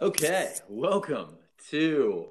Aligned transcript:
Okay, 0.00 0.54
welcome 0.68 1.30
to 1.70 2.28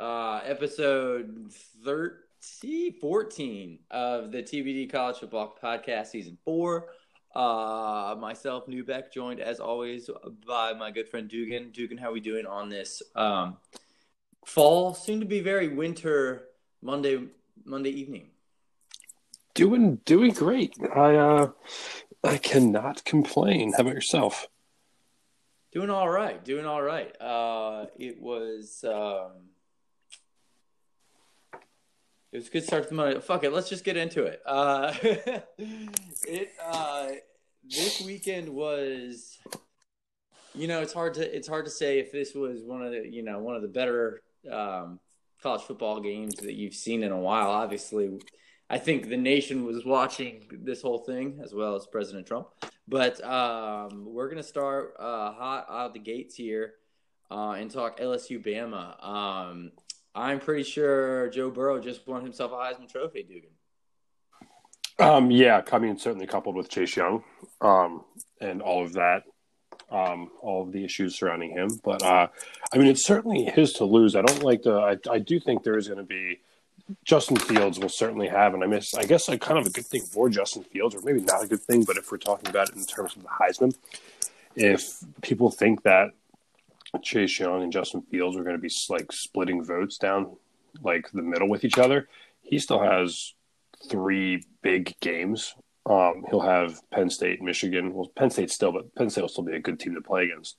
uh, 0.00 0.40
episode 0.44 1.52
13, 1.84 2.94
14 3.00 3.78
of 3.92 4.32
the 4.32 4.42
TBD 4.42 4.90
College 4.90 5.18
Football 5.18 5.56
Podcast, 5.62 6.08
Season 6.08 6.36
4. 6.44 6.88
Uh, 7.36 8.16
myself, 8.18 8.66
Newbeck, 8.66 9.12
joined 9.12 9.38
as 9.38 9.60
always 9.60 10.10
by 10.44 10.72
my 10.72 10.90
good 10.90 11.08
friend 11.08 11.28
Dugan. 11.28 11.70
Dugan, 11.70 11.98
how 11.98 12.08
are 12.08 12.12
we 12.14 12.18
doing 12.18 12.46
on 12.46 12.68
this 12.68 13.00
um, 13.14 13.58
fall, 14.44 14.92
soon 14.92 15.20
to 15.20 15.26
be 15.26 15.38
very 15.38 15.68
winter 15.68 16.48
Monday 16.82 17.28
Monday 17.64 17.90
evening? 17.90 18.30
Doing 19.54 20.00
doing 20.04 20.32
great. 20.32 20.74
I 20.92 21.14
uh 21.14 21.50
I 22.24 22.38
cannot 22.38 23.04
complain. 23.04 23.74
How 23.74 23.82
about 23.82 23.94
yourself? 23.94 24.48
Doing 25.72 25.88
all 25.88 26.08
right. 26.08 26.44
Doing 26.44 26.66
all 26.66 26.82
right. 26.82 27.10
Uh, 27.18 27.86
it 27.98 28.20
was 28.20 28.84
um, 28.86 29.48
it 32.30 32.36
was 32.36 32.48
a 32.48 32.50
good 32.50 32.64
start 32.64 32.82
to 32.82 32.88
the 32.90 32.94
Monday. 32.94 33.18
Fuck 33.20 33.44
it. 33.44 33.54
Let's 33.54 33.70
just 33.70 33.82
get 33.82 33.96
into 33.96 34.24
it. 34.24 34.42
Uh, 34.44 34.92
it 36.28 36.50
uh, 36.62 37.08
this 37.64 38.02
weekend 38.02 38.50
was, 38.50 39.38
you 40.54 40.68
know, 40.68 40.82
it's 40.82 40.92
hard 40.92 41.14
to 41.14 41.36
it's 41.36 41.48
hard 41.48 41.64
to 41.64 41.70
say 41.70 42.00
if 42.00 42.12
this 42.12 42.34
was 42.34 42.62
one 42.64 42.82
of 42.82 42.92
the 42.92 43.08
you 43.10 43.22
know 43.22 43.38
one 43.38 43.56
of 43.56 43.62
the 43.62 43.68
better 43.68 44.20
um, 44.50 45.00
college 45.42 45.62
football 45.62 46.00
games 46.00 46.34
that 46.34 46.52
you've 46.52 46.74
seen 46.74 47.02
in 47.02 47.12
a 47.12 47.18
while. 47.18 47.50
Obviously, 47.50 48.20
I 48.72 48.78
think 48.78 49.10
the 49.10 49.18
nation 49.18 49.66
was 49.66 49.84
watching 49.84 50.46
this 50.50 50.80
whole 50.80 51.00
thing 51.00 51.40
as 51.44 51.52
well 51.52 51.76
as 51.76 51.86
President 51.86 52.26
Trump. 52.26 52.48
But 52.88 53.22
um, 53.22 54.06
we're 54.06 54.30
gonna 54.30 54.42
start 54.42 54.94
uh, 54.98 55.30
hot 55.32 55.66
out 55.68 55.92
the 55.92 56.00
gates 56.00 56.34
here 56.34 56.72
uh, 57.30 57.50
and 57.50 57.70
talk 57.70 58.00
LSU 58.00 58.42
Bama. 58.42 59.06
Um, 59.06 59.72
I'm 60.14 60.40
pretty 60.40 60.62
sure 60.62 61.28
Joe 61.28 61.50
Burrow 61.50 61.80
just 61.80 62.06
won 62.08 62.22
himself 62.22 62.52
a 62.52 62.54
Heisman 62.54 62.90
Trophy, 62.90 63.22
Dugan. 63.22 63.50
Um, 64.98 65.30
yeah, 65.30 65.60
I 65.70 65.78
mean 65.78 65.98
certainly 65.98 66.26
coupled 66.26 66.56
with 66.56 66.70
Chase 66.70 66.96
Young, 66.96 67.24
um, 67.60 68.04
and 68.40 68.62
all 68.62 68.82
of 68.82 68.94
that, 68.94 69.24
um, 69.90 70.30
all 70.40 70.62
of 70.62 70.72
the 70.72 70.82
issues 70.82 71.18
surrounding 71.18 71.50
him. 71.50 71.78
But 71.84 72.02
uh, 72.02 72.28
I 72.72 72.78
mean, 72.78 72.86
it's 72.86 73.04
certainly 73.04 73.44
his 73.44 73.74
to 73.74 73.84
lose. 73.84 74.16
I 74.16 74.22
don't 74.22 74.42
like 74.42 74.62
the. 74.62 74.76
I, 74.78 74.96
I 75.10 75.18
do 75.18 75.38
think 75.38 75.62
there 75.62 75.76
is 75.76 75.88
going 75.88 75.98
to 75.98 76.04
be 76.04 76.40
Justin 77.04 77.36
Fields 77.36 77.78
will 77.78 77.88
certainly 77.88 78.28
have, 78.28 78.54
and 78.54 78.62
I 78.62 78.66
miss. 78.66 78.94
I 78.94 79.04
guess, 79.04 79.28
like 79.28 79.40
kind 79.40 79.58
of 79.58 79.66
a 79.66 79.70
good 79.70 79.86
thing 79.86 80.02
for 80.02 80.28
Justin 80.28 80.64
Fields, 80.64 80.94
or 80.94 81.00
maybe 81.02 81.20
not 81.20 81.44
a 81.44 81.46
good 81.46 81.60
thing, 81.60 81.84
but 81.84 81.96
if 81.96 82.10
we're 82.10 82.18
talking 82.18 82.48
about 82.48 82.68
it 82.68 82.76
in 82.76 82.84
terms 82.84 83.16
of 83.16 83.22
the 83.22 83.28
Heisman, 83.28 83.74
if 84.56 84.98
people 85.22 85.50
think 85.50 85.82
that 85.82 86.10
Chase 87.02 87.38
Young 87.38 87.62
and 87.62 87.72
Justin 87.72 88.02
Fields 88.02 88.36
are 88.36 88.44
going 88.44 88.56
to 88.56 88.62
be 88.62 88.70
like 88.88 89.12
splitting 89.12 89.64
votes 89.64 89.98
down 89.98 90.36
like 90.82 91.10
the 91.12 91.22
middle 91.22 91.48
with 91.48 91.64
each 91.64 91.78
other, 91.78 92.08
he 92.42 92.58
still 92.58 92.80
has 92.80 93.34
three 93.88 94.44
big 94.62 94.94
games. 95.00 95.54
Um, 95.86 96.24
he'll 96.30 96.40
have 96.40 96.80
Penn 96.90 97.10
State, 97.10 97.42
Michigan. 97.42 97.92
Well, 97.92 98.10
Penn 98.14 98.30
State 98.30 98.50
still, 98.50 98.72
but 98.72 98.94
Penn 98.94 99.10
State 99.10 99.22
will 99.22 99.28
still 99.28 99.44
be 99.44 99.56
a 99.56 99.60
good 99.60 99.80
team 99.80 99.94
to 99.94 100.00
play 100.00 100.24
against. 100.24 100.56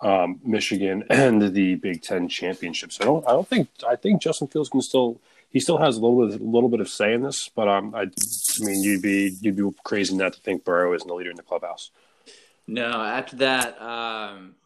Um, 0.00 0.40
Michigan 0.44 1.04
and 1.10 1.54
the 1.54 1.76
Big 1.76 2.02
Ten 2.02 2.28
championship. 2.28 2.92
So 2.92 3.02
I 3.02 3.06
don't. 3.06 3.28
I 3.28 3.32
don't 3.32 3.48
think. 3.48 3.68
I 3.88 3.96
think 3.96 4.22
Justin 4.22 4.48
Fields 4.48 4.68
can 4.68 4.82
still 4.82 5.20
he 5.54 5.60
still 5.60 5.78
has 5.78 5.96
a 5.96 6.00
little 6.00 6.28
bit, 6.28 6.40
a 6.40 6.44
little 6.44 6.68
bit 6.68 6.80
of 6.80 6.88
say 6.88 7.14
in 7.14 7.22
this, 7.22 7.48
but 7.48 7.68
um, 7.68 7.94
I, 7.94 8.02
I 8.02 8.64
mean, 8.64 8.82
you'd 8.82 9.00
be 9.00 9.36
you'd 9.40 9.56
be 9.56 9.70
crazy 9.84 10.14
not 10.16 10.32
to 10.32 10.40
think 10.40 10.64
Burrow 10.64 10.92
isn't 10.94 11.06
the 11.06 11.14
leader 11.14 11.30
in 11.30 11.36
the 11.36 11.44
clubhouse. 11.44 11.92
No, 12.66 12.90
after 12.90 13.36
that, 13.36 13.80
um, 13.80 14.56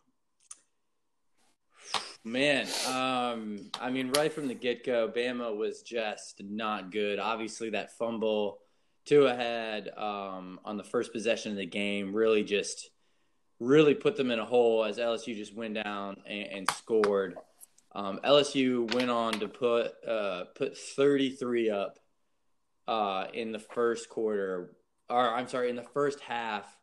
man, 2.24 2.66
um, 2.86 3.70
I 3.78 3.90
mean, 3.90 4.12
right 4.12 4.32
from 4.32 4.48
the 4.48 4.54
get 4.54 4.82
go, 4.82 5.12
Bama 5.14 5.54
was 5.54 5.82
just 5.82 6.40
not 6.42 6.90
good. 6.90 7.18
Obviously, 7.18 7.68
that 7.70 7.92
fumble 7.98 8.60
two 9.04 9.26
ahead 9.26 9.90
um, 9.94 10.58
on 10.64 10.78
the 10.78 10.84
first 10.84 11.12
possession 11.12 11.52
of 11.52 11.58
the 11.58 11.66
game 11.66 12.14
really 12.14 12.44
just 12.44 12.88
really 13.60 13.94
put 13.94 14.16
them 14.16 14.30
in 14.30 14.38
a 14.38 14.44
hole 14.44 14.84
as 14.84 14.96
LSU 14.96 15.36
just 15.36 15.54
went 15.54 15.74
down 15.74 16.16
and, 16.26 16.46
and 16.46 16.70
scored. 16.70 17.36
Um, 17.98 18.20
LSU 18.22 18.94
went 18.94 19.10
on 19.10 19.40
to 19.40 19.48
put 19.48 19.92
uh, 20.06 20.44
put 20.54 20.78
33 20.78 21.68
up 21.68 21.98
uh, 22.86 23.26
in 23.34 23.50
the 23.50 23.58
first 23.58 24.08
quarter, 24.08 24.76
or 25.10 25.34
I'm 25.34 25.48
sorry, 25.48 25.68
in 25.68 25.74
the 25.74 25.82
first 25.82 26.20
half. 26.20 26.78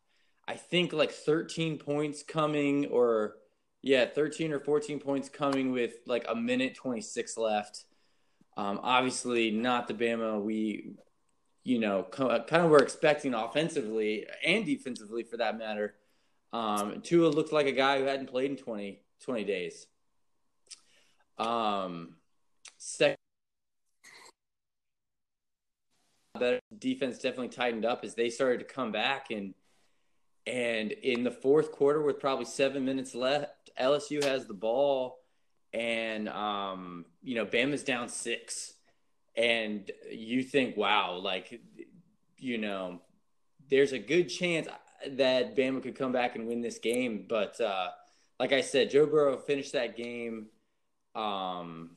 I 0.46 0.56
think 0.56 0.92
like 0.92 1.12
13 1.12 1.78
points 1.78 2.22
coming, 2.22 2.88
or 2.88 3.38
yeah, 3.82 4.06
13 4.06 4.52
or 4.52 4.60
14 4.60 5.00
points 5.00 5.30
coming 5.30 5.72
with 5.72 5.94
like 6.06 6.26
a 6.28 6.36
minute 6.36 6.76
26 6.76 7.38
left. 7.38 7.86
Um, 8.58 8.82
obviously, 8.84 9.52
not 9.52 9.88
the 9.88 9.94
Bama 9.94 10.42
we, 10.42 10.96
you 11.64 11.80
know, 11.80 12.04
kind 12.12 12.44
of 12.52 12.70
were 12.70 12.84
expecting 12.84 13.34
offensively 13.34 14.28
and 14.46 14.66
defensively 14.66 15.24
for 15.24 15.38
that 15.38 15.58
matter. 15.58 15.96
Um, 16.52 17.00
Tua 17.00 17.30
looked 17.30 17.54
like 17.54 17.68
a 17.68 17.72
guy 17.72 18.00
who 18.00 18.04
hadn't 18.06 18.30
played 18.30 18.52
in 18.52 18.58
20, 18.58 19.00
20 19.24 19.44
days. 19.46 19.88
Um, 21.38 22.16
second, 22.78 23.18
better 26.40 26.60
defense 26.78 27.18
definitely 27.18 27.50
tightened 27.50 27.86
up 27.86 28.04
as 28.04 28.16
they 28.16 28.30
started 28.30 28.60
to 28.60 28.66
come 28.66 28.92
back 28.92 29.32
and 29.32 29.54
and 30.48 30.92
in 30.92 31.24
the 31.24 31.32
fourth 31.32 31.72
quarter 31.72 32.02
with 32.02 32.20
probably 32.20 32.46
seven 32.46 32.86
minutes 32.86 33.16
left, 33.16 33.72
LSU 33.82 34.24
has 34.24 34.46
the 34.46 34.54
ball 34.54 35.18
and 35.74 36.30
um, 36.30 37.06
you 37.24 37.36
know 37.36 37.46
Bama's 37.46 37.84
down 37.84 38.08
six, 38.08 38.74
and 39.36 39.90
you 40.10 40.44
think, 40.44 40.78
wow, 40.78 41.16
like 41.16 41.60
you 42.38 42.58
know, 42.58 43.02
there's 43.70 43.92
a 43.92 44.00
good 44.00 44.26
chance 44.26 44.68
that 45.08 45.56
Bama 45.56 45.84
could 45.84 45.96
come 45.96 46.12
back 46.12 46.36
and 46.36 46.48
win 46.48 46.62
this 46.62 46.80
game, 46.80 47.26
but 47.28 47.60
uh, 47.60 47.90
like 48.40 48.54
I 48.54 48.62
said, 48.62 48.90
Joe 48.90 49.06
Burrow 49.06 49.38
finished 49.38 49.74
that 49.74 49.98
game 49.98 50.48
um, 51.16 51.92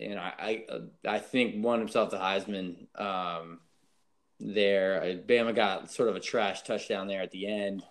and 0.00 0.18
I, 0.18 0.64
I, 0.68 0.80
I 1.08 1.18
think 1.18 1.64
won 1.64 1.78
himself 1.78 2.10
the 2.10 2.18
Heisman 2.18 2.86
um, 3.00 3.60
there. 4.40 5.20
Bama 5.26 5.54
got 5.54 5.90
sort 5.90 6.08
of 6.08 6.16
a 6.16 6.20
trash 6.20 6.62
touchdown 6.62 7.08
there 7.08 7.22
at 7.22 7.30
the 7.30 7.46
end 7.46 7.82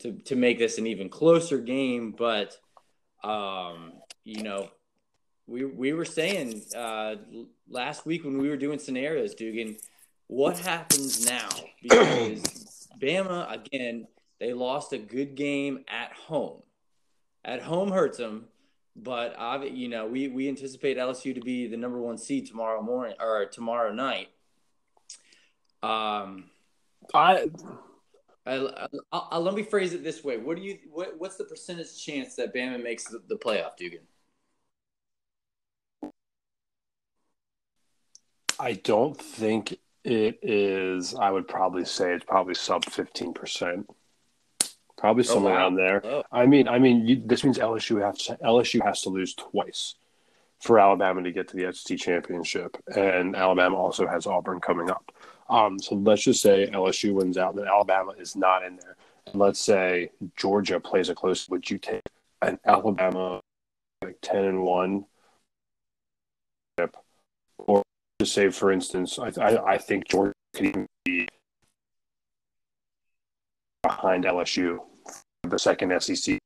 to 0.00 0.12
to 0.24 0.36
make 0.36 0.58
this 0.58 0.78
an 0.78 0.86
even 0.86 1.08
closer 1.08 1.58
game. 1.58 2.12
But 2.16 2.56
um, 3.22 3.94
you 4.24 4.42
know, 4.42 4.70
we 5.46 5.64
we 5.64 5.92
were 5.92 6.04
saying 6.04 6.62
uh, 6.76 7.16
last 7.68 8.06
week 8.06 8.24
when 8.24 8.38
we 8.38 8.48
were 8.48 8.56
doing 8.56 8.78
scenarios, 8.78 9.34
Dugan, 9.34 9.76
what 10.26 10.58
happens 10.58 11.24
now? 11.26 11.48
Because 11.82 12.88
Bama 13.00 13.52
again, 13.52 14.06
they 14.40 14.52
lost 14.52 14.92
a 14.92 14.98
good 14.98 15.34
game 15.34 15.84
at 15.88 16.12
home. 16.12 16.62
At 17.44 17.62
home 17.62 17.92
hurts 17.92 18.18
them 18.18 18.46
but 18.96 19.72
you 19.72 19.88
know, 19.88 20.06
we 20.06 20.28
we 20.28 20.48
anticipate 20.48 20.96
LSU 20.96 21.34
to 21.34 21.40
be 21.40 21.66
the 21.66 21.76
number 21.76 22.00
one 22.00 22.16
seed 22.16 22.46
tomorrow 22.46 22.82
morning 22.82 23.14
or 23.20 23.46
tomorrow 23.46 23.92
night. 23.92 24.28
Um, 25.82 26.50
I, 27.14 27.48
I, 28.46 28.86
I, 29.12 29.18
I, 29.32 29.38
let 29.38 29.54
me 29.54 29.62
phrase 29.62 29.92
it 29.92 30.02
this 30.02 30.24
way: 30.24 30.38
What 30.38 30.56
do 30.56 30.62
you 30.62 30.78
what, 30.90 31.18
what's 31.18 31.36
the 31.36 31.44
percentage 31.44 32.02
chance 32.02 32.34
that 32.36 32.54
Bama 32.54 32.82
makes 32.82 33.04
the, 33.04 33.22
the 33.28 33.36
playoff, 33.36 33.76
Dugan? 33.76 34.00
I 38.58 38.72
don't 38.72 39.20
think 39.20 39.78
it 40.04 40.38
is. 40.42 41.14
I 41.14 41.30
would 41.30 41.46
probably 41.46 41.84
say 41.84 42.14
it's 42.14 42.24
probably 42.24 42.54
sub 42.54 42.84
fifteen 42.86 43.34
percent. 43.34 43.88
Probably 44.96 45.24
oh, 45.24 45.26
somewhere 45.26 45.52
oh, 45.52 45.56
wow. 45.56 45.62
around 45.62 45.74
there. 45.76 46.06
Oh. 46.06 46.22
I 46.32 46.46
mean, 46.46 46.68
I 46.68 46.78
mean, 46.78 47.06
you, 47.06 47.22
this 47.24 47.44
means 47.44 47.58
LSU 47.58 48.04
has 48.04 48.24
to, 48.24 48.36
LSU 48.36 48.82
has 48.84 49.02
to 49.02 49.10
lose 49.10 49.34
twice 49.34 49.94
for 50.60 50.78
Alabama 50.78 51.22
to 51.22 51.32
get 51.32 51.48
to 51.48 51.56
the 51.56 51.72
SEC 51.72 51.98
championship, 51.98 52.76
and 52.94 53.36
Alabama 53.36 53.76
also 53.76 54.06
has 54.06 54.26
Auburn 54.26 54.60
coming 54.60 54.90
up. 54.90 55.12
Um, 55.48 55.78
so 55.78 55.94
let's 55.94 56.22
just 56.22 56.40
say 56.40 56.68
LSU 56.72 57.14
wins 57.14 57.36
out, 57.38 57.54
and 57.54 57.66
Alabama 57.66 58.12
is 58.18 58.36
not 58.36 58.64
in 58.64 58.76
there. 58.76 58.96
And 59.26 59.36
let's 59.36 59.60
say 59.60 60.10
Georgia 60.36 60.80
plays 60.80 61.08
a 61.08 61.14
close. 61.14 61.48
Would 61.48 61.68
you 61.70 61.78
take 61.78 62.02
an 62.42 62.58
Alabama 62.64 63.40
like 64.02 64.16
ten 64.22 64.44
and 64.44 64.62
one, 64.62 65.04
or 67.58 67.82
to 68.18 68.26
say, 68.26 68.50
for 68.50 68.72
instance, 68.72 69.18
I, 69.18 69.30
I, 69.40 69.72
I 69.74 69.78
think 69.78 70.08
Georgia 70.08 70.32
could 70.54 70.66
even 70.66 70.86
be 71.04 71.28
behind 73.82 74.24
LSU, 74.24 74.78
the 75.50 75.58
second 75.58 76.00
SEC. 76.00 76.38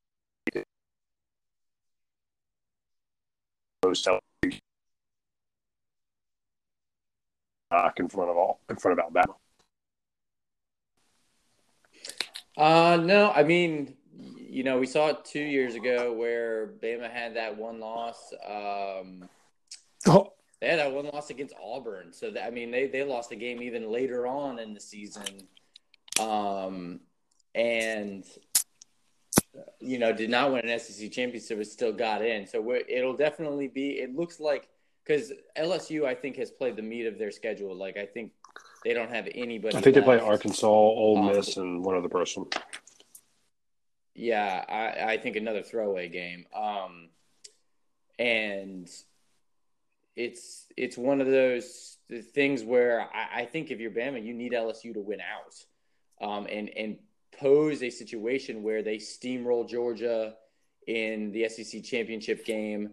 Back 7.69 7.99
in 7.99 8.09
front 8.09 8.29
of 8.29 8.37
all 8.37 8.59
in 8.69 8.75
front 8.75 8.99
of 8.99 9.03
Alabama. 9.03 9.35
Uh 12.57 12.97
no, 13.01 13.31
I 13.31 13.43
mean 13.43 13.95
you 14.51 14.63
know, 14.63 14.77
we 14.77 14.85
saw 14.85 15.07
it 15.07 15.23
two 15.23 15.39
years 15.39 15.75
ago 15.75 16.11
where 16.11 16.73
Bama 16.83 17.09
had 17.09 17.37
that 17.37 17.57
one 17.57 17.79
loss. 17.79 18.33
Um, 18.45 19.29
Oh, 20.07 20.33
they 20.59 20.67
had 20.67 20.79
that 20.79 20.91
one 20.91 21.05
loss 21.05 21.29
against 21.29 21.53
Auburn. 21.63 22.11
So, 22.11 22.31
that, 22.31 22.45
I 22.45 22.49
mean, 22.49 22.71
they, 22.71 22.87
they 22.87 23.03
lost 23.03 23.29
the 23.29 23.35
game 23.35 23.61
even 23.61 23.91
later 23.91 24.25
on 24.27 24.59
in 24.59 24.73
the 24.73 24.79
season. 24.79 25.47
Um, 26.19 27.01
and, 27.55 28.25
you 29.79 29.99
know, 29.99 30.13
did 30.13 30.29
not 30.29 30.51
win 30.51 30.67
an 30.67 30.79
SEC 30.79 31.11
championship, 31.11 31.57
but 31.57 31.67
still 31.67 31.91
got 31.91 32.23
in. 32.23 32.47
So 32.47 32.75
it'll 32.87 33.15
definitely 33.15 33.67
be, 33.67 33.99
it 33.99 34.15
looks 34.15 34.39
like, 34.39 34.67
because 35.03 35.33
LSU, 35.57 36.05
I 36.05 36.15
think, 36.15 36.37
has 36.37 36.51
played 36.51 36.75
the 36.75 36.81
meat 36.81 37.05
of 37.05 37.17
their 37.17 37.31
schedule. 37.31 37.75
Like, 37.75 37.97
I 37.97 38.05
think 38.05 38.31
they 38.83 38.93
don't 38.93 39.09
have 39.09 39.27
anybody. 39.33 39.75
I 39.75 39.81
think 39.81 39.95
they 39.95 40.01
play. 40.01 40.19
Arkansas, 40.19 40.67
Ole 40.67 41.17
Um, 41.17 41.27
Miss, 41.27 41.57
and 41.57 41.83
one 41.83 41.95
other 41.95 42.09
person. 42.09 42.45
Yeah, 44.13 44.63
I, 44.67 45.13
I 45.13 45.17
think 45.17 45.35
another 45.35 45.63
throwaway 45.63 46.09
game. 46.09 46.45
Um, 46.55 47.09
and 48.19 48.89
it's 50.15 50.67
it's 50.77 50.97
one 50.97 51.21
of 51.21 51.27
those 51.27 51.97
things 52.33 52.63
where 52.63 53.07
I, 53.13 53.41
I 53.41 53.45
think 53.45 53.71
if 53.71 53.79
you're 53.79 53.91
Bama, 53.91 54.23
you 54.23 54.33
need 54.33 54.51
LSU 54.51 54.93
to 54.93 54.99
win 54.99 55.19
out, 55.21 56.27
um, 56.27 56.47
and 56.47 56.69
and 56.69 56.97
pose 57.39 57.83
a 57.83 57.89
situation 57.89 58.63
where 58.63 58.83
they 58.83 58.97
steamroll 58.97 59.67
Georgia 59.67 60.35
in 60.87 61.31
the 61.31 61.47
SEC 61.49 61.83
championship 61.83 62.45
game. 62.45 62.91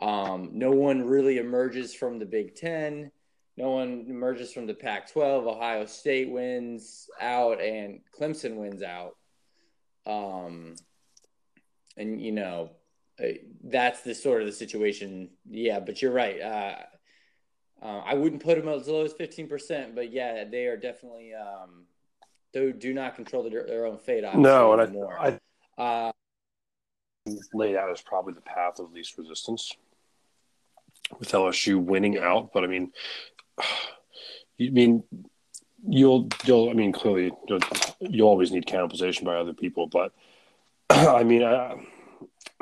Um, 0.00 0.50
no 0.52 0.70
one 0.70 1.02
really 1.02 1.38
emerges 1.38 1.94
from 1.94 2.18
the 2.18 2.26
Big 2.26 2.54
Ten. 2.54 3.10
No 3.56 3.70
one 3.70 4.06
emerges 4.08 4.52
from 4.52 4.66
the 4.66 4.74
Pac-12. 4.74 5.46
Ohio 5.46 5.84
State 5.84 6.30
wins 6.30 7.08
out, 7.20 7.60
and 7.60 8.00
Clemson 8.18 8.56
wins 8.56 8.82
out. 8.82 9.16
Um, 10.06 10.76
and 11.96 12.20
you 12.20 12.32
know, 12.32 12.70
uh, 13.22 13.32
that's 13.64 14.00
the 14.00 14.14
sort 14.14 14.40
of 14.40 14.46
the 14.46 14.52
situation. 14.52 15.30
Yeah, 15.48 15.80
but 15.80 16.00
you're 16.00 16.12
right. 16.12 16.40
Uh, 16.40 16.76
uh, 17.82 18.02
I 18.04 18.14
wouldn't 18.14 18.42
put 18.42 18.56
them 18.56 18.68
as 18.68 18.88
low 18.88 19.04
as 19.04 19.12
fifteen 19.12 19.48
percent, 19.48 19.94
but 19.94 20.10
yeah, 20.10 20.44
they 20.44 20.66
are 20.66 20.76
definitely 20.76 21.32
um, 21.34 21.84
they 22.52 22.72
do 22.72 22.92
not 22.92 23.14
control 23.14 23.48
their, 23.48 23.64
their 23.64 23.86
own 23.86 23.98
fate. 23.98 24.24
No, 24.34 24.72
and 24.72 24.82
anymore. 24.82 25.18
I, 25.18 25.38
I 25.78 25.82
uh, 25.82 26.12
laid 27.54 27.76
out 27.76 27.90
as 27.90 28.00
probably 28.00 28.34
the 28.34 28.40
path 28.40 28.78
of 28.78 28.92
least 28.92 29.16
resistance 29.18 29.72
with 31.18 31.30
LSU 31.30 31.82
winning 31.82 32.18
out. 32.18 32.50
But 32.52 32.64
I 32.64 32.66
mean, 32.66 32.92
you 34.56 34.70
mean 34.72 35.04
you'll 35.86 36.28
you'll 36.44 36.70
I 36.70 36.74
mean 36.74 36.92
clearly 36.92 37.32
you'll, 37.48 37.60
you 38.00 38.24
always 38.24 38.52
need 38.52 38.66
cannibalization 38.66 39.24
by 39.24 39.36
other 39.36 39.54
people, 39.54 39.86
but 39.86 40.12
I 40.90 41.24
mean 41.24 41.42
I. 41.42 41.76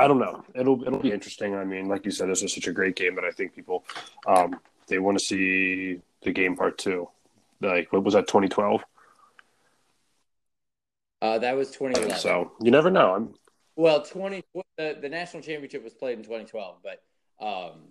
I 0.00 0.06
don't 0.06 0.20
know. 0.20 0.44
It'll 0.54 0.80
it'll 0.84 1.00
be 1.00 1.10
interesting. 1.10 1.56
I 1.56 1.64
mean, 1.64 1.88
like 1.88 2.04
you 2.04 2.12
said, 2.12 2.28
this 2.28 2.42
is 2.44 2.54
such 2.54 2.68
a 2.68 2.72
great 2.72 2.94
game 2.94 3.16
that 3.16 3.24
I 3.24 3.32
think 3.32 3.54
people 3.54 3.84
um, 4.26 4.60
they 4.86 5.00
want 5.00 5.18
to 5.18 5.24
see 5.24 6.00
the 6.22 6.32
game 6.32 6.56
part 6.56 6.78
two. 6.78 7.08
Like 7.60 7.92
what 7.92 8.04
was 8.04 8.14
that, 8.14 8.28
twenty 8.28 8.48
twelve? 8.48 8.82
Uh, 11.22 11.38
that 11.38 11.56
was 11.56 11.70
2011. 11.70 12.20
So 12.20 12.52
you 12.60 12.70
never 12.70 12.90
know. 12.90 13.14
I'm 13.14 13.34
Well, 13.76 14.02
20 14.02 14.42
the, 14.76 14.98
the 15.00 15.08
national 15.08 15.42
championship 15.42 15.82
was 15.82 15.94
played 15.94 16.18
in 16.18 16.24
2012, 16.24 16.78
but 16.82 17.02
um, 17.44 17.88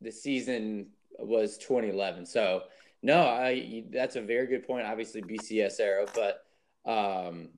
the 0.00 0.12
season 0.12 0.88
was 1.18 1.58
2011. 1.58 2.26
So 2.26 2.64
no, 3.02 3.20
I 3.20 3.84
that's 3.90 4.16
a 4.16 4.22
very 4.22 4.46
good 4.46 4.66
point. 4.66 4.86
Obviously 4.86 5.22
BCS 5.22 5.80
era, 5.80 6.06
but 6.14 6.44
um, 6.90 7.50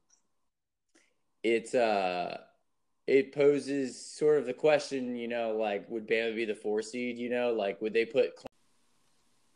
it's 1.43 1.75
uh 1.75 2.39
it 3.07 3.33
poses 3.33 4.05
sort 4.05 4.39
of 4.39 4.47
the 4.47 4.53
question, 4.53 5.15
you 5.15 5.29
know, 5.29 5.57
like 5.57 5.89
would 5.89 6.09
Bama 6.09 6.35
be 6.35 6.45
the 6.45 6.55
four 6.55 6.83
seed? 6.83 7.19
You 7.19 7.31
know, 7.31 7.53
like 7.53 7.81
would 7.81 7.93
they 7.93 8.05
put? 8.05 8.33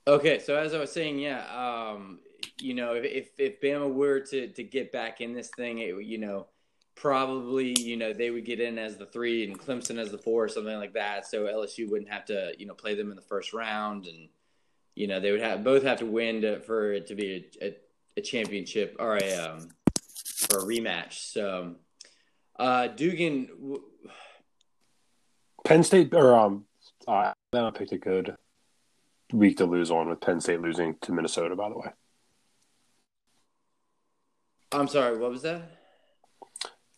Okay, 0.06 0.38
so 0.38 0.56
as 0.56 0.72
I 0.74 0.78
was 0.78 0.92
saying, 0.92 1.18
yeah, 1.18 1.44
um, 1.46 2.20
you 2.60 2.74
know, 2.74 2.94
if 2.94 3.30
if, 3.38 3.60
Bama 3.60 3.92
were 3.92 4.20
to 4.20 4.48
to 4.48 4.62
get 4.62 4.92
back 4.92 5.20
in 5.20 5.32
this 5.32 5.48
thing, 5.56 5.78
it, 5.78 6.04
you 6.04 6.18
know, 6.18 6.46
probably 6.94 7.78
you 7.80 7.96
know 7.96 8.12
they 8.12 8.30
would 8.30 8.44
get 8.44 8.60
in 8.60 8.78
as 8.78 8.96
the 8.96 9.06
three 9.06 9.44
and 9.44 9.58
Clemson 9.58 9.98
as 9.98 10.10
the 10.10 10.18
four 10.18 10.44
or 10.44 10.48
something 10.48 10.76
like 10.76 10.94
that. 10.94 11.26
So 11.26 11.44
LSU 11.44 11.90
wouldn't 11.90 12.10
have 12.10 12.24
to 12.26 12.52
you 12.58 12.66
know 12.66 12.74
play 12.74 12.94
them 12.94 13.10
in 13.10 13.16
the 13.16 13.22
first 13.22 13.52
round, 13.52 14.06
and 14.06 14.28
you 14.94 15.06
know 15.06 15.20
they 15.20 15.32
would 15.32 15.40
have 15.40 15.64
both 15.64 15.82
have 15.82 15.98
to 15.98 16.06
win 16.06 16.42
to, 16.42 16.60
for 16.60 16.92
it 16.92 17.06
to 17.08 17.14
be 17.14 17.50
a, 17.60 17.66
a, 17.66 17.76
a 18.18 18.20
championship 18.20 18.96
or 18.98 19.16
a 19.16 19.34
um, 19.34 19.68
or 20.52 20.60
a 20.60 20.64
rematch. 20.64 21.14
So. 21.32 21.76
Uh, 22.58 22.88
Dugan, 22.88 23.46
w- 23.46 23.82
Penn 25.64 25.82
State 25.82 26.12
or 26.12 26.36
um, 26.36 26.66
uh, 27.08 27.32
Alabama 27.54 27.72
picked 27.72 27.92
a 27.92 27.98
good 27.98 28.36
week 29.32 29.58
to 29.58 29.66
lose 29.66 29.90
on 29.90 30.08
with 30.08 30.20
Penn 30.20 30.40
State 30.40 30.60
losing 30.60 30.96
to 31.02 31.12
Minnesota. 31.12 31.56
By 31.56 31.68
the 31.68 31.78
way, 31.78 31.88
I'm 34.72 34.88
sorry, 34.88 35.18
what 35.18 35.30
was 35.30 35.42
that? 35.42 35.62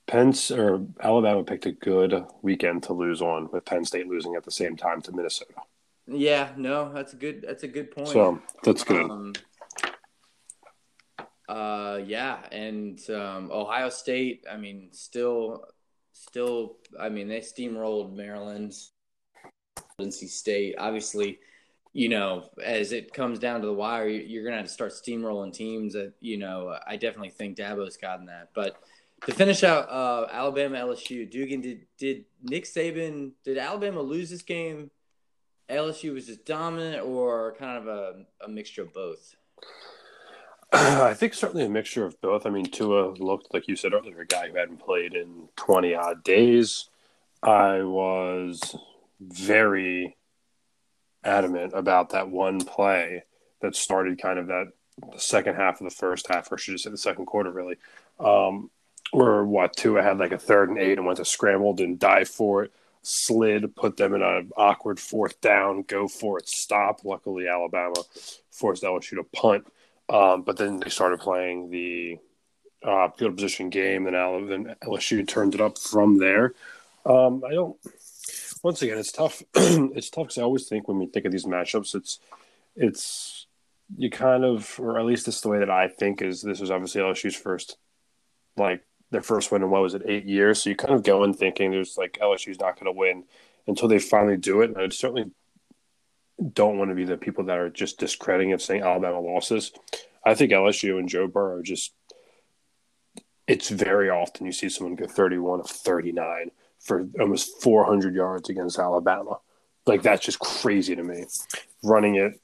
Penn 0.07 0.35
or 0.51 0.87
Alabama 1.01 1.43
picked 1.43 1.65
a 1.65 1.73
good 1.73 2.27
weekend 2.43 2.83
to 2.85 2.93
lose 2.93 3.23
on 3.23 3.49
with 3.51 3.65
Penn 3.65 3.85
State 3.85 4.09
losing 4.09 4.35
at 4.35 4.45
the 4.45 4.51
same 4.51 4.77
time 4.77 5.01
to 5.03 5.13
Minnesota. 5.13 5.55
Yeah, 6.07 6.51
no, 6.57 6.93
that's 6.93 7.15
a 7.15 7.17
good. 7.17 7.45
That's 7.47 7.63
a 7.63 7.69
good 7.69 7.91
point. 7.91 8.09
So 8.09 8.43
that's 8.63 8.85
good. 8.85 9.11
Um, 9.11 9.33
uh, 11.49 12.01
yeah, 12.05 12.41
and 12.51 12.99
um, 13.09 13.51
Ohio 13.51 13.89
State. 13.89 14.45
I 14.51 14.57
mean, 14.57 14.91
still, 14.93 15.65
still. 16.13 16.77
I 17.01 17.09
mean, 17.09 17.29
they 17.29 17.41
steamrolled 17.41 18.15
Maryland, 18.15 18.75
NC 19.99 20.29
State. 20.29 20.75
Obviously, 20.77 21.39
you 21.93 22.09
know, 22.09 22.49
as 22.63 22.93
it 22.93 23.13
comes 23.13 23.39
down 23.39 23.61
to 23.61 23.67
the 23.67 23.73
wire, 23.73 24.09
you- 24.09 24.21
you're 24.23 24.45
gonna 24.45 24.57
have 24.57 24.67
to 24.67 24.73
start 24.73 24.93
steamrolling 24.93 25.53
teams. 25.53 25.93
That 25.95 26.15
you 26.21 26.37
know, 26.39 26.79
I 26.87 26.97
definitely 26.97 27.31
think 27.31 27.57
Dabo's 27.57 27.97
gotten 27.97 28.27
that. 28.27 28.51
But 28.55 28.77
to 29.27 29.33
finish 29.33 29.63
out, 29.63 29.89
uh, 29.89 30.27
Alabama 30.33 30.79
LSU. 30.79 31.31
Dugan, 31.31 31.61
did 31.61 31.87
did 31.99 32.25
Nick 32.43 32.65
Saban? 32.65 33.33
Did 33.45 33.59
Alabama 33.59 34.01
lose 34.01 34.31
this 34.31 34.43
game? 34.43 34.91
LSU 35.69 36.13
was 36.13 36.27
just 36.27 36.45
dominant, 36.45 37.05
or 37.07 37.55
kind 37.59 37.79
of 37.79 37.87
a, 37.87 38.27
a 38.45 38.49
mixture 38.49 38.83
of 38.83 38.93
both. 38.93 39.37
I 40.73 41.15
think 41.15 41.35
certainly 41.35 41.65
a 41.65 41.69
mixture 41.69 42.05
of 42.05 42.21
both. 42.21 42.47
I 42.47 42.51
mean, 42.51 42.65
Tua 42.67 43.11
looked 43.19 43.53
like 43.55 43.69
you 43.69 43.77
said 43.77 43.93
earlier, 43.93 44.21
a 44.21 44.27
guy 44.27 44.49
who 44.49 44.57
hadn't 44.57 44.79
played 44.81 45.15
in 45.15 45.49
twenty 45.57 45.95
odd 45.95 46.25
days. 46.25 46.89
I 47.43 47.83
was 47.83 48.77
very 49.21 50.17
adamant 51.25 51.73
about 51.75 52.11
that 52.11 52.29
one 52.29 52.61
play 52.65 53.25
that 53.61 53.77
started 53.77 54.21
kind 54.21 54.39
of 54.39 54.49
that 54.49 54.69
second 55.17 55.55
half 55.55 55.81
of 55.81 55.85
the 55.89 55.95
first 55.95 56.27
half, 56.29 56.51
or 56.51 56.59
should 56.59 56.75
I 56.75 56.77
say 56.77 56.91
the 56.91 56.97
second 56.97 57.27
quarter, 57.27 57.51
really. 57.51 57.77
Um, 58.21 58.71
where 59.13 59.45
what 59.45 59.77
Tua 59.77 60.03
had 60.03 60.19
like 60.19 60.33
a 60.33 60.39
third 60.39 60.71
and 60.71 60.79
eight 60.79 60.99
and 60.99 61.07
went 61.07 61.19
to 61.19 61.25
scramble 61.25 61.75
and 61.79 61.99
dive 61.99 62.29
for 62.29 62.65
it, 62.65 62.73
slid, 63.03 63.75
put 63.77 63.97
them 63.97 64.15
in 64.15 64.23
an 64.23 64.51
awkward 64.57 64.99
fourth 64.99 65.41
down, 65.41 65.83
go 65.83 66.09
for 66.09 66.39
it, 66.39 66.49
stop. 66.49 67.05
Luckily, 67.05 67.49
Alabama 67.49 67.95
forced 68.51 68.83
LSU 68.83 69.17
to 69.17 69.25
punt. 69.25 69.67
Um, 70.09 70.43
but 70.43 70.57
then 70.57 70.81
they 70.81 70.91
started 70.91 71.21
playing 71.21 71.71
the 71.71 72.19
uh, 72.83 73.09
field 73.11 73.37
position 73.37 73.71
game, 73.71 74.07
and 74.07 74.17
LSU 74.17 75.27
turned 75.27 75.55
it 75.55 75.61
up 75.61 75.79
from 75.79 76.19
there. 76.19 76.55
Um, 77.05 77.43
I 77.47 77.53
don't. 77.53 77.77
Once 78.63 78.81
again, 78.83 78.99
it's 78.99 79.13
tough. 79.13 79.43
it's 79.55 80.11
tough 80.11 80.25
because 80.25 80.39
I 80.39 80.43
always 80.43 80.69
think 80.69 80.87
when 80.87 80.99
we 80.99 81.07
think 81.07 81.27
of 81.27 81.33
these 81.33 81.47
matchups, 81.47 81.95
it's 81.95 82.21
it's 82.77 83.47
you 83.97 84.11
kind 84.11 84.45
of, 84.45 84.79
or 84.81 84.99
at 84.99 85.05
least 85.05 85.27
this 85.27 85.37
is 85.37 85.41
the 85.43 85.49
way 85.49 85.59
that 85.59 85.71
I 85.71 85.89
think 85.89 86.23
is. 86.23 86.43
This 86.43 86.61
is 86.61 86.71
obviously 86.71 87.01
LSU's 87.01 87.35
first, 87.35 87.77
like 88.57 88.85
their 89.11 89.23
first 89.23 89.51
win 89.51 89.63
in 89.63 89.71
what 89.71 89.83
was 89.83 89.95
it, 89.95 90.03
eight 90.07 90.25
years. 90.25 90.63
So 90.63 90.71
you 90.71 90.77
kind 90.77 90.95
of 90.95 91.03
go 91.03 91.25
in 91.25 91.35
thinking 91.35 91.71
there's 91.71 91.99
like 91.99 92.19
LSU's 92.21 92.61
not 92.61 92.77
going 92.77 92.87
to 92.87 92.99
win 92.99 93.25
until 93.67 93.89
they 93.89 93.99
finally 93.99 94.37
do 94.37 94.63
it. 94.63 94.71
And 94.71 94.79
I 94.79 94.89
certainly 94.89 95.31
don't 96.53 96.79
want 96.79 96.91
to 96.91 96.95
be 96.95 97.05
the 97.05 97.17
people 97.17 97.45
that 97.45 97.59
are 97.59 97.69
just 97.69 97.99
discrediting 97.99 98.51
it, 98.51 98.63
saying 98.63 98.83
Alabama 98.83 99.21
losses. 99.21 99.73
I 100.25 100.35
think 100.35 100.53
LSU 100.53 100.99
and 100.99 101.09
Joe 101.09 101.27
Burrow 101.27 101.63
just. 101.63 101.93
It's 103.49 103.69
very 103.69 104.09
often 104.09 104.47
you 104.47 104.53
see 104.53 104.69
someone 104.69 104.95
go 104.95 105.07
31 105.07 105.61
of 105.61 105.67
39 105.69 106.53
for 106.83 107.07
almost 107.21 107.63
400 107.63 108.15
yards 108.15 108.49
against 108.49 108.79
Alabama. 108.79 109.39
Like 109.87 110.03
that's 110.03 110.25
just 110.25 110.39
crazy 110.39 110.95
to 110.95 111.03
me. 111.03 111.25
Running 111.83 112.17
it 112.17 112.41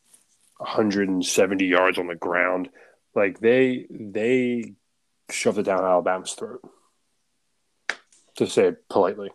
170 0.59 1.64
yards 1.64 1.99
on 1.99 2.09
the 2.09 2.14
ground, 2.14 2.68
like 3.14 3.40
they 3.40 3.87
they 3.90 4.75
shoved 5.30 5.59
it 5.59 5.64
down 5.64 5.85
Alabama's 5.85 6.33
throat. 6.33 6.61
To 8.37 8.47
say 8.47 8.68
it 8.68 8.88
politely. 8.88 9.30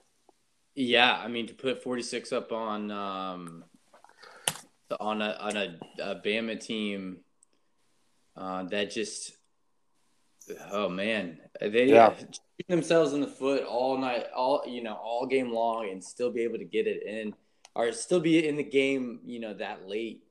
Yeah, 0.75 1.13
I 1.13 1.27
mean 1.27 1.47
to 1.47 1.53
put 1.53 1.83
46 1.83 2.31
up 2.31 2.51
on 2.51 2.91
um, 2.91 3.63
on 4.99 5.21
a 5.21 5.37
on 5.39 5.57
a, 5.57 5.77
a 5.99 6.15
Bama 6.15 6.59
team 6.59 7.17
uh, 8.35 8.63
that 8.63 8.91
just 8.91 9.33
Oh 10.71 10.89
man, 10.89 11.39
they 11.61 11.85
Yeah. 11.87 12.15
shoot 12.17 12.67
themselves 12.67 13.13
in 13.13 13.21
the 13.21 13.27
foot 13.27 13.63
all 13.63 13.97
night, 13.97 14.25
all 14.35 14.63
you 14.67 14.83
know, 14.83 14.95
all 14.95 15.25
game 15.25 15.51
long, 15.51 15.89
and 15.89 16.03
still 16.03 16.31
be 16.31 16.41
able 16.41 16.57
to 16.57 16.65
get 16.65 16.87
it 16.87 17.03
in, 17.03 17.33
or 17.75 17.91
still 17.91 18.19
be 18.19 18.45
in 18.47 18.57
the 18.57 18.63
game, 18.63 19.21
you 19.25 19.39
know, 19.39 19.53
that 19.53 19.87
late 19.87 20.23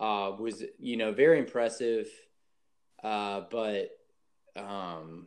uh, 0.00 0.32
was 0.38 0.64
you 0.78 0.96
know 0.96 1.12
very 1.12 1.38
impressive. 1.38 2.08
Uh, 3.02 3.42
but 3.50 3.90
um, 4.56 5.26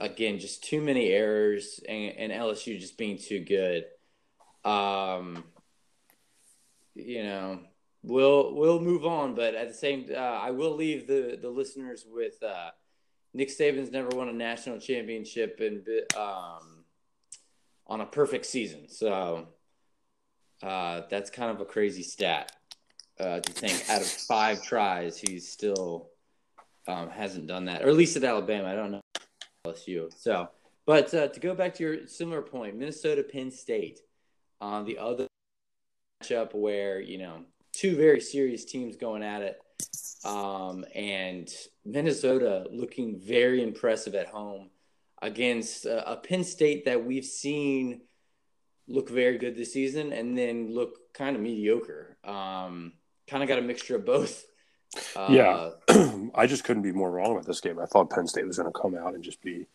again, 0.00 0.38
just 0.38 0.64
too 0.64 0.80
many 0.80 1.08
errors, 1.08 1.80
and, 1.88 2.16
and 2.16 2.32
LSU 2.32 2.78
just 2.78 2.98
being 2.98 3.18
too 3.18 3.44
good. 3.44 3.84
Um, 4.64 5.44
you 6.94 7.22
know, 7.22 7.60
we'll 8.02 8.54
we'll 8.54 8.80
move 8.80 9.04
on, 9.04 9.34
but 9.34 9.54
at 9.54 9.68
the 9.68 9.74
same, 9.74 10.06
uh, 10.10 10.16
I 10.16 10.50
will 10.52 10.74
leave 10.74 11.06
the 11.06 11.38
the 11.40 11.50
listeners 11.50 12.06
with. 12.08 12.42
Uh, 12.42 12.70
Nick 13.38 13.50
Saban's 13.50 13.92
never 13.92 14.08
won 14.08 14.28
a 14.28 14.32
national 14.32 14.80
championship 14.80 15.60
and 15.60 15.86
um, 16.16 16.82
on 17.86 18.00
a 18.00 18.06
perfect 18.06 18.44
season. 18.44 18.88
So 18.88 19.46
uh, 20.60 21.02
that's 21.08 21.30
kind 21.30 21.52
of 21.52 21.60
a 21.60 21.64
crazy 21.64 22.02
stat 22.02 22.50
uh, 23.20 23.38
to 23.38 23.52
think. 23.52 23.88
Out 23.88 24.00
of 24.00 24.08
five 24.08 24.60
tries, 24.64 25.18
he 25.20 25.38
still 25.38 26.10
um, 26.88 27.10
hasn't 27.10 27.46
done 27.46 27.66
that, 27.66 27.84
or 27.84 27.88
at 27.90 27.94
least 27.94 28.16
at 28.16 28.24
Alabama. 28.24 28.66
I 28.66 28.74
don't 28.74 28.90
know 28.90 29.00
LSU. 29.64 30.12
So, 30.18 30.48
but 30.84 31.14
uh, 31.14 31.28
to 31.28 31.38
go 31.38 31.54
back 31.54 31.74
to 31.74 31.84
your 31.84 32.06
similar 32.08 32.42
point, 32.42 32.74
Minnesota, 32.74 33.22
Penn 33.22 33.52
State, 33.52 34.00
on 34.60 34.84
the 34.84 34.98
other 34.98 35.28
matchup 36.20 36.54
where 36.54 37.00
you 37.00 37.18
know 37.18 37.44
two 37.72 37.94
very 37.94 38.20
serious 38.20 38.64
teams 38.64 38.96
going 38.96 39.22
at 39.22 39.42
it. 39.42 39.60
Um, 40.24 40.84
and 40.94 41.48
Minnesota 41.84 42.66
looking 42.70 43.18
very 43.18 43.62
impressive 43.62 44.14
at 44.14 44.26
home 44.26 44.70
against 45.22 45.86
a, 45.86 46.12
a 46.12 46.16
Penn 46.16 46.44
State 46.44 46.84
that 46.86 47.04
we've 47.04 47.24
seen 47.24 48.02
look 48.88 49.10
very 49.10 49.38
good 49.38 49.54
this 49.54 49.72
season 49.72 50.12
and 50.12 50.36
then 50.36 50.72
look 50.74 51.12
kind 51.12 51.36
of 51.36 51.42
mediocre. 51.42 52.16
Um, 52.24 52.94
kind 53.28 53.42
of 53.42 53.48
got 53.48 53.58
a 53.58 53.62
mixture 53.62 53.96
of 53.96 54.04
both. 54.06 54.44
Uh, 55.14 55.28
Yeah. 55.30 55.70
I 56.34 56.46
just 56.46 56.64
couldn't 56.64 56.82
be 56.82 56.92
more 56.92 57.10
wrong 57.10 57.32
about 57.32 57.46
this 57.46 57.60
game. 57.60 57.78
I 57.78 57.86
thought 57.86 58.10
Penn 58.10 58.26
State 58.26 58.46
was 58.46 58.58
going 58.58 58.72
to 58.72 58.80
come 58.80 58.96
out 58.96 59.14
and 59.14 59.22
just 59.22 59.42
be 59.42 59.66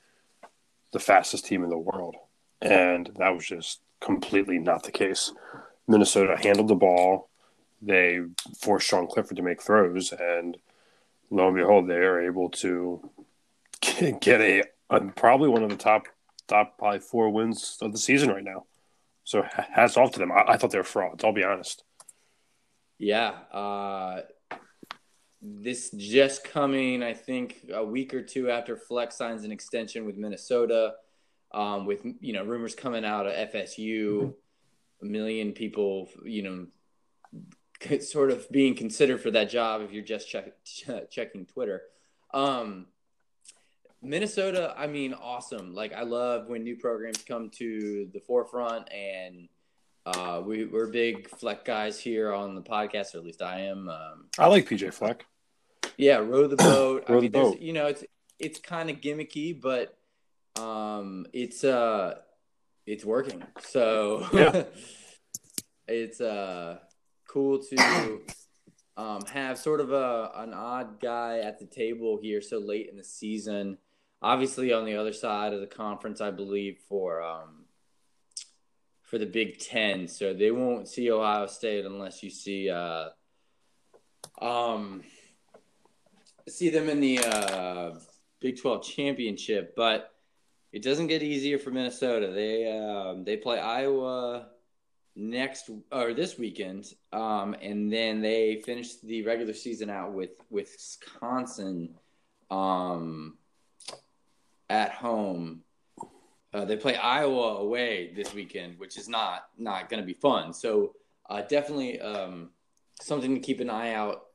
the 0.92 1.00
fastest 1.00 1.46
team 1.46 1.64
in 1.64 1.70
the 1.70 1.78
world. 1.78 2.16
And 2.62 3.12
that 3.18 3.36
was 3.36 3.46
just 3.46 3.82
completely 4.00 4.58
not 4.58 4.84
the 4.84 4.92
case. 4.92 5.32
Minnesota 5.88 6.38
handled 6.42 6.70
the 6.70 6.76
ball. 6.76 7.30
They 7.86 8.22
forced 8.60 8.88
Sean 8.88 9.08
Clifford 9.08 9.38
to 9.38 9.44
make 9.44 9.62
throws. 9.62 10.12
And 10.12 10.58
lo 11.30 11.48
and 11.48 11.58
behold, 11.58 11.88
they 11.88 11.96
are 11.96 12.22
able 12.22 12.50
to 12.50 13.10
get 14.22 14.42
a, 14.42 14.64
a 14.90 15.02
probably 15.12 15.50
one 15.50 15.64
of 15.64 15.70
the 15.70 15.76
top, 15.76 16.04
top 16.48 16.78
probably 16.78 17.00
four 17.00 17.30
wins 17.30 17.78
of 17.82 17.92
the 17.92 17.98
season 17.98 18.30
right 18.30 18.44
now. 18.44 18.66
So 19.24 19.44
hats 19.54 19.98
off 19.98 20.12
to 20.12 20.20
them. 20.20 20.32
I, 20.32 20.44
I 20.50 20.58
thought 20.58 20.72
they 20.72 20.78
were 20.78 20.84
frauds, 20.84 21.24
I'll 21.24 21.34
be 21.34 21.44
honest. 21.44 21.84
Yeah. 22.98 23.30
Uh, 23.52 24.22
this 25.42 25.92
just 25.92 26.44
coming, 26.46 27.04
I 27.04 27.14
think, 27.14 27.66
a 27.74 27.84
week 27.84 28.14
or 28.14 28.22
two 28.22 28.50
after 28.50 28.78
Fleck 28.78 29.12
signs 29.12 29.44
an 29.44 29.52
extension 29.52 30.06
with 30.06 30.16
Minnesota, 30.16 30.94
um, 31.54 31.86
with 31.86 32.02
you 32.22 32.34
know 32.34 32.46
rumors 32.46 32.76
coming 32.76 33.04
out 33.04 33.28
of 33.28 33.52
FSU, 33.52 34.34
a 35.02 35.06
million 35.06 35.52
people, 35.52 36.10
you 36.24 36.44
know, 36.44 36.68
sort 38.02 38.32
of 38.32 38.50
being 38.52 38.76
considered 38.76 39.22
for 39.22 39.32
that 39.32 39.50
job 39.50 39.82
if 39.82 39.92
you're 39.92 40.04
just 40.04 40.30
check, 40.30 40.54
checking 41.12 41.46
Twitter. 41.46 41.82
Um, 42.34 42.88
Minnesota, 44.02 44.74
I 44.78 44.88
mean, 44.88 45.14
awesome. 45.14 45.74
Like 45.74 45.94
I 45.94 46.04
love 46.04 46.48
when 46.48 46.64
new 46.64 46.76
programs 46.76 47.20
come 47.20 47.50
to 47.52 48.10
the 48.14 48.20
forefront 48.20 48.92
and 48.92 49.48
uh, 50.06 50.42
we, 50.46 50.66
we're 50.66 50.88
big 50.88 51.30
Fleck 51.30 51.64
guys 51.64 51.98
here 52.00 52.34
on 52.34 52.56
the 52.56 52.62
podcast, 52.62 53.16
or 53.16 53.20
at 53.20 53.24
least 53.24 53.42
I 53.42 53.62
am. 53.62 53.88
Um, 53.88 54.26
I 54.38 54.48
like 54.48 54.68
PJ 54.68 54.94
Fleck. 54.94 55.26
yeah, 55.98 56.18
row 56.18 56.48
the 56.48 56.56
boat. 56.58 57.06
Row 57.08 57.16
I 57.18 57.20
the 57.20 57.22
mean, 57.22 57.32
there's, 57.32 57.52
boat. 57.52 57.62
you 57.62 57.72
know, 57.72 57.86
it's 57.88 58.04
it's 58.40 58.60
kind 58.60 58.90
of 58.90 58.98
gimmicky, 59.00 59.60
but 59.62 59.98
um, 60.60 61.26
it's 61.32 61.64
uh, 61.64 62.16
it's 62.86 63.06
working. 63.06 63.42
So 63.62 64.28
Yeah. 64.34 64.64
it's 65.88 66.20
uh, 66.20 66.80
cool 67.34 67.58
to 67.60 68.22
um, 68.96 69.26
have 69.26 69.58
sort 69.58 69.82
of 69.82 69.92
a 69.92 70.32
an 70.36 70.54
odd 70.54 71.02
guy 71.02 71.40
at 71.40 71.60
the 71.60 71.66
table 71.66 72.20
here 72.22 72.42
so 72.42 72.60
late 72.60 72.90
in 72.90 72.98
the 72.98 73.04
season. 73.04 73.78
Obviously, 74.22 74.72
on 74.72 74.86
the 74.86 74.96
other 74.96 75.12
side 75.12 75.52
of 75.52 75.60
the 75.60 75.68
conference, 75.68 76.22
I 76.22 76.32
believe 76.32 76.78
for 76.88 77.22
um, 77.24 77.66
for 79.02 79.18
the 79.18 79.26
Big 79.26 79.60
Ten, 79.60 80.08
so 80.08 80.34
they 80.34 80.52
won't 80.52 80.88
see 80.88 81.12
Ohio 81.12 81.48
State 81.48 81.86
unless 81.86 82.22
you 82.22 82.30
see 82.30 82.70
uh, 82.70 83.10
um, 84.40 85.04
see 86.48 86.70
them 86.70 86.88
in 86.88 87.02
the 87.02 87.20
uh, 87.20 87.96
Big 88.40 88.62
Twelve 88.62 88.86
championship. 88.86 89.74
But 89.76 90.12
it 90.72 90.84
doesn't 90.84 91.08
get 91.08 91.24
easier 91.24 91.58
for 91.58 91.72
Minnesota. 91.72 92.28
They 92.28 92.72
um, 92.72 93.24
they 93.24 93.38
play 93.38 93.60
Iowa 93.60 94.53
next 95.16 95.70
or 95.92 96.14
this 96.14 96.38
weekend, 96.38 96.94
um, 97.12 97.56
and 97.62 97.92
then 97.92 98.22
they 98.22 98.62
finish 98.66 98.96
the 98.98 99.24
regular 99.24 99.54
season 99.54 99.90
out 99.90 100.14
with 100.14 100.32
Wisconsin 100.50 101.96
um, 102.50 103.38
at 104.70 104.92
home. 104.92 105.62
Uh, 106.54 106.66
they 106.66 106.78
play 106.78 106.96
Iowa 106.96 107.58
away 107.58 108.12
this 108.16 108.34
weekend, 108.34 108.80
which 108.80 108.98
is 108.98 109.08
not 109.08 109.46
not 109.58 109.90
going 109.90 110.02
to 110.02 110.06
be 110.06 110.14
fun. 110.14 110.54
So 110.54 110.94
uh, 111.30 111.42
definitely 111.42 112.00
um, 112.02 112.50
something 113.02 113.34
to 113.34 113.40
keep 113.40 113.60
an 113.60 113.70
eye 113.70 113.94
out 113.94 114.26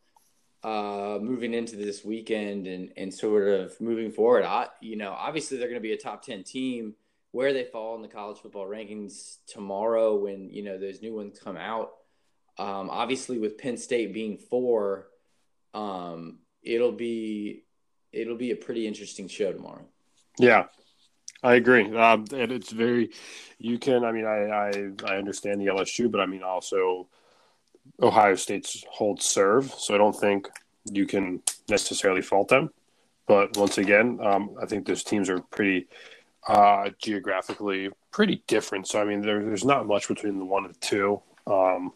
uh, 0.64 1.18
moving 1.20 1.54
into 1.54 1.76
this 1.76 2.04
weekend 2.04 2.66
and, 2.66 2.92
and 2.96 3.14
sort 3.14 3.48
of 3.48 3.80
moving 3.80 4.10
forward. 4.10 4.44
I, 4.44 4.68
you 4.80 4.96
know, 4.96 5.12
obviously 5.12 5.58
they're 5.58 5.68
going 5.68 5.80
to 5.80 5.88
be 5.88 5.92
a 5.92 5.96
top 5.96 6.22
ten 6.24 6.42
team. 6.42 6.94
Where 7.32 7.52
they 7.52 7.64
fall 7.64 7.94
in 7.94 8.02
the 8.02 8.08
college 8.08 8.38
football 8.38 8.66
rankings 8.66 9.36
tomorrow, 9.46 10.16
when 10.16 10.50
you 10.50 10.62
know 10.62 10.78
those 10.78 11.02
new 11.02 11.14
ones 11.14 11.38
come 11.38 11.56
out. 11.56 11.90
Um, 12.58 12.90
obviously, 12.90 13.38
with 13.38 13.58
Penn 13.58 13.76
State 13.76 14.12
being 14.12 14.38
four, 14.38 15.08
um, 15.74 16.38
it'll 16.62 16.92
be 16.92 17.64
it'll 18.12 18.36
be 18.36 18.50
a 18.50 18.56
pretty 18.56 18.86
interesting 18.86 19.28
show 19.28 19.52
tomorrow. 19.52 19.84
Yeah, 20.38 20.66
I 21.42 21.54
agree. 21.54 21.94
Um, 21.94 22.24
and 22.32 22.52
it's 22.52 22.72
very, 22.72 23.10
you 23.58 23.78
can, 23.78 24.04
I 24.04 24.12
mean, 24.12 24.24
I, 24.24 24.48
I, 24.48 25.12
I 25.12 25.16
understand 25.16 25.60
the 25.60 25.66
LSU, 25.66 26.10
but 26.10 26.20
I 26.20 26.26
mean, 26.26 26.42
also 26.42 27.08
Ohio 28.00 28.34
State's 28.34 28.84
hold 28.90 29.22
serve. 29.22 29.72
So 29.72 29.94
I 29.94 29.98
don't 29.98 30.18
think 30.18 30.48
you 30.90 31.06
can 31.06 31.42
necessarily 31.68 32.22
fault 32.22 32.48
them. 32.48 32.70
But 33.26 33.56
once 33.56 33.78
again, 33.78 34.18
um, 34.22 34.56
I 34.60 34.66
think 34.66 34.86
those 34.86 35.04
teams 35.04 35.28
are 35.28 35.40
pretty 35.40 35.86
uh, 36.46 36.90
geographically 36.98 37.90
pretty 38.10 38.42
different. 38.46 38.86
So, 38.86 39.00
I 39.00 39.04
mean, 39.04 39.20
there, 39.20 39.42
there's 39.44 39.64
not 39.64 39.86
much 39.86 40.08
between 40.08 40.38
the 40.38 40.44
one 40.44 40.64
and 40.64 40.74
the 40.74 40.78
two. 40.80 41.20
Um, 41.46 41.92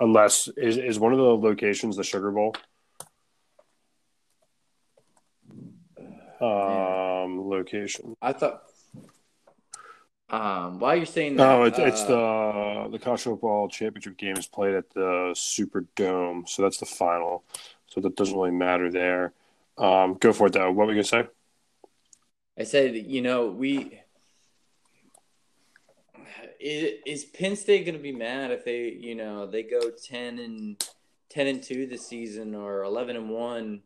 unless, 0.00 0.48
is, 0.56 0.76
is 0.76 0.98
one 0.98 1.12
of 1.12 1.18
the 1.18 1.24
locations 1.24 1.96
the 1.96 2.04
Sugar 2.04 2.30
Bowl? 2.30 2.54
Um, 6.40 7.48
location. 7.48 8.16
I 8.20 8.32
thought. 8.32 8.62
Um, 10.28 10.80
while 10.80 10.96
you're 10.96 11.06
saying 11.06 11.36
that, 11.36 11.44
No, 11.44 11.62
it's 11.64 11.78
it's 11.78 12.02
uh, 12.02 12.06
the 12.86 12.88
the 12.92 12.98
college 12.98 13.22
football 13.22 13.68
championship 13.68 14.16
game 14.16 14.36
is 14.36 14.46
played 14.46 14.74
at 14.74 14.90
the 14.90 15.32
Superdome, 15.34 16.48
so 16.48 16.62
that's 16.62 16.78
the 16.78 16.86
final. 16.86 17.44
So 17.86 18.00
that 18.00 18.16
doesn't 18.16 18.34
really 18.34 18.50
matter 18.50 18.90
there. 18.90 19.32
Um, 19.78 20.16
go 20.18 20.32
for 20.32 20.48
it, 20.48 20.54
though. 20.54 20.72
What 20.72 20.86
were 20.86 20.92
you 20.92 21.02
gonna 21.02 21.24
say? 21.24 21.28
I 22.58 22.64
said, 22.64 22.94
you 22.94 23.20
know, 23.20 23.48
we 23.48 24.00
is, 26.60 26.92
is 27.04 27.24
Penn 27.24 27.56
State 27.56 27.84
going 27.84 27.96
to 27.96 28.02
be 28.02 28.12
mad 28.12 28.50
if 28.50 28.64
they, 28.64 28.88
you 28.88 29.14
know, 29.14 29.46
they 29.46 29.62
go 29.62 29.90
ten 29.90 30.38
and 30.38 30.82
ten 31.28 31.46
and 31.46 31.62
two 31.62 31.86
this 31.86 32.06
season 32.06 32.54
or 32.54 32.84
eleven 32.84 33.16
and 33.16 33.28
one, 33.28 33.82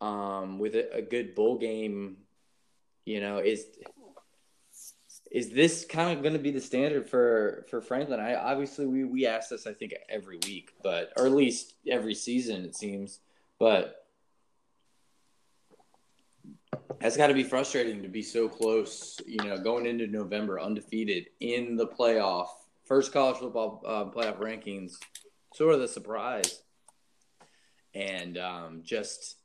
um, 0.00 0.58
with 0.58 0.74
a, 0.74 0.96
a 0.96 1.02
good 1.02 1.34
bowl 1.34 1.58
game? 1.58 2.18
You 3.04 3.20
know, 3.20 3.38
is 3.38 3.66
is 5.30 5.50
this 5.50 5.84
kind 5.84 6.16
of 6.16 6.22
going 6.22 6.32
to 6.32 6.38
be 6.38 6.50
the 6.50 6.60
standard 6.60 7.08
for 7.08 7.66
for 7.68 7.80
Franklin? 7.80 8.20
I 8.20 8.34
obviously 8.34 8.86
we 8.86 9.04
we 9.04 9.26
ask 9.26 9.50
this 9.50 9.66
I 9.66 9.72
think 9.72 9.94
every 10.08 10.38
week, 10.46 10.72
but 10.82 11.12
or 11.16 11.26
at 11.26 11.32
least 11.32 11.74
every 11.86 12.14
season 12.14 12.64
it 12.64 12.76
seems, 12.76 13.20
but 13.58 14.07
that's 17.00 17.16
got 17.16 17.28
to 17.28 17.34
be 17.34 17.44
frustrating 17.44 18.02
to 18.02 18.08
be 18.08 18.22
so 18.22 18.48
close, 18.48 19.20
you 19.26 19.42
know, 19.44 19.56
going 19.58 19.86
into 19.86 20.06
November 20.06 20.60
undefeated 20.60 21.28
in 21.40 21.76
the 21.76 21.86
playoff, 21.86 22.48
first 22.84 23.12
college 23.12 23.38
football 23.38 23.82
uh, 23.86 24.04
playoff 24.06 24.38
rankings, 24.38 24.92
sort 25.54 25.74
of 25.74 25.80
the 25.80 25.88
surprise, 25.88 26.62
and 27.94 28.36
um, 28.38 28.82
just 28.84 29.36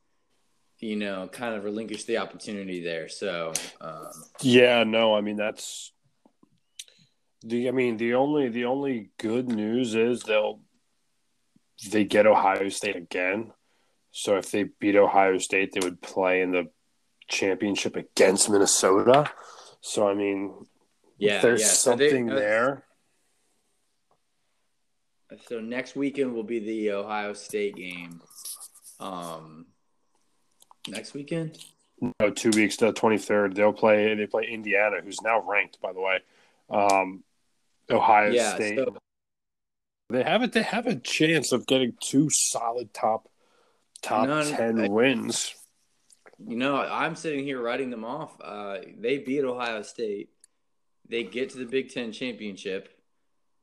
you 0.84 0.98
know, 0.98 1.30
kind 1.32 1.56
of 1.56 1.64
relinquish 1.64 2.04
the 2.04 2.18
opportunity 2.18 2.84
there. 2.84 3.08
So, 3.08 3.54
um, 3.80 4.12
yeah, 4.42 4.84
no, 4.84 5.16
I 5.16 5.22
mean 5.22 5.38
that's 5.38 5.94
the. 7.42 7.70
I 7.70 7.72
mean 7.72 7.98
the 7.98 8.16
only 8.16 8.50
the 8.50 8.66
only 8.66 9.10
good 9.18 9.48
news 9.48 9.96
is 9.96 10.24
they'll 10.24 10.60
they 11.90 12.04
get 12.04 12.28
Ohio 12.28 12.70
State 12.70 12.96
again. 12.96 13.52
So 14.12 14.38
if 14.38 14.52
they 14.52 14.66
beat 14.80 14.96
Ohio 14.96 15.38
State, 15.38 15.72
they 15.74 15.80
would 15.84 16.02
play 16.02 16.42
in 16.42 16.52
the 16.52 16.70
championship 17.28 17.96
against 17.96 18.50
Minnesota. 18.50 19.32
So 19.82 20.08
I 20.08 20.14
mean, 20.14 20.54
yeah, 21.18 21.42
there's 21.42 21.62
yeah. 21.62 21.68
So 21.68 21.96
they- 21.96 22.10
something 22.10 22.32
uh, 22.32 22.36
there. 22.36 22.84
So 25.48 25.60
next 25.60 25.96
weekend 25.96 26.34
will 26.36 26.44
be 26.44 26.60
the 26.60 26.92
Ohio 26.92 27.34
State 27.34 27.76
game. 27.76 28.22
Um, 29.00 29.66
next 30.88 31.14
weekend. 31.14 31.58
No, 32.20 32.30
two 32.30 32.52
weeks 32.52 32.78
to 32.78 32.88
the 32.88 32.94
twenty 32.94 33.18
third. 33.18 33.56
They'll 33.56 33.74
play. 33.74 34.14
They 34.14 34.28
play 34.28 34.46
Indiana, 34.48 34.98
who's 35.04 35.22
now 35.22 35.42
ranked, 35.42 35.82
by 35.82 35.94
the 35.94 36.02
way. 36.02 36.20
Um, 36.70 37.24
Ohio 37.90 38.32
yeah. 38.32 38.56
State. 38.56 38.78
So 38.78 38.96
They 40.10 40.24
have 40.24 40.44
it. 40.44 40.52
They 40.52 40.62
have 40.64 40.86
a 40.86 40.96
chance 40.96 41.52
of 41.52 41.66
getting 41.66 41.94
two 42.00 42.30
solid 42.30 42.94
top 42.94 43.28
top 44.02 44.28
no, 44.28 44.44
ten 44.44 44.82
I- 44.82 44.88
wins. 44.90 45.56
You 46.48 46.58
know, 46.58 46.78
I'm 46.78 47.16
sitting 47.16 47.44
here 47.44 47.62
writing 47.62 47.90
them 47.90 48.06
off. 48.06 48.40
Uh, 48.42 48.78
they 48.98 49.20
beat 49.20 49.44
Ohio 49.44 49.82
State. 49.82 50.30
They 51.08 51.24
get 51.24 51.52
to 51.52 51.58
the 51.58 51.66
Big 51.66 51.90
Ten 51.90 52.12
championship, 52.12 52.90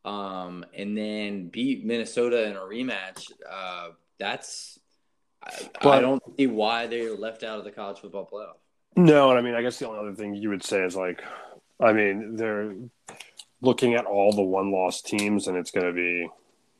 um, 0.04 0.64
and 0.75 0.96
then 0.96 1.49
beat 1.49 1.84
Minnesota 1.84 2.44
in 2.44 2.56
a 2.56 2.60
rematch. 2.60 3.30
Uh, 3.50 3.90
that's 4.18 4.78
I, 5.42 5.68
I 5.80 6.00
don't 6.00 6.22
see 6.37 6.46
why 6.46 6.87
they're 6.87 7.14
left 7.14 7.42
out 7.42 7.58
of 7.58 7.64
the 7.64 7.70
college 7.70 7.99
football 7.99 8.28
playoff. 8.30 8.56
No, 8.96 9.30
and 9.30 9.38
I 9.38 9.42
mean, 9.42 9.54
I 9.54 9.62
guess 9.62 9.78
the 9.78 9.88
only 9.88 10.00
other 10.00 10.14
thing 10.14 10.34
you 10.34 10.50
would 10.50 10.64
say 10.64 10.82
is 10.82 10.96
like, 10.96 11.22
I 11.80 11.92
mean, 11.92 12.37
they're 12.37 12.75
looking 13.62 13.94
at 13.94 14.04
all 14.04 14.32
the 14.32 14.42
one 14.42 14.72
loss 14.72 15.00
teams, 15.00 15.49
and 15.49 15.56
it's 15.56 15.70
going 15.70 15.87
to 15.87 15.92
be 15.92 16.28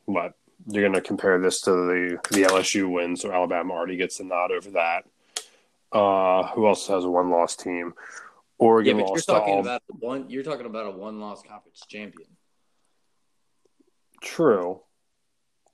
what 0.05 0.33
you're 0.67 0.83
going 0.83 0.93
to 0.93 1.01
compare 1.01 1.39
this 1.39 1.61
to 1.61 1.71
the 1.71 2.19
the 2.31 2.43
LSU 2.43 2.91
win, 2.91 3.15
so 3.15 3.31
Alabama 3.31 3.73
already 3.73 3.97
gets 3.97 4.17
the 4.17 4.23
nod 4.23 4.51
over 4.51 4.71
that. 4.71 5.05
Uh, 5.91 6.47
who 6.47 6.67
else 6.67 6.87
has 6.87 7.03
a 7.03 7.09
one 7.09 7.29
loss 7.29 7.55
team? 7.55 7.93
Oregon 8.57 8.97
Yeah, 8.97 9.03
but 9.03 9.09
you're 9.09 9.21
talking 9.21 9.53
all. 9.55 9.59
about 9.61 9.81
one. 9.87 10.29
You're 10.29 10.43
talking 10.43 10.67
about 10.67 10.85
a 10.85 10.91
one-loss 10.91 11.41
conference 11.41 11.83
champion 11.87 12.29
True. 14.21 14.81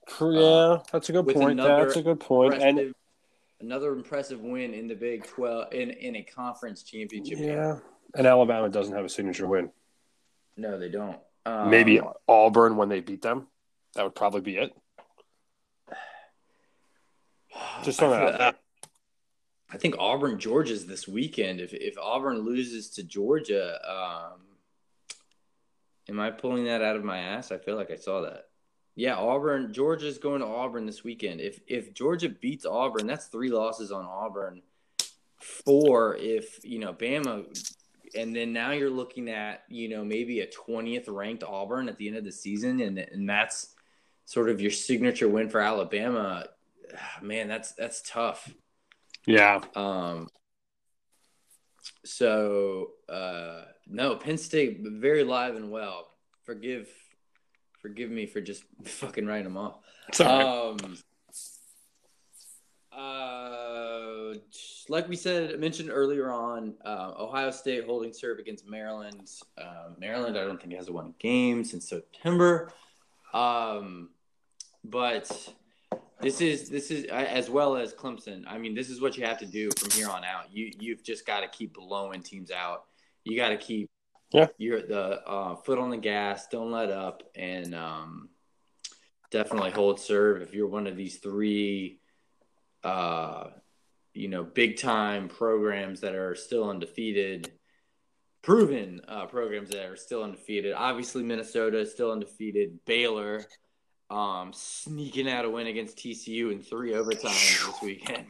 True. 0.08 0.38
Uh, 0.42 0.74
Yeah, 0.76 0.82
that's 0.90 1.08
a 1.10 1.12
good 1.12 1.28
point. 1.28 1.58
That's 1.58 1.96
a 1.96 2.02
good 2.02 2.18
point. 2.18 2.54
And 2.54 2.94
another 3.60 3.92
impressive 3.92 4.40
win 4.40 4.72
in 4.72 4.88
the 4.88 4.94
Big 4.94 5.26
Twelve 5.26 5.72
in 5.72 5.90
in 5.90 6.16
a 6.16 6.22
conference 6.22 6.82
championship. 6.82 7.38
game. 7.38 7.48
yeah, 7.48 7.78
and 8.14 8.26
Alabama 8.26 8.70
doesn't 8.70 8.94
have 8.94 9.04
a 9.04 9.08
signature 9.08 9.46
win. 9.46 9.70
No, 10.56 10.78
they 10.78 10.88
don't. 10.88 11.18
Um, 11.44 11.70
Maybe 11.70 12.00
Auburn 12.26 12.76
when 12.76 12.88
they 12.88 13.00
beat 13.00 13.22
them. 13.22 13.48
That 13.94 14.04
would 14.04 14.14
probably 14.14 14.40
be 14.40 14.56
it. 14.56 14.74
Just 17.84 17.98
throwing 17.98 18.18
that 18.18 18.32
out 18.32 18.38
there. 18.38 18.54
I 19.70 19.76
think 19.76 19.96
Auburn 19.98 20.38
Georgia's 20.38 20.86
this 20.86 21.06
weekend. 21.06 21.60
If 21.60 21.74
if 21.74 21.98
Auburn 21.98 22.38
loses 22.38 22.88
to 22.90 23.02
Georgia, 23.02 23.78
um, 23.86 24.40
am 26.08 26.18
I 26.18 26.30
pulling 26.30 26.64
that 26.64 26.82
out 26.82 26.96
of 26.96 27.04
my 27.04 27.18
ass? 27.18 27.52
I 27.52 27.58
feel 27.58 27.76
like 27.76 27.90
I 27.90 27.96
saw 27.96 28.22
that. 28.22 28.46
Yeah, 28.94 29.16
Auburn 29.16 29.72
Georgia's 29.72 30.18
going 30.18 30.40
to 30.40 30.46
Auburn 30.46 30.86
this 30.86 31.04
weekend. 31.04 31.40
If 31.40 31.60
if 31.66 31.92
Georgia 31.92 32.30
beats 32.30 32.64
Auburn, 32.64 33.06
that's 33.06 33.26
three 33.26 33.50
losses 33.50 33.92
on 33.92 34.06
Auburn. 34.06 34.62
Four 35.36 36.16
if 36.16 36.64
you 36.64 36.78
know 36.78 36.94
Bama, 36.94 37.44
and 38.16 38.34
then 38.34 38.52
now 38.54 38.72
you're 38.72 38.90
looking 38.90 39.28
at 39.28 39.64
you 39.68 39.88
know 39.88 40.02
maybe 40.02 40.40
a 40.40 40.46
twentieth 40.46 41.08
ranked 41.08 41.44
Auburn 41.44 41.90
at 41.90 41.98
the 41.98 42.08
end 42.08 42.16
of 42.16 42.24
the 42.24 42.32
season, 42.32 42.80
and 42.80 42.98
and 42.98 43.28
that's 43.28 43.74
sort 44.24 44.48
of 44.48 44.62
your 44.62 44.70
signature 44.70 45.28
win 45.28 45.50
for 45.50 45.60
Alabama. 45.60 46.46
Man, 47.22 47.48
that's 47.48 47.72
that's 47.72 48.02
tough. 48.02 48.50
Yeah. 49.28 49.60
Um, 49.74 50.28
so 52.02 52.92
uh, 53.10 53.64
no, 53.86 54.16
Penn 54.16 54.38
State 54.38 54.78
very 54.82 55.22
live 55.22 55.54
and 55.54 55.70
well. 55.70 56.08
Forgive, 56.44 56.88
forgive 57.82 58.10
me 58.10 58.24
for 58.24 58.40
just 58.40 58.64
fucking 58.84 59.26
writing 59.26 59.44
them 59.44 59.58
off. 59.58 59.80
Sorry. 60.14 60.44
Um, 60.44 60.98
uh, 62.90 64.34
like 64.88 65.06
we 65.08 65.14
said, 65.14 65.60
mentioned 65.60 65.90
earlier 65.92 66.32
on, 66.32 66.72
uh, 66.86 67.12
Ohio 67.18 67.50
State 67.50 67.84
holding 67.84 68.14
serve 68.14 68.38
against 68.38 68.66
Maryland. 68.66 69.28
Uh, 69.58 69.90
Maryland, 69.98 70.38
I 70.38 70.44
don't 70.44 70.58
think 70.58 70.72
has 70.72 70.90
won 70.90 71.08
a 71.08 71.22
game 71.22 71.64
since 71.64 71.86
September. 71.86 72.72
Um, 73.34 74.08
but 74.84 75.30
this 76.20 76.40
is 76.40 76.68
this 76.68 76.90
is 76.90 77.04
as 77.06 77.48
well 77.48 77.76
as 77.76 77.94
Clemson. 77.94 78.44
I 78.46 78.58
mean, 78.58 78.74
this 78.74 78.90
is 78.90 79.00
what 79.00 79.16
you 79.16 79.24
have 79.24 79.38
to 79.38 79.46
do 79.46 79.70
from 79.78 79.90
here 79.90 80.08
on 80.08 80.24
out. 80.24 80.52
You 80.52 80.70
you've 80.78 81.02
just 81.02 81.26
got 81.26 81.40
to 81.40 81.48
keep 81.48 81.74
blowing 81.74 82.22
teams 82.22 82.50
out. 82.50 82.84
You 83.24 83.36
got 83.36 83.50
to 83.50 83.56
keep 83.56 83.88
Yeah. 84.32 84.48
your 84.58 84.82
the 84.82 85.22
uh, 85.26 85.56
foot 85.56 85.78
on 85.78 85.90
the 85.90 85.96
gas. 85.96 86.48
Don't 86.48 86.70
let 86.72 86.90
up, 86.90 87.22
and 87.34 87.74
um, 87.74 88.28
definitely 89.30 89.70
hold 89.70 90.00
serve 90.00 90.42
if 90.42 90.54
you're 90.54 90.66
one 90.66 90.86
of 90.86 90.96
these 90.96 91.18
three, 91.18 92.00
uh, 92.82 93.48
you 94.12 94.28
know, 94.28 94.42
big 94.42 94.78
time 94.78 95.28
programs 95.28 96.00
that 96.00 96.14
are 96.14 96.34
still 96.34 96.68
undefeated. 96.68 97.52
Proven 98.40 99.02
uh, 99.06 99.26
programs 99.26 99.68
that 99.70 99.84
are 99.84 99.96
still 99.96 100.22
undefeated. 100.22 100.72
Obviously, 100.72 101.22
Minnesota 101.22 101.80
is 101.80 101.92
still 101.92 102.12
undefeated. 102.12 102.78
Baylor 102.86 103.44
um, 104.10 104.52
sneaking 104.52 105.28
out 105.28 105.44
a 105.44 105.50
win 105.50 105.66
against 105.66 105.98
TCU 105.98 106.52
in 106.52 106.60
three 106.60 106.92
overtimes 106.92 107.66
this 107.66 107.82
weekend. 107.82 108.26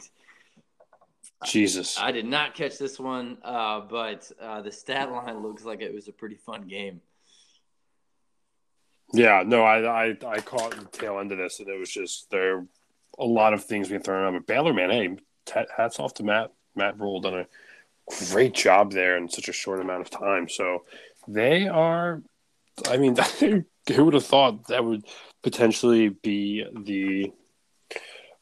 Jesus. 1.45 1.99
I 1.99 2.11
did 2.11 2.27
not 2.27 2.55
catch 2.55 2.79
this 2.79 2.99
one, 2.99 3.39
uh, 3.45 3.81
but 3.81 4.31
uh, 4.41 4.61
the 4.63 4.73
stat 4.73 5.11
line 5.11 5.41
looks 5.41 5.65
like 5.65 5.81
it 5.81 5.95
was 5.95 6.09
a 6.09 6.13
pretty 6.13 6.35
fun 6.35 6.63
game. 6.63 7.01
Yeah, 9.13 9.43
no, 9.47 9.63
I, 9.63 10.09
I 10.09 10.17
I 10.27 10.41
caught 10.41 10.73
the 10.73 10.85
tail 10.87 11.19
end 11.19 11.33
of 11.33 11.39
this, 11.39 11.61
and 11.61 11.69
it 11.69 11.79
was 11.79 11.91
just 11.91 12.31
there 12.31 12.67
a 13.19 13.25
lot 13.25 13.55
of 13.55 13.65
things 13.65 13.89
being 13.89 14.03
thrown 14.03 14.23
around. 14.23 14.35
But 14.35 14.47
Baylor, 14.47 14.75
man, 14.75 14.91
hey, 14.91 15.17
t- 15.47 15.69
hats 15.75 15.99
off 15.99 16.15
to 16.15 16.25
Matt 16.25 16.53
Matt 16.75 16.99
Rhule, 16.99 17.21
done 17.21 17.35
a 17.41 17.47
great 18.31 18.53
job 18.53 18.93
there 18.93 19.17
in 19.17 19.29
such 19.29 19.49
a 19.49 19.53
short 19.53 19.81
amount 19.81 20.03
of 20.03 20.11
time. 20.11 20.49
So 20.49 20.85
they 21.27 21.69
are, 21.69 22.23
I 22.89 22.97
mean, 22.97 23.17
who 23.89 24.05
would 24.05 24.15
have 24.15 24.25
thought 24.25 24.69
that 24.69 24.85
would 24.85 25.05
potentially 25.43 26.09
be 26.09 26.65
the 26.85 27.33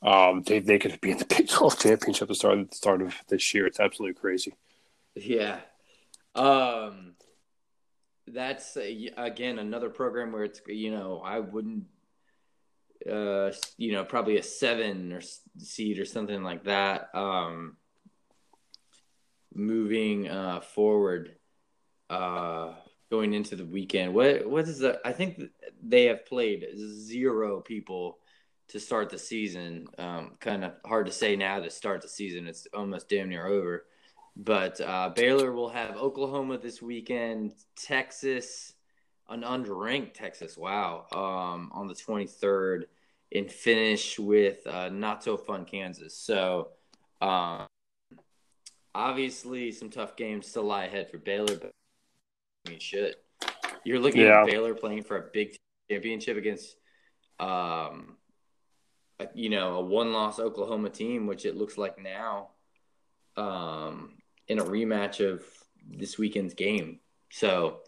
um 0.03 0.43
they 0.43 0.61
they 0.61 0.79
could 0.79 1.01
be 1.01 1.11
in 1.11 1.19
the 1.19 1.25
Big 1.37 1.49
Twelve 1.49 1.79
championship 1.79 2.23
at 2.23 2.29
the 2.29 2.35
start 2.35 2.71
the 2.71 2.77
start 2.77 3.03
of 3.03 3.15
this 3.29 3.55
year. 3.55 3.67
It's 3.67 3.81
absolutely 3.81 4.21
crazy. 4.21 4.55
Yeah. 5.15 5.61
Um, 6.35 7.15
that's 8.29 8.77
again 8.77 9.59
another 9.59 9.89
program 9.89 10.33
where 10.33 10.45
it's 10.45 10.61
you 10.67 10.91
know 10.91 11.23
I 11.25 11.41
wouldn't 11.41 11.85
uh 13.11 13.53
you 13.77 13.93
know 13.93 14.05
probably 14.05 14.37
a 14.39 14.43
seven 14.43 15.13
or 15.13 15.21
seed 15.59 15.99
or 15.99 16.05
something 16.05 16.43
like 16.43 16.65
that 16.65 17.11
um 17.15 17.77
moving 19.55 20.29
uh 20.29 20.61
forward 20.61 21.37
uh 22.11 22.73
going 23.11 23.35
into 23.35 23.57
the 23.57 23.67
weekend. 23.67 24.15
What 24.15 24.49
what 24.49 24.69
is 24.69 24.81
the 24.81 25.01
I 25.05 25.13
think 25.13 25.41
they 25.83 26.05
have 26.07 26.27
played 26.27 26.67
zero 26.77 27.61
people 27.61 28.19
to 28.69 28.81
start 28.81 29.11
the 29.11 29.19
season. 29.19 29.87
Um 29.99 30.33
kind 30.41 30.65
of 30.65 30.73
hard 30.85 31.07
to 31.07 31.13
say 31.13 31.37
now 31.37 31.61
to 31.61 31.71
start 31.71 32.03
the 32.03 32.09
season 32.09 32.47
it's 32.47 32.67
almost 32.75 33.09
damn 33.09 33.29
near 33.29 33.47
over. 33.47 33.85
But 34.37 34.81
uh, 34.83 35.11
Baylor 35.17 35.51
will 35.53 35.71
have 35.71 35.97
Oklahoma 35.97 36.59
this 36.59 36.83
weekend, 36.83 37.55
Texas, 37.75 38.75
an 39.31 39.41
unranked 39.41 40.13
Texas, 40.13 40.59
wow, 40.59 41.07
um, 41.13 41.71
on 41.73 41.89
the 41.89 41.95
23rd, 41.95 42.83
and 43.33 43.51
finish 43.51 44.19
with 44.19 44.67
uh, 44.67 44.91
not 44.91 45.25
so 45.25 45.39
fun 45.39 45.65
Kansas. 45.65 46.15
So, 46.15 46.69
um, 47.23 47.67
obviously, 48.95 49.73
some 49.73 49.89
tough 49.89 50.17
games 50.17 50.47
still 50.47 50.65
lie 50.65 50.85
ahead 50.85 51.11
for 51.11 51.17
Baylor, 51.17 51.57
but 51.57 51.73
mean, 52.69 52.79
shit. 52.79 53.23
You're 53.85 53.99
looking 54.01 54.23
Yeah. 54.23 54.41
at 54.43 54.47
Baylor 54.47 54.75
playing 54.75 55.03
for 55.05 55.17
a 55.17 55.31
big 55.33 55.57
championship 55.91 56.37
against, 56.37 56.77
um, 57.39 58.17
a- 59.21 59.29
you 59.35 59.49
know, 59.49 59.77
a 59.77 59.81
one-loss 59.85 60.39
Oklahoma 60.39 60.91
team, 60.91 61.27
which 61.27 61.45
it 61.47 61.57
looks 61.57 61.79
like 61.79 61.99
now 61.99 62.51
um, 63.37 64.17
in 64.49 64.59
a 64.59 64.65
rematch 64.65 65.21
of 65.21 65.45
this 65.87 66.19
weekend's 66.19 66.55
game. 66.55 67.01
So 67.31 67.83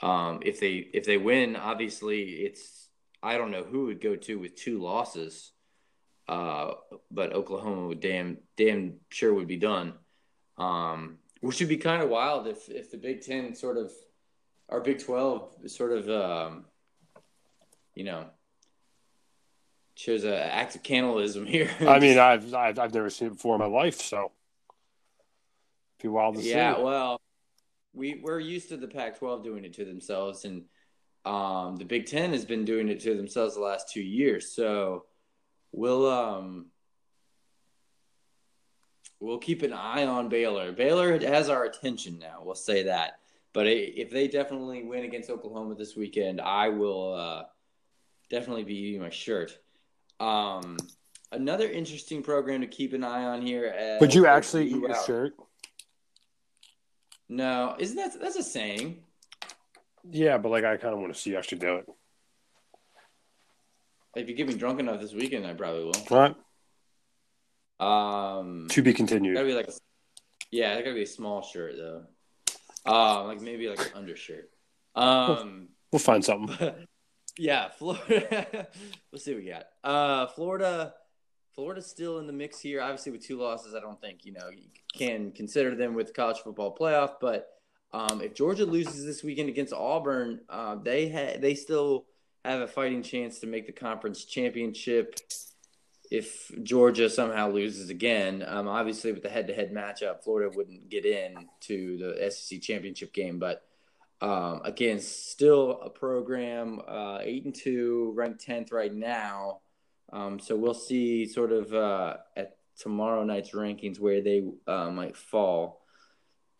um, 0.00 0.40
if 0.44 0.60
they 0.60 0.74
if 0.76 1.04
they 1.04 1.16
win, 1.18 1.56
obviously 1.56 2.22
it's 2.44 2.88
I 3.22 3.36
don't 3.36 3.50
know 3.50 3.64
who 3.64 3.86
would 3.86 4.00
go 4.00 4.14
to 4.16 4.38
with 4.38 4.54
two 4.54 4.78
losses. 4.80 5.52
uh, 6.28 6.74
but 7.10 7.32
Oklahoma 7.32 7.86
would 7.88 8.00
damn 8.00 8.38
damn 8.56 8.98
sure 9.10 9.32
would 9.34 9.46
be 9.48 9.56
done. 9.56 9.94
Um, 10.58 11.18
which 11.40 11.60
would 11.60 11.68
be 11.68 11.76
kind 11.76 12.02
of 12.02 12.08
wild 12.08 12.46
if 12.46 12.68
if 12.68 12.90
the 12.90 12.96
Big 12.98 13.22
Ten 13.22 13.54
sort 13.54 13.76
of 13.76 13.92
our 14.68 14.80
Big 14.80 15.02
Twelve 15.02 15.54
sort 15.66 15.92
of 15.92 16.08
um, 16.08 16.64
you 17.94 18.04
know 18.04 18.26
shows 19.94 20.24
an 20.24 20.34
act 20.34 20.76
of 20.76 20.82
cannibalism 20.82 21.46
here. 21.46 21.70
I 21.80 21.98
mean, 21.98 22.18
I've, 22.18 22.54
I've 22.54 22.78
I've 22.78 22.94
never 22.94 23.10
seen 23.10 23.28
it 23.28 23.34
before 23.34 23.54
in 23.54 23.60
my 23.60 23.66
life, 23.66 24.00
so 24.00 24.30
it'd 25.98 26.02
be 26.02 26.08
wild 26.08 26.36
to 26.36 26.42
yeah, 26.42 26.74
see. 26.74 26.78
Yeah, 26.78 26.84
well, 26.84 27.20
we 27.92 28.20
we're 28.22 28.40
used 28.40 28.68
to 28.68 28.76
the 28.76 28.88
Pac-12 28.88 29.42
doing 29.42 29.64
it 29.64 29.74
to 29.74 29.84
themselves, 29.84 30.44
and 30.44 30.64
um, 31.24 31.76
the 31.76 31.84
Big 31.84 32.06
Ten 32.06 32.32
has 32.32 32.44
been 32.44 32.64
doing 32.64 32.88
it 32.88 33.00
to 33.00 33.16
themselves 33.16 33.54
the 33.54 33.60
last 33.60 33.92
two 33.92 34.02
years. 34.02 34.54
So 34.54 35.06
we'll 35.72 36.08
um 36.08 36.66
we'll 39.20 39.38
keep 39.38 39.62
an 39.62 39.72
eye 39.72 40.04
on 40.04 40.28
Baylor. 40.28 40.72
Baylor 40.72 41.18
has 41.18 41.48
our 41.48 41.64
attention 41.64 42.18
now. 42.18 42.40
We'll 42.42 42.54
say 42.54 42.84
that. 42.84 43.18
But 43.56 43.68
if 43.68 44.10
they 44.10 44.28
definitely 44.28 44.82
win 44.82 45.04
against 45.04 45.30
Oklahoma 45.30 45.76
this 45.76 45.96
weekend, 45.96 46.42
I 46.42 46.68
will 46.68 47.14
uh, 47.14 47.44
definitely 48.28 48.64
be 48.64 48.74
eating 48.74 49.00
my 49.00 49.08
shirt. 49.08 49.56
Um, 50.20 50.76
another 51.32 51.66
interesting 51.66 52.22
program 52.22 52.60
to 52.60 52.66
keep 52.66 52.92
an 52.92 53.02
eye 53.02 53.24
on 53.24 53.40
here. 53.40 53.96
Would 53.98 54.12
you 54.12 54.26
actually 54.26 54.66
eat 54.66 54.76
your 54.76 55.02
shirt? 55.06 55.32
No, 57.30 57.76
isn't 57.78 57.96
that 57.96 58.20
that's 58.20 58.36
a 58.36 58.42
saying? 58.42 59.02
Yeah, 60.10 60.36
but 60.36 60.50
like 60.50 60.64
I 60.64 60.76
kind 60.76 60.92
of 60.92 61.00
want 61.00 61.14
to 61.14 61.18
see 61.18 61.30
you 61.30 61.38
actually 61.38 61.60
do 61.60 61.76
it. 61.76 61.86
If 64.16 64.28
you 64.28 64.34
get 64.34 64.48
me 64.48 64.54
drunk 64.54 64.80
enough 64.80 65.00
this 65.00 65.14
weekend, 65.14 65.46
I 65.46 65.54
probably 65.54 65.84
will. 65.84 65.94
All 66.10 66.34
right. 67.80 68.38
Um, 68.38 68.66
to 68.68 68.82
be 68.82 68.92
continued. 68.92 69.32
Gotta 69.32 69.46
be 69.46 69.54
like, 69.54 69.68
a, 69.68 69.72
yeah, 70.50 70.74
that 70.74 70.84
gotta 70.84 70.94
be 70.94 71.04
a 71.04 71.06
small 71.06 71.40
shirt 71.40 71.76
though. 71.78 72.04
Um, 72.86 73.26
like 73.26 73.40
maybe 73.40 73.68
like 73.68 73.80
an 73.80 73.92
undershirt. 73.94 74.50
Um, 74.94 75.68
we'll 75.92 75.98
find 75.98 76.24
something. 76.24 76.72
yeah, 77.38 77.68
Florida. 77.68 78.68
we'll 79.12 79.20
see 79.20 79.34
what 79.34 79.42
we 79.42 79.50
got. 79.50 79.66
Uh, 79.84 80.26
Florida. 80.28 80.94
Florida's 81.54 81.86
still 81.86 82.18
in 82.18 82.26
the 82.26 82.34
mix 82.34 82.60
here. 82.60 82.82
Obviously, 82.82 83.12
with 83.12 83.26
two 83.26 83.38
losses, 83.38 83.74
I 83.74 83.80
don't 83.80 84.00
think 84.00 84.24
you 84.24 84.32
know 84.32 84.50
you 84.50 84.68
can 84.94 85.32
consider 85.32 85.74
them 85.74 85.94
with 85.94 86.14
college 86.14 86.38
football 86.38 86.76
playoff. 86.76 87.14
But 87.20 87.48
um, 87.92 88.20
if 88.20 88.34
Georgia 88.34 88.66
loses 88.66 89.06
this 89.06 89.24
weekend 89.24 89.48
against 89.48 89.72
Auburn, 89.72 90.40
uh, 90.50 90.76
they 90.76 91.08
ha- 91.08 91.38
they 91.40 91.54
still 91.54 92.04
have 92.44 92.60
a 92.60 92.66
fighting 92.66 93.02
chance 93.02 93.38
to 93.40 93.46
make 93.46 93.66
the 93.66 93.72
conference 93.72 94.24
championship 94.24 95.18
if 96.10 96.50
Georgia 96.62 97.10
somehow 97.10 97.50
loses 97.50 97.90
again, 97.90 98.44
um, 98.46 98.68
obviously 98.68 99.12
with 99.12 99.22
the 99.22 99.28
head-to-head 99.28 99.72
matchup, 99.72 100.22
Florida 100.22 100.54
wouldn't 100.56 100.88
get 100.88 101.04
in 101.04 101.48
to 101.62 101.96
the 101.98 102.30
SEC 102.30 102.60
championship 102.60 103.12
game. 103.12 103.38
But 103.38 103.62
um, 104.20 104.62
again, 104.64 105.00
still 105.00 105.80
a 105.82 105.90
program, 105.90 106.80
uh, 106.86 107.18
eight 107.22 107.44
and 107.44 107.54
two, 107.54 108.12
ranked 108.14 108.40
tenth 108.40 108.72
right 108.72 108.92
now. 108.92 109.60
Um, 110.12 110.38
so 110.38 110.56
we'll 110.56 110.74
see 110.74 111.26
sort 111.26 111.52
of 111.52 111.74
uh, 111.74 112.16
at 112.36 112.56
tomorrow 112.78 113.24
night's 113.24 113.50
rankings 113.50 113.98
where 113.98 114.22
they 114.22 114.42
uh, 114.66 114.90
might 114.90 115.16
fall. 115.16 115.82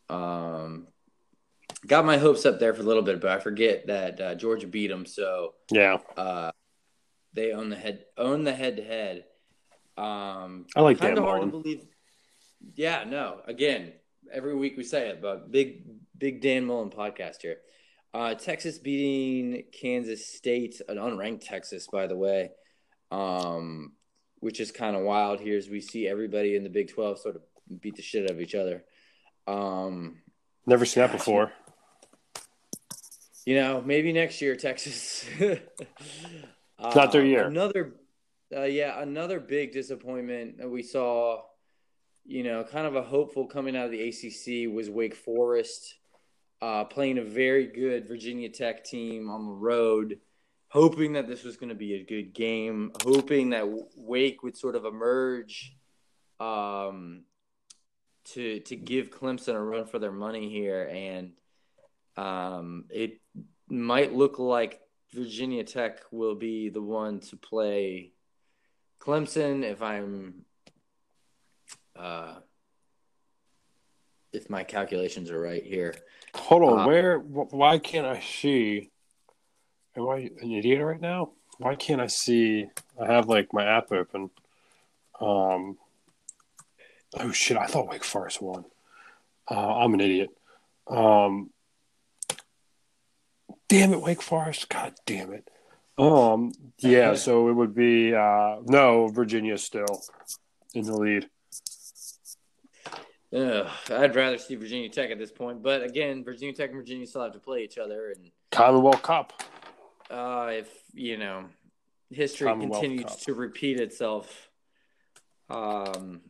Um, 0.08 0.88
got 1.86 2.04
my 2.04 2.18
hopes 2.18 2.44
up 2.46 2.58
there 2.58 2.74
for 2.74 2.82
a 2.82 2.84
little 2.84 3.02
bit, 3.02 3.20
but 3.20 3.30
I 3.30 3.38
forget 3.38 3.86
that 3.86 4.20
uh, 4.20 4.34
Georgia 4.34 4.66
beat 4.66 4.88
them. 4.88 5.06
So 5.06 5.54
yeah, 5.70 5.98
uh, 6.16 6.50
they 7.32 7.52
own 7.52 7.70
the 7.70 7.76
head 7.76 8.04
own 8.16 8.44
the 8.44 8.54
head 8.54 8.76
to 8.76 8.84
head. 8.84 9.24
Um, 9.96 10.66
I 10.76 10.80
like 10.80 10.98
kind 10.98 11.16
of 11.18 11.24
hard 11.24 11.42
to 11.42 11.46
believe. 11.46 11.86
Yeah, 12.74 13.04
no. 13.04 13.40
Again, 13.46 13.92
every 14.32 14.54
week 14.54 14.76
we 14.76 14.84
say 14.84 15.08
it, 15.08 15.22
but 15.22 15.50
big, 15.50 15.84
big 16.16 16.40
Dan 16.40 16.64
Mullen 16.64 16.90
podcast 16.90 17.42
here. 17.42 17.58
Uh, 18.12 18.34
Texas 18.34 18.78
beating 18.78 19.64
Kansas 19.72 20.26
State, 20.26 20.80
an 20.88 20.96
unranked 20.96 21.46
Texas, 21.46 21.86
by 21.90 22.06
the 22.06 22.16
way, 22.16 22.50
um, 23.10 23.92
which 24.40 24.60
is 24.60 24.72
kind 24.72 24.96
of 24.96 25.02
wild 25.02 25.40
here 25.40 25.58
as 25.58 25.68
we 25.68 25.80
see 25.80 26.08
everybody 26.08 26.56
in 26.56 26.62
the 26.62 26.70
Big 26.70 26.90
12 26.90 27.18
sort 27.18 27.36
of 27.36 27.42
beat 27.80 27.96
the 27.96 28.02
shit 28.02 28.24
out 28.24 28.30
of 28.30 28.40
each 28.40 28.54
other. 28.54 28.84
Um, 29.46 30.22
Never 30.66 30.84
seen 30.84 31.02
that 31.02 31.12
before. 31.12 31.52
You 33.44 33.54
know, 33.54 33.82
maybe 33.84 34.12
next 34.12 34.40
year, 34.40 34.56
Texas. 34.56 35.24
Not 36.80 37.12
their 37.12 37.24
year. 37.24 37.46
Another 37.46 37.94
uh, 38.54 38.64
yeah, 38.64 39.00
another 39.00 39.40
big 39.40 39.72
disappointment 39.72 40.58
that 40.58 40.68
we 40.68 40.82
saw, 40.82 41.42
you 42.24 42.42
know, 42.44 42.64
kind 42.64 42.86
of 42.86 42.94
a 42.94 43.02
hopeful 43.02 43.46
coming 43.46 43.76
out 43.76 43.86
of 43.86 43.90
the 43.90 44.08
ACC 44.08 44.72
was 44.72 44.90
Wake 44.90 45.14
Forest 45.14 45.94
uh, 46.62 46.84
playing 46.84 47.18
a 47.18 47.24
very 47.24 47.66
good 47.66 48.06
Virginia 48.06 48.48
Tech 48.48 48.84
team 48.84 49.28
on 49.28 49.46
the 49.46 49.52
road, 49.52 50.18
hoping 50.68 51.12
that 51.14 51.28
this 51.28 51.44
was 51.44 51.56
going 51.56 51.68
to 51.68 51.74
be 51.74 51.94
a 51.94 52.04
good 52.04 52.32
game, 52.32 52.92
hoping 53.02 53.50
that 53.50 53.66
Wake 53.96 54.42
would 54.42 54.56
sort 54.56 54.76
of 54.76 54.84
emerge 54.84 55.76
um, 56.40 57.24
to 58.24 58.60
to 58.60 58.76
give 58.76 59.10
Clemson 59.10 59.54
a 59.54 59.60
run 59.62 59.86
for 59.86 59.98
their 59.98 60.12
money 60.12 60.48
here, 60.48 60.88
and 60.90 61.32
um, 62.16 62.84
it 62.90 63.20
might 63.68 64.14
look 64.14 64.38
like 64.38 64.80
Virginia 65.12 65.64
Tech 65.64 66.00
will 66.10 66.34
be 66.34 66.70
the 66.70 66.82
one 66.82 67.20
to 67.20 67.36
play 67.36 68.12
Clemson, 69.00 69.62
if 69.62 69.82
I'm, 69.82 70.44
uh, 71.94 72.34
if 74.32 74.50
my 74.50 74.64
calculations 74.64 75.30
are 75.30 75.40
right 75.40 75.64
here. 75.64 75.94
Hold 76.34 76.62
on, 76.62 76.78
uh, 76.80 76.86
where? 76.86 77.18
Why 77.18 77.78
can't 77.78 78.06
I 78.06 78.20
see? 78.20 78.90
Am 79.96 80.08
I 80.08 80.30
an 80.40 80.52
idiot 80.52 80.82
right 80.82 81.00
now? 81.00 81.30
Why 81.58 81.74
can't 81.74 82.00
I 82.00 82.08
see? 82.08 82.68
I 83.00 83.06
have 83.12 83.28
like 83.28 83.52
my 83.52 83.64
app 83.64 83.92
open. 83.92 84.30
Um. 85.20 85.78
Oh 87.18 87.32
shit! 87.32 87.56
I 87.56 87.66
thought 87.66 87.88
Wake 87.88 88.04
Forest 88.04 88.42
won. 88.42 88.64
Uh, 89.50 89.78
I'm 89.78 89.94
an 89.94 90.00
idiot. 90.00 90.30
Um. 90.86 91.50
Damn 93.68 93.92
it, 93.92 94.00
Wake 94.00 94.22
Forest! 94.22 94.68
God 94.68 94.94
damn 95.06 95.32
it! 95.32 95.50
Um, 95.98 96.52
yeah, 96.78 97.14
so 97.14 97.48
it 97.48 97.54
would 97.54 97.74
be 97.74 98.14
uh, 98.14 98.56
no 98.64 99.08
Virginia 99.08 99.56
still 99.56 100.02
in 100.74 100.84
the 100.84 100.96
lead. 100.96 101.28
Uh, 103.34 103.68
I'd 103.90 104.14
rather 104.14 104.38
see 104.38 104.54
Virginia 104.54 104.88
Tech 104.88 105.10
at 105.10 105.18
this 105.18 105.32
point, 105.32 105.62
but 105.62 105.82
again, 105.82 106.22
Virginia 106.22 106.54
Tech 106.54 106.70
and 106.70 106.78
Virginia 106.78 107.06
still 107.06 107.22
have 107.22 107.32
to 107.32 107.38
play 107.38 107.64
each 107.64 107.78
other, 107.78 108.10
and 108.10 108.30
Commonwealth 108.52 109.02
Cup. 109.02 109.42
Uh, 110.10 110.50
if 110.52 110.68
you 110.92 111.16
know, 111.16 111.46
history 112.10 112.48
continues 112.48 113.04
Cup. 113.04 113.20
to 113.20 113.34
repeat 113.34 113.80
itself, 113.80 114.50
um, 115.50 116.20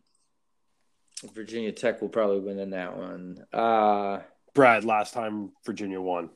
Virginia 1.35 1.73
Tech 1.73 2.01
will 2.01 2.09
probably 2.09 2.41
win 2.41 2.59
in 2.59 2.71
that 2.71 2.97
one. 2.97 3.45
Uh, 3.53 4.21
Brad, 4.55 4.85
last 4.85 5.13
time 5.13 5.53
Virginia 5.65 6.01
won 6.01 6.31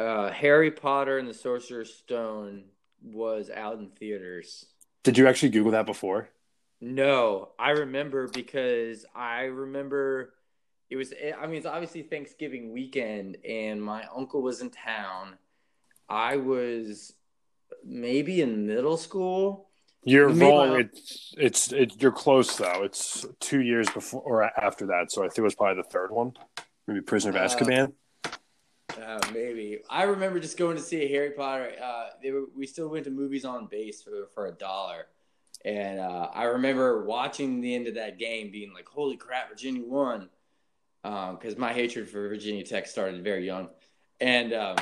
uh, 0.00 0.32
Harry 0.32 0.70
Potter 0.70 1.18
and 1.18 1.28
the 1.28 1.34
Sorcerer's 1.34 1.92
Stone 1.92 2.64
was 3.02 3.50
out 3.50 3.78
in 3.78 3.88
theaters. 3.90 4.66
Did 5.02 5.18
you 5.18 5.28
actually 5.28 5.50
Google 5.50 5.72
that 5.72 5.86
before? 5.86 6.28
No, 6.80 7.50
I 7.58 7.70
remember 7.70 8.28
because 8.28 9.04
I 9.14 9.42
remember 9.42 10.32
it 10.88 10.96
was. 10.96 11.12
I 11.38 11.46
mean, 11.46 11.56
it's 11.56 11.66
obviously 11.66 12.02
Thanksgiving 12.02 12.72
weekend, 12.72 13.36
and 13.46 13.82
my 13.82 14.04
uncle 14.14 14.40
was 14.42 14.62
in 14.62 14.70
town. 14.70 15.36
I 16.08 16.36
was 16.36 17.12
maybe 17.84 18.40
in 18.40 18.66
middle 18.66 18.96
school. 18.96 19.68
You're 20.02 20.30
maybe 20.30 20.50
wrong. 20.50 20.70
My... 20.70 20.78
It's 20.78 21.34
it's 21.36 21.72
it, 21.72 22.00
you're 22.02 22.12
close 22.12 22.56
though. 22.56 22.82
It's 22.82 23.26
two 23.40 23.60
years 23.60 23.88
before 23.90 24.22
or 24.22 24.42
after 24.42 24.86
that. 24.86 25.12
So 25.12 25.22
I 25.22 25.26
think 25.26 25.38
it 25.38 25.42
was 25.42 25.54
probably 25.54 25.82
the 25.82 25.88
third 25.88 26.10
one. 26.10 26.32
Maybe 26.86 27.02
Prisoner 27.02 27.36
of 27.36 27.50
Azkaban. 27.50 27.88
Uh, 27.88 27.92
maybe 29.32 29.80
I 29.88 30.04
remember 30.04 30.40
just 30.40 30.58
going 30.58 30.76
to 30.76 30.82
see 30.82 31.02
a 31.02 31.08
Harry 31.08 31.30
Potter. 31.30 31.72
Uh, 31.82 32.08
were, 32.32 32.44
we 32.56 32.66
still 32.66 32.88
went 32.88 33.04
to 33.04 33.10
movies 33.10 33.44
on 33.44 33.66
base 33.66 34.02
for 34.02 34.28
for 34.34 34.46
a 34.46 34.52
dollar, 34.52 35.06
and 35.64 36.00
uh, 36.00 36.28
I 36.32 36.44
remember 36.44 37.04
watching 37.04 37.60
the 37.60 37.74
end 37.74 37.86
of 37.86 37.94
that 37.94 38.18
game, 38.18 38.50
being 38.50 38.72
like, 38.72 38.88
"Holy 38.88 39.16
crap, 39.16 39.48
Virginia 39.48 39.82
won!" 39.84 40.28
Because 41.02 41.54
um, 41.54 41.60
my 41.60 41.72
hatred 41.72 42.08
for 42.08 42.28
Virginia 42.28 42.64
Tech 42.64 42.86
started 42.86 43.22
very 43.22 43.46
young, 43.46 43.68
and 44.20 44.52
um, 44.52 44.76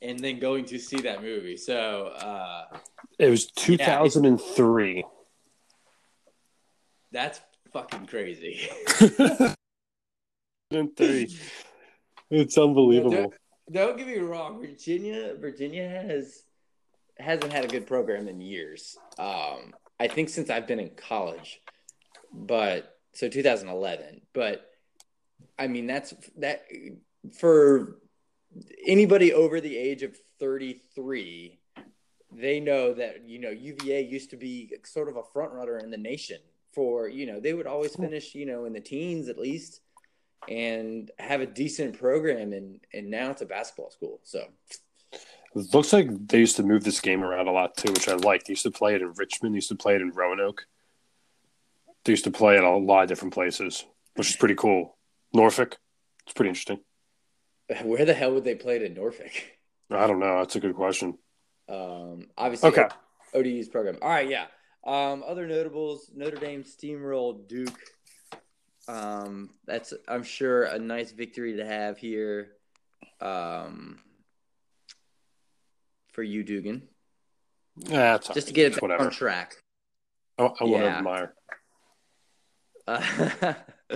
and 0.00 0.18
then 0.18 0.38
going 0.38 0.64
to 0.66 0.78
see 0.78 1.00
that 1.02 1.22
movie. 1.22 1.56
So 1.56 2.06
uh, 2.06 2.78
it 3.18 3.30
was 3.30 3.46
two 3.46 3.76
thousand 3.76 4.26
and 4.26 4.40
three. 4.40 5.04
That's 7.12 7.40
fucking 7.72 8.06
crazy. 8.06 8.68
three. 10.96 11.36
It's 12.30 12.56
unbelievable. 12.56 13.10
Don't, 13.10 13.34
don't, 13.70 13.96
get 13.98 14.06
me 14.06 14.18
wrong. 14.18 14.60
Virginia, 14.60 15.34
Virginia 15.38 15.88
has 15.88 16.44
hasn't 17.18 17.52
had 17.52 17.64
a 17.64 17.68
good 17.68 17.86
program 17.86 18.26
in 18.28 18.40
years. 18.40 18.96
Um, 19.18 19.74
I 20.00 20.08
think 20.08 20.28
since 20.28 20.50
I've 20.50 20.66
been 20.66 20.80
in 20.80 20.90
college, 20.90 21.60
but 22.32 22.98
so 23.12 23.28
2011. 23.28 24.22
But 24.32 24.68
I 25.58 25.66
mean, 25.66 25.86
that's 25.86 26.14
that 26.38 26.64
for 27.38 27.98
anybody 28.86 29.32
over 29.32 29.60
the 29.60 29.76
age 29.76 30.02
of 30.02 30.16
33. 30.40 31.58
They 32.34 32.60
know 32.60 32.94
that 32.94 33.28
you 33.28 33.38
know 33.38 33.50
UVA 33.50 34.02
used 34.02 34.30
to 34.30 34.36
be 34.36 34.74
sort 34.84 35.08
of 35.08 35.16
a 35.16 35.22
front 35.22 35.52
runner 35.52 35.78
in 35.78 35.90
the 35.90 35.98
nation 35.98 36.38
for 36.72 37.08
you 37.08 37.26
know 37.26 37.38
they 37.38 37.52
would 37.52 37.66
always 37.66 37.94
finish 37.94 38.34
you 38.34 38.46
know 38.46 38.64
in 38.64 38.72
the 38.72 38.80
teens 38.80 39.28
at 39.28 39.38
least 39.38 39.80
and 40.48 41.10
have 41.18 41.40
a 41.40 41.46
decent 41.46 41.98
program 41.98 42.52
and 42.52 42.80
and 42.92 43.10
now 43.10 43.30
it's 43.30 43.42
a 43.42 43.46
basketball 43.46 43.90
school 43.90 44.20
so. 44.22 44.44
It 45.54 45.74
looks 45.74 45.92
like 45.92 46.08
they 46.28 46.38
used 46.38 46.56
to 46.56 46.62
move 46.62 46.82
this 46.82 47.00
game 47.00 47.22
around 47.22 47.46
a 47.46 47.52
lot 47.52 47.76
too 47.76 47.92
which 47.92 48.08
i 48.08 48.14
like. 48.14 48.44
They 48.44 48.52
used 48.52 48.62
to 48.62 48.70
play 48.70 48.94
it 48.94 49.02
in 49.02 49.12
richmond. 49.16 49.54
They 49.54 49.58
used 49.58 49.68
to 49.68 49.74
play 49.74 49.94
it 49.94 50.00
in 50.00 50.10
roanoke. 50.10 50.66
They 52.04 52.12
used 52.12 52.24
to 52.24 52.30
play 52.30 52.56
it 52.56 52.64
a 52.64 52.70
lot 52.70 53.02
of 53.02 53.08
different 53.08 53.34
places 53.34 53.84
which 54.14 54.30
is 54.30 54.36
pretty 54.36 54.54
cool. 54.54 54.96
Norfolk? 55.32 55.78
It's 56.24 56.34
pretty 56.34 56.50
interesting. 56.50 56.80
Where 57.82 58.04
the 58.04 58.14
hell 58.14 58.32
would 58.34 58.44
they 58.44 58.54
play 58.54 58.76
it 58.76 58.82
in 58.82 58.94
norfolk? 58.94 59.32
I 59.90 60.06
don't 60.06 60.20
know. 60.20 60.38
That's 60.38 60.56
a 60.56 60.60
good 60.60 60.74
question. 60.74 61.18
Um 61.68 62.28
obviously 62.36 62.70
okay. 62.70 62.88
ODU's 63.34 63.68
program. 63.68 63.98
All 64.02 64.08
right 64.08 64.28
yeah. 64.28 64.46
Um, 64.84 65.22
other 65.26 65.46
notables: 65.46 66.10
Notre 66.14 66.36
Dame 66.36 66.64
steamrolled 66.64 67.46
Duke. 67.46 67.78
Um, 68.88 69.50
that's 69.66 69.94
I'm 70.08 70.22
sure 70.22 70.64
a 70.64 70.78
nice 70.78 71.12
victory 71.12 71.56
to 71.56 71.64
have 71.64 71.98
here. 71.98 72.52
Um, 73.20 73.98
for 76.12 76.22
you, 76.22 76.42
Dugan. 76.42 76.82
Yeah, 77.76 78.18
just 78.18 78.48
to 78.48 78.52
get 78.52 78.76
it 78.76 78.82
on 78.82 79.10
track. 79.10 79.56
Oh, 80.38 80.54
I 80.60 80.64
want 80.64 80.82
to 80.82 80.90
admire. 80.90 81.34
Uh, 82.86 83.54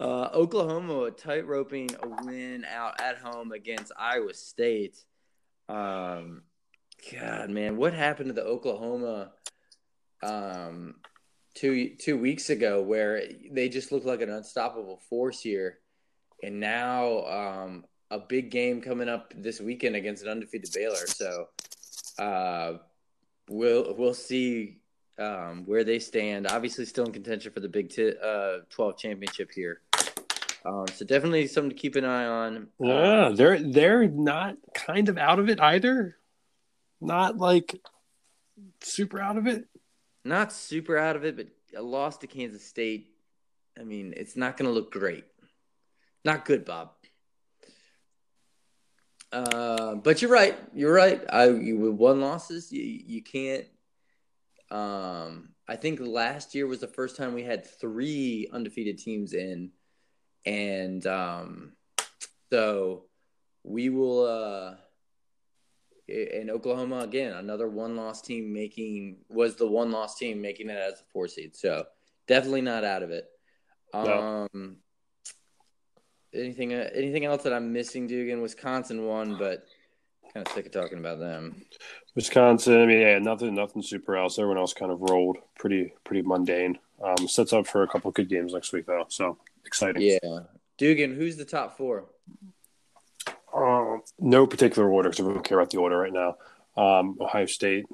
uh, 0.00 0.28
Oklahoma 0.34 1.10
tight 1.10 1.46
roping 1.46 1.90
a 2.02 2.24
win 2.24 2.64
out 2.64 3.00
at 3.00 3.18
home 3.18 3.52
against 3.52 3.92
Iowa 3.98 4.34
State. 4.34 4.96
Um, 5.68 6.42
God, 7.12 7.50
man, 7.50 7.76
what 7.76 7.94
happened 7.94 8.28
to 8.28 8.32
the 8.34 8.44
Oklahoma 8.44 9.32
um, 10.22 10.96
two 11.54 11.96
two 11.98 12.16
weeks 12.16 12.50
ago 12.50 12.82
where 12.82 13.22
they 13.50 13.68
just 13.68 13.92
looked 13.92 14.06
like 14.06 14.20
an 14.20 14.30
unstoppable 14.30 15.00
force 15.08 15.40
here, 15.40 15.78
and 16.42 16.60
now 16.60 17.24
um, 17.26 17.84
a 18.10 18.18
big 18.18 18.50
game 18.50 18.80
coming 18.80 19.08
up 19.08 19.32
this 19.36 19.60
weekend 19.60 19.96
against 19.96 20.22
an 20.22 20.30
undefeated 20.30 20.70
Baylor. 20.74 21.06
So 21.06 21.48
uh, 22.18 22.78
we'll 23.48 23.94
we'll 23.96 24.14
see 24.14 24.78
um, 25.18 25.64
where 25.66 25.84
they 25.84 25.98
stand. 25.98 26.46
Obviously, 26.46 26.84
still 26.84 27.06
in 27.06 27.12
contention 27.12 27.52
for 27.52 27.60
the 27.60 27.68
Big 27.68 27.90
T- 27.90 28.14
uh, 28.22 28.58
Twelve 28.70 28.96
championship 28.96 29.50
here. 29.54 29.80
Um, 30.64 30.86
so 30.94 31.06
definitely 31.06 31.46
something 31.46 31.70
to 31.70 31.76
keep 31.76 31.96
an 31.96 32.04
eye 32.04 32.26
on. 32.26 32.68
Yeah, 32.78 33.26
um, 33.26 33.36
they're 33.36 33.58
they're 33.58 34.08
not 34.08 34.56
kind 34.74 35.08
of 35.08 35.16
out 35.16 35.38
of 35.38 35.48
it 35.48 35.60
either. 35.60 36.16
Not 37.00 37.38
like 37.38 37.80
super 38.82 39.20
out 39.20 39.38
of 39.38 39.46
it 39.46 39.64
not 40.24 40.52
super 40.52 40.96
out 40.96 41.16
of 41.16 41.24
it, 41.24 41.36
but 41.36 41.48
a 41.76 41.82
loss 41.82 42.18
to 42.18 42.26
Kansas 42.26 42.64
State. 42.64 43.14
I 43.78 43.84
mean, 43.84 44.14
it's 44.16 44.36
not 44.36 44.56
going 44.56 44.68
to 44.68 44.74
look 44.74 44.92
great. 44.92 45.24
Not 46.24 46.44
good, 46.44 46.64
Bob. 46.64 46.90
Uh, 49.32 49.94
but 49.94 50.20
you're 50.20 50.30
right. 50.30 50.58
You're 50.74 50.92
right. 50.92 51.22
I 51.32 51.48
you, 51.48 51.78
with 51.78 51.92
one 51.92 52.20
losses, 52.20 52.72
you 52.72 52.82
you 52.82 53.22
can't. 53.22 53.64
Um, 54.70 55.50
I 55.68 55.76
think 55.76 56.00
last 56.00 56.54
year 56.54 56.66
was 56.66 56.80
the 56.80 56.88
first 56.88 57.16
time 57.16 57.32
we 57.32 57.44
had 57.44 57.64
three 57.64 58.48
undefeated 58.52 58.98
teams 58.98 59.32
in, 59.32 59.70
and 60.44 61.06
um, 61.06 61.72
so 62.52 63.04
we 63.62 63.88
will. 63.88 64.26
Uh, 64.26 64.74
in 66.10 66.50
Oklahoma 66.50 67.00
again, 67.00 67.32
another 67.32 67.68
one 67.68 67.96
loss 67.96 68.20
team 68.20 68.52
making 68.52 69.18
was 69.28 69.56
the 69.56 69.66
one 69.66 69.90
loss 69.90 70.18
team 70.18 70.40
making 70.40 70.68
it 70.70 70.78
as 70.78 71.00
a 71.00 71.04
four 71.12 71.28
seed. 71.28 71.56
So 71.56 71.84
definitely 72.26 72.62
not 72.62 72.84
out 72.84 73.02
of 73.02 73.10
it. 73.10 73.28
No. 73.94 74.48
Um, 74.52 74.76
anything 76.34 76.72
anything 76.72 77.24
else 77.24 77.42
that 77.42 77.52
I'm 77.52 77.72
missing, 77.72 78.06
Dugan? 78.06 78.42
Wisconsin 78.42 79.06
won, 79.06 79.36
but 79.38 79.64
kind 80.32 80.46
of 80.46 80.52
sick 80.52 80.66
of 80.66 80.72
talking 80.72 80.98
about 80.98 81.18
them. 81.18 81.62
Wisconsin, 82.14 82.80
I 82.80 82.86
mean, 82.86 83.00
yeah, 83.00 83.18
nothing, 83.18 83.54
nothing 83.54 83.82
super 83.82 84.16
else. 84.16 84.38
Everyone 84.38 84.58
else 84.58 84.72
kind 84.72 84.92
of 84.92 85.00
rolled 85.00 85.38
pretty, 85.58 85.92
pretty 86.04 86.22
mundane. 86.22 86.78
Um, 87.02 87.28
sets 87.28 87.52
up 87.52 87.66
for 87.66 87.82
a 87.82 87.88
couple 87.88 88.10
good 88.10 88.28
games 88.28 88.52
next 88.52 88.72
week, 88.72 88.86
though. 88.86 89.06
So 89.08 89.38
exciting. 89.64 90.02
Yeah, 90.02 90.40
Dugan, 90.76 91.14
who's 91.14 91.36
the 91.36 91.44
top 91.44 91.76
four? 91.76 92.06
No 94.18 94.46
particular 94.46 94.90
order 94.90 95.10
because 95.10 95.24
we 95.24 95.32
don't 95.32 95.44
care 95.44 95.58
about 95.58 95.70
the 95.70 95.78
order 95.78 95.98
right 95.98 96.12
now. 96.12 96.36
Um, 96.76 97.16
Ohio 97.20 97.46
State, 97.46 97.86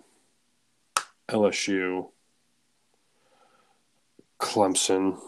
LSU, 1.29 2.11
Clemson, 4.41 5.19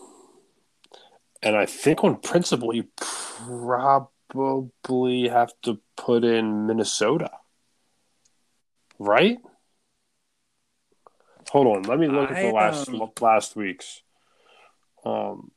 and 1.43 1.57
I 1.57 1.67
think 1.67 2.03
on 2.05 2.17
principle 2.17 2.75
you 2.75 2.87
probably 2.97 4.09
have 5.29 5.53
to 5.63 5.81
put 5.97 6.25
in 6.25 6.67
Minnesota, 6.67 7.31
right? 8.99 9.39
Hold 11.51 11.79
on, 11.79 11.83
let 11.85 11.99
me 11.99 12.09
look 12.09 12.31
I, 12.31 12.35
at 12.35 12.43
the 12.43 12.53
last 12.53 12.89
um, 12.89 13.11
last 13.21 13.57
week's. 13.57 14.03
Um, 15.05 15.51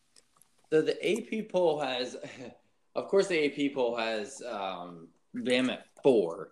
so 0.69 0.81
the 0.81 0.95
AP 1.05 1.49
poll 1.49 1.81
has 1.81 2.15
of 2.95 3.07
course, 3.07 3.27
the 3.27 3.45
AP 3.45 3.73
poll 3.73 3.95
has 3.95 4.41
um, 4.47 5.07
Bama 5.35 5.73
at 5.73 5.85
four, 6.03 6.51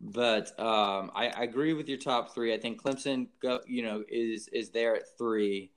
but 0.00 0.58
um, 0.58 1.10
I, 1.14 1.28
I, 1.36 1.42
agree 1.42 1.72
with 1.72 1.88
your 1.88 1.98
top 1.98 2.34
three. 2.34 2.54
I 2.54 2.58
think 2.58 2.82
Clemson, 2.82 3.28
go, 3.40 3.60
you 3.66 3.82
know, 3.82 4.04
is 4.08 4.48
is 4.48 4.70
there 4.70 4.96
at 4.96 5.16
three. 5.16 5.72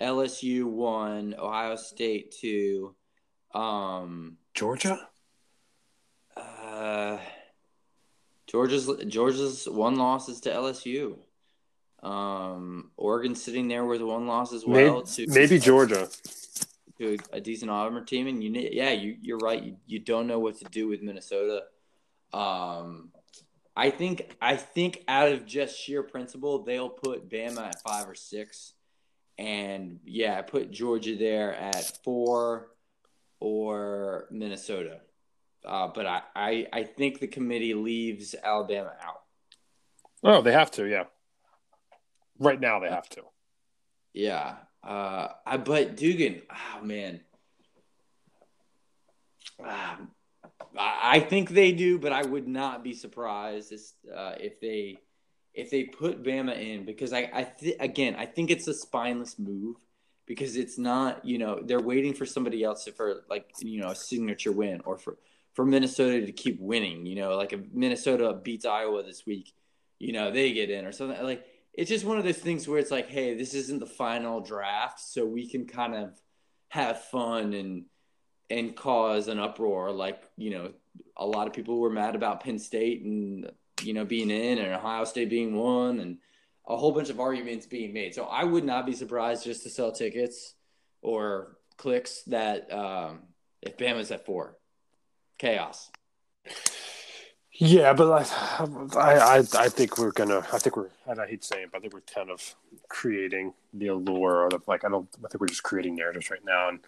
LSU 0.00 0.64
one, 0.64 1.34
Ohio 1.38 1.76
State 1.76 2.34
two, 2.40 2.94
um, 3.54 4.38
Georgia. 4.54 5.08
Uh, 6.36 7.18
Georgia's 8.46 8.90
Georgia's 9.06 9.68
one 9.68 9.96
loss 9.96 10.28
is 10.28 10.40
to 10.40 10.50
LSU. 10.50 11.18
Um, 12.02 12.90
Oregon 12.96 13.34
sitting 13.34 13.68
there 13.68 13.84
with 13.84 14.00
one 14.00 14.26
loss 14.26 14.54
as 14.54 14.64
well. 14.64 15.04
Maybe, 15.04 15.26
to, 15.26 15.32
maybe 15.34 15.58
Georgia 15.58 16.08
to 17.00 17.16
a, 17.32 17.36
a 17.36 17.40
decent 17.40 17.70
Auburn 17.70 18.04
team, 18.04 18.26
and 18.26 18.42
you 18.44 18.50
yeah, 18.72 18.92
you 18.92 19.16
you're 19.20 19.38
right. 19.38 19.62
You, 19.62 19.76
you 19.86 19.98
don't 19.98 20.26
know 20.26 20.38
what 20.38 20.58
to 20.58 20.64
do 20.66 20.88
with 20.88 21.02
Minnesota. 21.02 21.64
Um, 22.32 23.10
I 23.74 23.90
think 23.90 24.36
I 24.40 24.56
think 24.56 25.04
out 25.08 25.32
of 25.32 25.46
just 25.46 25.78
sheer 25.78 26.02
principle, 26.02 26.62
they'll 26.62 26.90
put 26.90 27.28
Bama 27.28 27.68
at 27.68 27.82
five 27.82 28.08
or 28.08 28.14
six, 28.14 28.74
and 29.38 30.00
yeah, 30.04 30.38
I 30.38 30.42
put 30.42 30.70
Georgia 30.70 31.16
there 31.16 31.54
at 31.54 32.04
four 32.04 32.68
or 33.40 34.26
Minnesota. 34.30 35.00
Uh, 35.64 35.88
but 35.88 36.06
I, 36.06 36.22
I 36.34 36.66
I 36.72 36.82
think 36.84 37.20
the 37.20 37.26
committee 37.26 37.74
leaves 37.74 38.34
Alabama 38.42 38.92
out. 39.02 39.22
Oh, 40.22 40.42
they 40.42 40.52
have 40.52 40.70
to, 40.72 40.86
yeah. 40.86 41.04
Right 42.38 42.60
now, 42.60 42.80
they 42.80 42.90
have 42.90 43.08
to. 43.10 43.22
Yeah, 44.12 44.56
uh, 44.82 45.28
I 45.46 45.56
but 45.58 45.96
Dugan, 45.96 46.42
oh 46.50 46.84
man, 46.84 47.20
uh, 49.64 49.96
I 50.76 51.20
think 51.20 51.50
they 51.50 51.72
do, 51.72 51.98
but 51.98 52.12
I 52.12 52.22
would 52.22 52.48
not 52.48 52.82
be 52.82 52.94
surprised 52.94 53.72
uh, 54.14 54.34
if 54.38 54.60
they 54.60 54.98
if 55.52 55.70
they 55.70 55.84
put 55.84 56.22
Bama 56.22 56.56
in 56.56 56.84
because 56.84 57.12
I 57.12 57.30
I 57.32 57.44
th- 57.44 57.76
again 57.80 58.14
I 58.16 58.26
think 58.26 58.50
it's 58.50 58.68
a 58.68 58.74
spineless 58.74 59.38
move 59.38 59.76
because 60.26 60.56
it's 60.56 60.78
not 60.78 61.24
you 61.24 61.38
know 61.38 61.60
they're 61.62 61.80
waiting 61.80 62.14
for 62.14 62.24
somebody 62.24 62.62
else 62.62 62.88
for 62.96 63.24
like 63.28 63.50
you 63.60 63.80
know 63.80 63.88
a 63.88 63.94
signature 63.96 64.52
win 64.52 64.80
or 64.84 64.96
for 64.96 65.18
for 65.54 65.64
Minnesota 65.64 66.24
to 66.24 66.32
keep 66.32 66.60
winning 66.60 67.04
you 67.04 67.16
know 67.16 67.36
like 67.36 67.52
if 67.52 67.60
Minnesota 67.72 68.32
beats 68.32 68.64
Iowa 68.64 69.02
this 69.02 69.26
week 69.26 69.52
you 69.98 70.12
know 70.12 70.30
they 70.30 70.52
get 70.52 70.70
in 70.70 70.84
or 70.84 70.92
something 70.92 71.20
like 71.22 71.44
it's 71.74 71.90
just 71.90 72.04
one 72.04 72.18
of 72.18 72.24
those 72.24 72.38
things 72.38 72.66
where 72.66 72.78
it's 72.78 72.90
like, 72.90 73.08
hey, 73.08 73.34
this 73.34 73.54
isn't 73.54 73.78
the 73.78 73.86
final 73.86 74.40
draft, 74.40 75.00
so 75.00 75.24
we 75.24 75.48
can 75.48 75.66
kind 75.66 75.94
of 75.94 76.20
have 76.68 77.02
fun 77.04 77.52
and 77.52 77.84
and 78.48 78.74
cause 78.76 79.28
an 79.28 79.38
uproar. 79.38 79.92
Like 79.92 80.22
you 80.36 80.50
know, 80.50 80.72
a 81.16 81.26
lot 81.26 81.46
of 81.46 81.52
people 81.52 81.78
were 81.78 81.90
mad 81.90 82.14
about 82.14 82.42
Penn 82.42 82.58
State 82.58 83.02
and 83.02 83.50
you 83.82 83.94
know 83.94 84.04
being 84.04 84.30
in 84.30 84.58
and 84.58 84.72
Ohio 84.72 85.04
State 85.04 85.30
being 85.30 85.54
one 85.54 86.00
and 86.00 86.18
a 86.66 86.76
whole 86.76 86.92
bunch 86.92 87.10
of 87.10 87.20
arguments 87.20 87.66
being 87.66 87.92
made. 87.92 88.14
So 88.14 88.24
I 88.24 88.44
would 88.44 88.64
not 88.64 88.86
be 88.86 88.92
surprised 88.92 89.44
just 89.44 89.62
to 89.64 89.70
sell 89.70 89.92
tickets 89.92 90.54
or 91.02 91.56
clicks 91.76 92.22
that 92.24 92.72
um, 92.72 93.20
if 93.62 93.76
Bama's 93.76 94.10
at 94.10 94.26
four, 94.26 94.56
chaos. 95.38 95.90
Yeah, 97.62 97.92
but 97.92 98.10
I, 98.96 99.18
I, 99.18 99.36
I 99.36 99.68
think 99.68 99.98
we're 99.98 100.12
gonna. 100.12 100.38
I 100.50 100.58
think 100.58 100.78
we're. 100.78 100.88
I 101.06 101.26
hate 101.26 101.44
saying, 101.44 101.64
it, 101.64 101.70
but 101.70 101.76
I 101.76 101.80
think 101.82 101.92
we're 101.92 102.00
kind 102.00 102.30
of 102.30 102.54
creating 102.88 103.52
the 103.74 103.88
allure, 103.88 104.44
or 104.44 104.48
the 104.48 104.60
like. 104.66 104.82
I 104.82 104.88
don't. 104.88 105.06
I 105.22 105.28
think 105.28 105.42
we're 105.42 105.46
just 105.48 105.62
creating 105.62 105.94
narratives 105.94 106.30
right 106.30 106.42
now, 106.42 106.70
and 106.70 106.80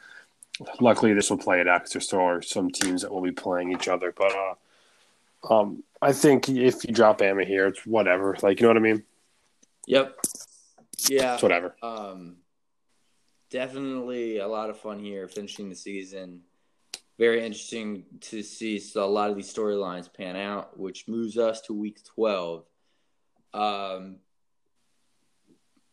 luckily 0.81 1.13
this 1.13 1.29
will 1.29 1.37
play 1.37 1.61
it 1.61 1.69
out 1.69 1.83
because 1.83 1.93
there 1.93 2.01
still 2.01 2.21
are 2.21 2.41
some 2.41 2.71
teams 2.71 3.03
that 3.03 3.13
will 3.13 3.21
be 3.21 3.33
playing 3.33 3.71
each 3.71 3.87
other. 3.87 4.15
But 4.17 4.33
uh, 4.35 5.61
um, 5.61 5.83
I 6.01 6.15
think 6.15 6.49
if 6.49 6.87
you 6.87 6.95
drop 6.95 7.19
Bama 7.19 7.47
here, 7.47 7.67
it's 7.67 7.85
whatever. 7.85 8.35
Like 8.41 8.59
you 8.59 8.65
know 8.65 8.71
what 8.71 8.79
I 8.79 8.81
mean? 8.81 9.03
Yep. 9.89 10.21
Yeah. 11.11 11.35
It's 11.35 11.43
whatever. 11.43 11.77
Um, 11.83 12.37
definitely 13.51 14.39
a 14.39 14.49
lot 14.49 14.71
of 14.71 14.81
fun 14.81 15.01
here 15.01 15.29
finishing 15.29 15.69
the 15.69 15.77
season 15.77 16.41
very 17.23 17.47
interesting 17.47 18.03
to 18.21 18.43
see 18.43 18.81
so 18.81 19.05
a 19.05 19.07
lot 19.07 19.31
of 19.31 19.37
these 19.37 19.55
storylines 19.55 20.13
pan 20.13 20.35
out, 20.35 20.77
which 20.77 21.07
moves 21.07 21.39
us 21.39 21.61
to 21.61 21.73
week 21.73 22.01
twelve. 22.05 22.65
Um, 23.55 24.17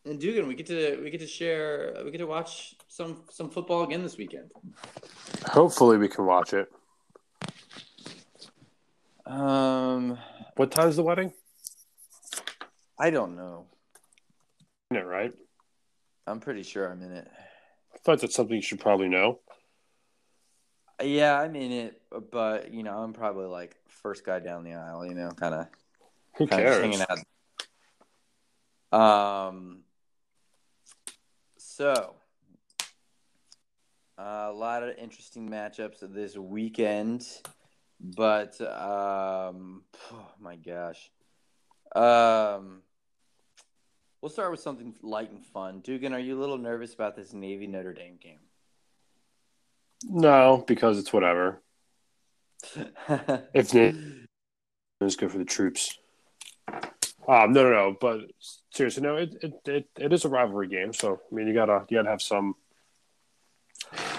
and 0.04 0.18
Dugan, 0.18 0.48
we 0.48 0.56
get 0.56 0.66
to 0.66 1.00
we 1.00 1.08
get 1.08 1.20
to 1.20 1.28
share 1.28 1.94
we 2.04 2.10
get 2.10 2.18
to 2.18 2.26
watch 2.26 2.74
some 2.88 3.22
some 3.30 3.48
football 3.48 3.84
again 3.84 4.02
this 4.02 4.16
weekend. 4.16 4.50
Hopefully, 5.46 5.98
we 5.98 6.08
can 6.08 6.26
watch 6.26 6.52
it. 6.52 6.68
Um, 9.24 10.18
what 10.56 10.72
time's 10.72 10.96
the 10.96 11.04
wedding? 11.04 11.32
I 12.98 13.10
don't 13.10 13.36
know. 13.36 13.66
In 14.90 14.96
it, 14.96 15.06
right? 15.06 15.32
I'm 16.26 16.40
pretty 16.40 16.64
sure 16.64 16.90
I'm 16.90 17.02
in 17.02 17.12
it. 17.12 17.28
I 17.94 17.98
thought 17.98 18.20
that's 18.20 18.34
something 18.34 18.56
you 18.56 18.62
should 18.62 18.80
probably 18.80 19.08
know. 19.08 19.38
Yeah, 21.02 21.40
I'm 21.40 21.56
in 21.56 21.72
it, 21.72 22.02
but 22.30 22.72
you 22.72 22.82
know, 22.82 22.98
I'm 22.98 23.12
probably 23.12 23.46
like 23.46 23.76
first 23.88 24.24
guy 24.24 24.38
down 24.38 24.64
the 24.64 24.74
aisle. 24.74 25.06
You 25.06 25.14
know, 25.14 25.30
kind 25.30 25.54
of. 25.54 25.66
Who 26.36 26.46
cares? 26.46 26.80
Hanging 26.82 27.04
out. 28.92 29.48
Um. 29.48 29.80
So, 31.56 32.16
uh, 34.18 34.48
a 34.48 34.52
lot 34.52 34.82
of 34.82 34.96
interesting 34.98 35.48
matchups 35.48 36.00
this 36.12 36.36
weekend, 36.36 37.26
but 37.98 38.60
um, 38.60 39.82
oh 40.12 40.30
my 40.38 40.56
gosh, 40.56 41.10
um, 41.96 42.82
we'll 44.20 44.28
start 44.28 44.50
with 44.50 44.60
something 44.60 44.94
light 45.00 45.30
and 45.30 45.42
fun. 45.42 45.80
Dugan, 45.80 46.12
are 46.12 46.18
you 46.18 46.38
a 46.38 46.40
little 46.40 46.58
nervous 46.58 46.92
about 46.92 47.16
this 47.16 47.32
Navy 47.32 47.66
Notre 47.66 47.94
Dame 47.94 48.18
game? 48.20 48.40
No, 50.04 50.64
because 50.66 50.98
it's 50.98 51.12
whatever. 51.12 51.60
if 52.74 53.74
it's 55.00 55.16
good 55.16 55.30
for 55.30 55.38
the 55.38 55.44
troops. 55.44 55.98
Um, 57.28 57.52
no, 57.52 57.62
no, 57.64 57.70
no. 57.70 57.96
But 58.00 58.20
seriously, 58.70 59.02
no, 59.02 59.16
it, 59.16 59.34
it 59.42 59.54
it 59.66 59.88
it 59.96 60.12
is 60.12 60.24
a 60.24 60.28
rivalry 60.28 60.68
game. 60.68 60.92
So 60.92 61.20
I 61.30 61.34
mean, 61.34 61.46
you 61.46 61.54
gotta 61.54 61.84
you 61.88 61.98
gotta 61.98 62.10
have 62.10 62.22
some 62.22 62.54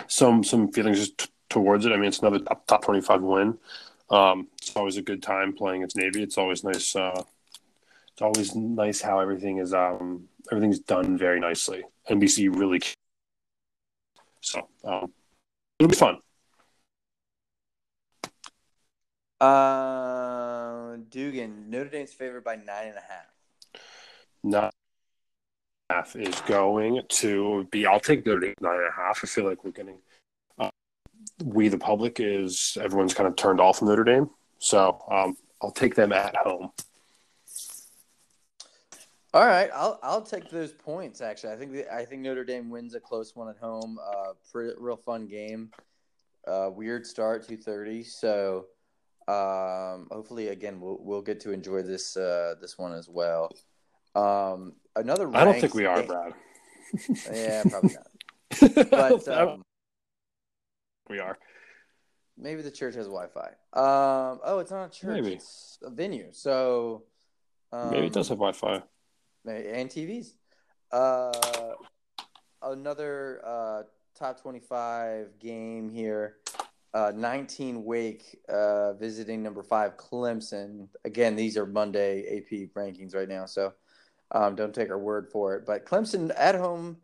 some 0.08 0.44
some 0.44 0.72
feelings 0.72 1.10
t- 1.12 1.28
towards 1.50 1.86
it. 1.86 1.91
I 1.91 1.96
mean, 1.98 2.06
it's 2.06 2.20
another 2.20 2.39
top, 2.39 2.65
top 2.67 2.84
twenty 2.84 3.02
five 3.02 3.22
win. 3.22 3.58
Um, 4.10 4.48
it's 4.58 4.76
always 4.76 4.98
a 4.98 5.02
good 5.02 5.24
time 5.24 5.54
playing 5.54 5.82
against 5.82 5.96
Navy. 5.96 6.24
It's 6.24 6.38
always 6.38 6.63
nice. 6.63 6.96
Uh, 6.96 7.24
it's 8.13 8.22
always 8.22 8.56
nice 8.56 9.02
how 9.02 9.20
everything 9.20 9.58
is 9.58 9.74
um 9.74 10.28
everything's 10.52 10.80
done 10.80 11.17
very 11.17 11.39
nicely. 11.39 11.84
NBC 12.10 12.54
really. 12.56 12.82
So 14.41 14.67
um, 14.84 15.12
It'll 15.82 15.89
be 15.89 15.96
fun. 15.96 16.20
Uh, 19.39 20.98
Dugan, 21.10 21.72
Notre 21.72 21.89
Dame's 21.89 22.13
favored 22.13 22.44
by 22.44 22.56
nine 22.56 22.89
and 22.89 22.98
a 22.98 23.02
half. 23.02 23.82
Nine 24.44 24.70
half 25.89 26.15
is 26.15 26.39
going 26.41 27.02
to 27.10 27.67
be. 27.72 27.88
I'll 27.88 28.00
take 28.00 28.28
Notre 28.28 28.41
Dame 28.41 28.54
nine 28.62 28.76
and 28.76 28.89
a 28.89 28.91
half. 28.91 29.22
I 29.24 29.28
feel 29.28 29.46
like 29.46 29.63
we're 29.63 29.72
getting. 29.72 29.98
Uh, 30.60 30.70
we 31.44 31.67
the 31.67 31.80
public 31.80 32.20
is 32.20 32.78
everyone's 32.80 33.15
kind 33.15 33.26
of 33.26 33.36
turned 33.36 33.60
off 33.60 33.80
from 33.80 33.88
Notre 33.88 34.04
Dame, 34.04 34.30
so 34.60 35.04
um, 35.10 35.36
I'll 35.63 35.72
take 35.72 35.96
them 35.96 36.13
at 36.13 36.36
home. 36.36 36.70
All 39.34 39.46
right, 39.46 39.70
I'll 39.74 39.98
I'll 40.04 40.22
take 40.22 40.50
those 40.50 40.74
points. 40.74 41.22
Actually, 41.22 41.54
I 41.54 41.56
think 41.56 41.72
the, 41.72 41.94
I 41.94 42.04
think 42.04 42.22
Notre 42.22 42.44
Dame 42.44 42.70
wins 42.70 42.96
a 42.96 43.00
close 43.00 43.34
one 43.34 43.48
at 43.48 43.58
home. 43.58 43.98
Uh, 44.06 44.34
pretty, 44.52 44.74
real 44.78 44.98
fun 44.98 45.26
game. 45.26 45.72
Uh, 46.46 46.70
weird 46.74 47.08
start, 47.08 47.48
two 47.48 47.56
thirty. 47.56 48.04
So, 48.04 48.65
um, 49.30 50.10
hopefully, 50.12 50.50
again, 50.50 50.82
we'll 50.82 50.98
we'll 51.00 51.22
get 51.22 51.39
to 51.41 51.52
enjoy 51.52 51.82
this 51.82 52.17
uh, 52.17 52.56
this 52.60 52.78
one 52.78 52.91
as 52.91 53.08
well. 53.08 53.50
Um, 54.15 54.74
another. 54.98 55.34
I 55.34 55.46
don't 55.46 55.62
think 55.62 55.76
we 55.76 55.86
are, 55.86 56.04
Brad. 56.04 56.34
yeah, 57.32 57.63
probably 57.70 57.96
not. 57.96 58.89
But 58.91 59.28
um, 59.30 59.63
we 61.10 61.20
are. 61.20 61.38
Maybe 62.38 62.62
the 62.63 62.72
church 62.72 62.96
has 62.96 63.06
Wi-Fi. 63.06 63.48
Um, 63.72 64.39
oh, 64.44 64.60
it's 64.60 64.72
not 64.72 64.88
a 64.88 64.89
church. 64.89 65.22
Maybe. 65.22 65.36
It's 65.36 65.78
a 65.84 65.89
venue. 65.89 66.30
So 66.34 67.04
um, 67.72 67.91
maybe 67.91 68.08
it 68.08 68.13
does 68.13 68.28
have 68.28 68.39
Wi-Fi 68.39 68.84
and 69.46 69.90
TVs. 69.90 70.34
Uh, 70.92 71.74
another 72.62 73.42
uh, 73.46 73.84
top 74.18 74.42
25 74.42 75.40
game 75.40 75.90
here. 75.90 76.38
Uh, 76.94 77.12
19 77.16 77.86
Wake 77.86 78.40
uh, 78.50 78.94
visiting 78.94 79.42
number 79.42 79.64
five 79.64 79.96
Clemson. 79.96 80.90
Again, 81.06 81.38
these 81.38 81.56
are 81.56 81.66
Monday 81.66 82.38
AP 82.38 82.70
rankings 82.76 83.16
right 83.16 83.30
now, 83.30 83.46
so 83.46 83.74
um, 84.32 84.56
don't 84.56 84.76
take 84.76 84.90
our 84.90 85.00
word 85.00 85.30
for 85.32 85.56
it. 85.56 85.66
But 85.66 85.86
Clemson 85.86 86.34
at 86.36 86.56
home, 86.56 86.98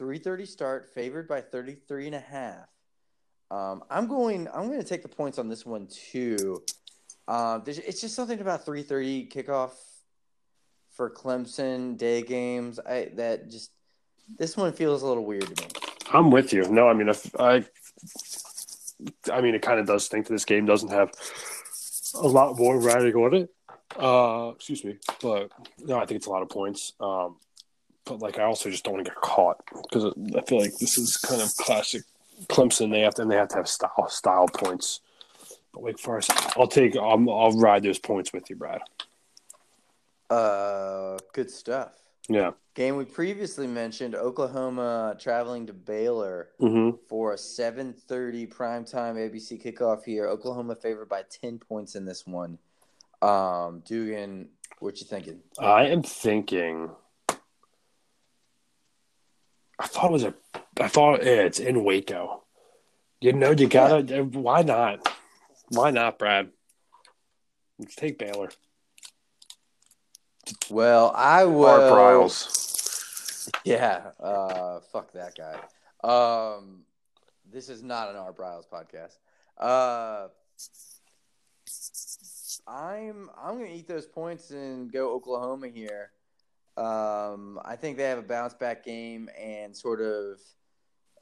3:30 0.00 0.48
start, 0.48 0.86
favored 0.94 1.28
by 1.28 1.42
33 1.42 2.06
and 2.06 2.14
a 2.14 2.20
half. 2.20 2.68
Um, 3.50 3.84
I'm 3.90 4.06
going. 4.06 4.48
I'm 4.48 4.68
going 4.68 4.80
to 4.80 4.88
take 4.88 5.02
the 5.02 5.08
points 5.08 5.38
on 5.38 5.48
this 5.50 5.66
one 5.66 5.88
too. 5.88 6.62
Um, 7.28 7.64
it's 7.66 8.00
just 8.00 8.14
something 8.14 8.40
about 8.40 8.64
3:30 8.64 9.30
kickoff 9.30 9.72
for 10.94 11.10
Clemson 11.10 11.96
day 11.96 12.22
games. 12.22 12.78
I 12.80 13.10
that 13.16 13.50
just 13.50 13.70
this 14.38 14.56
one 14.56 14.72
feels 14.72 15.02
a 15.02 15.06
little 15.06 15.24
weird 15.24 15.54
to 15.54 15.62
me. 15.62 15.68
I'm 16.12 16.30
with 16.30 16.52
you. 16.52 16.66
No, 16.68 16.88
I 16.88 16.94
mean 16.94 17.08
if 17.08 17.38
I 17.38 17.64
I 19.32 19.40
mean 19.40 19.54
it 19.54 19.62
kind 19.62 19.80
of 19.80 19.86
does 19.86 20.08
think 20.08 20.26
that 20.26 20.32
this 20.32 20.44
game 20.44 20.66
doesn't 20.66 20.90
have 20.90 21.10
a 22.14 22.28
lot 22.28 22.56
more 22.56 22.78
riding 22.78 23.14
on 23.14 23.34
it. 23.34 23.50
Uh, 23.98 24.52
excuse 24.54 24.84
me, 24.84 24.96
but 25.22 25.50
no, 25.78 25.96
I 25.96 26.06
think 26.06 26.18
it's 26.18 26.26
a 26.26 26.30
lot 26.30 26.42
of 26.42 26.48
points. 26.48 26.92
Um, 27.00 27.36
but 28.04 28.20
like 28.20 28.38
I 28.38 28.44
also 28.44 28.70
just 28.70 28.84
don't 28.84 28.94
want 28.94 29.06
to 29.06 29.10
get 29.10 29.20
caught 29.20 29.62
because 29.82 30.12
I 30.36 30.40
feel 30.42 30.60
like 30.60 30.76
this 30.78 30.98
is 30.98 31.16
kind 31.16 31.40
of 31.40 31.54
classic 31.56 32.02
Clemson. 32.48 32.90
They 32.90 33.00
have 33.00 33.14
to 33.14 33.22
and 33.22 33.30
they 33.30 33.36
have 33.36 33.48
to 33.48 33.56
have 33.56 33.68
style 33.68 34.08
style 34.08 34.48
points. 34.48 35.00
But 35.72 35.82
Wake 35.82 35.98
Forest, 35.98 36.30
I'll 36.56 36.68
take. 36.68 36.96
I'll, 36.96 37.30
I'll 37.30 37.58
ride 37.58 37.82
those 37.82 37.98
points 37.98 38.32
with 38.32 38.48
you, 38.48 38.56
Brad. 38.56 38.80
Uh, 40.34 41.16
good 41.32 41.48
stuff. 41.48 41.92
Yeah. 42.28 42.52
Game 42.74 42.96
we 42.96 43.04
previously 43.04 43.68
mentioned, 43.68 44.16
Oklahoma 44.16 45.14
traveling 45.16 45.66
to 45.66 45.72
Baylor 45.72 46.48
mm-hmm. 46.60 46.96
for 47.08 47.34
a 47.34 47.36
7:30 47.36 48.52
primetime 48.52 49.14
ABC 49.14 49.62
kickoff 49.64 50.02
here. 50.04 50.26
Oklahoma 50.26 50.74
favored 50.74 51.08
by 51.08 51.22
10 51.30 51.58
points 51.58 51.94
in 51.94 52.04
this 52.04 52.26
one. 52.26 52.58
Um, 53.22 53.82
Dugan, 53.86 54.48
what 54.80 54.98
you 54.98 55.06
thinking? 55.06 55.40
I 55.58 55.86
am 55.86 56.02
thinking. 56.02 56.90
I 59.78 59.86
thought 59.86 60.06
it 60.06 60.12
was 60.12 60.24
a. 60.24 60.34
I 60.80 60.88
thought 60.88 61.24
yeah, 61.24 61.42
it's 61.42 61.60
in 61.60 61.84
Waco. 61.84 62.42
You 63.20 63.34
know, 63.34 63.52
you 63.52 63.68
gotta. 63.68 64.02
Yeah. 64.02 64.22
Why 64.22 64.62
not? 64.62 65.08
Why 65.68 65.92
not, 65.92 66.18
Brad? 66.18 66.50
Let's 67.78 67.94
take 67.94 68.18
Baylor. 68.18 68.50
Well, 70.70 71.12
I 71.14 71.44
will. 71.44 71.66
Art 71.66 71.92
Briles. 71.92 73.50
Yeah. 73.64 74.10
Uh, 74.20 74.80
fuck 74.92 75.12
that 75.12 75.34
guy. 75.36 75.58
Um, 76.02 76.84
this 77.50 77.68
is 77.68 77.82
not 77.82 78.10
an 78.10 78.16
Art 78.16 78.36
Briles 78.36 78.64
podcast. 78.68 79.16
Uh, 79.58 80.28
I'm 82.66 83.30
I'm 83.40 83.58
gonna 83.58 83.70
eat 83.72 83.88
those 83.88 84.06
points 84.06 84.50
and 84.50 84.92
go 84.92 85.12
Oklahoma 85.12 85.68
here. 85.68 86.10
Um, 86.76 87.60
I 87.64 87.76
think 87.76 87.96
they 87.96 88.04
have 88.04 88.18
a 88.18 88.22
bounce 88.22 88.54
back 88.54 88.84
game 88.84 89.28
and 89.38 89.76
sort 89.76 90.00
of 90.00 90.40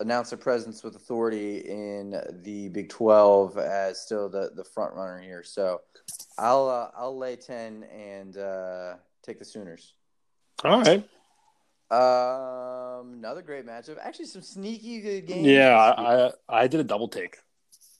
announce 0.01 0.31
their 0.31 0.39
presence 0.39 0.83
with 0.83 0.97
authority 0.97 1.59
in 1.59 2.21
the 2.43 2.69
Big 2.71 2.89
Twelve 2.89 3.59
as 3.59 4.01
still 4.01 4.29
the 4.29 4.51
the 4.55 4.65
front 4.65 4.95
runner 4.95 5.21
here. 5.21 5.43
So 5.43 5.81
I'll 6.39 6.69
uh, 6.69 6.91
I'll 6.97 7.17
lay 7.17 7.37
ten 7.37 7.85
and 7.85 8.37
uh, 8.37 8.95
take 9.23 9.39
the 9.39 9.45
Sooners. 9.45 9.95
All 10.65 10.81
right. 10.81 11.05
Um, 11.91 13.15
another 13.15 13.43
great 13.43 13.67
matchup. 13.67 13.99
Actually, 14.01 14.27
some 14.27 14.43
sneaky 14.43 15.01
good 15.01 15.27
games. 15.27 15.47
Yeah, 15.47 15.77
I, 15.77 16.31
I, 16.49 16.67
did 16.67 16.81
a 16.81 16.85
double 16.85 17.09
take. 17.09 17.37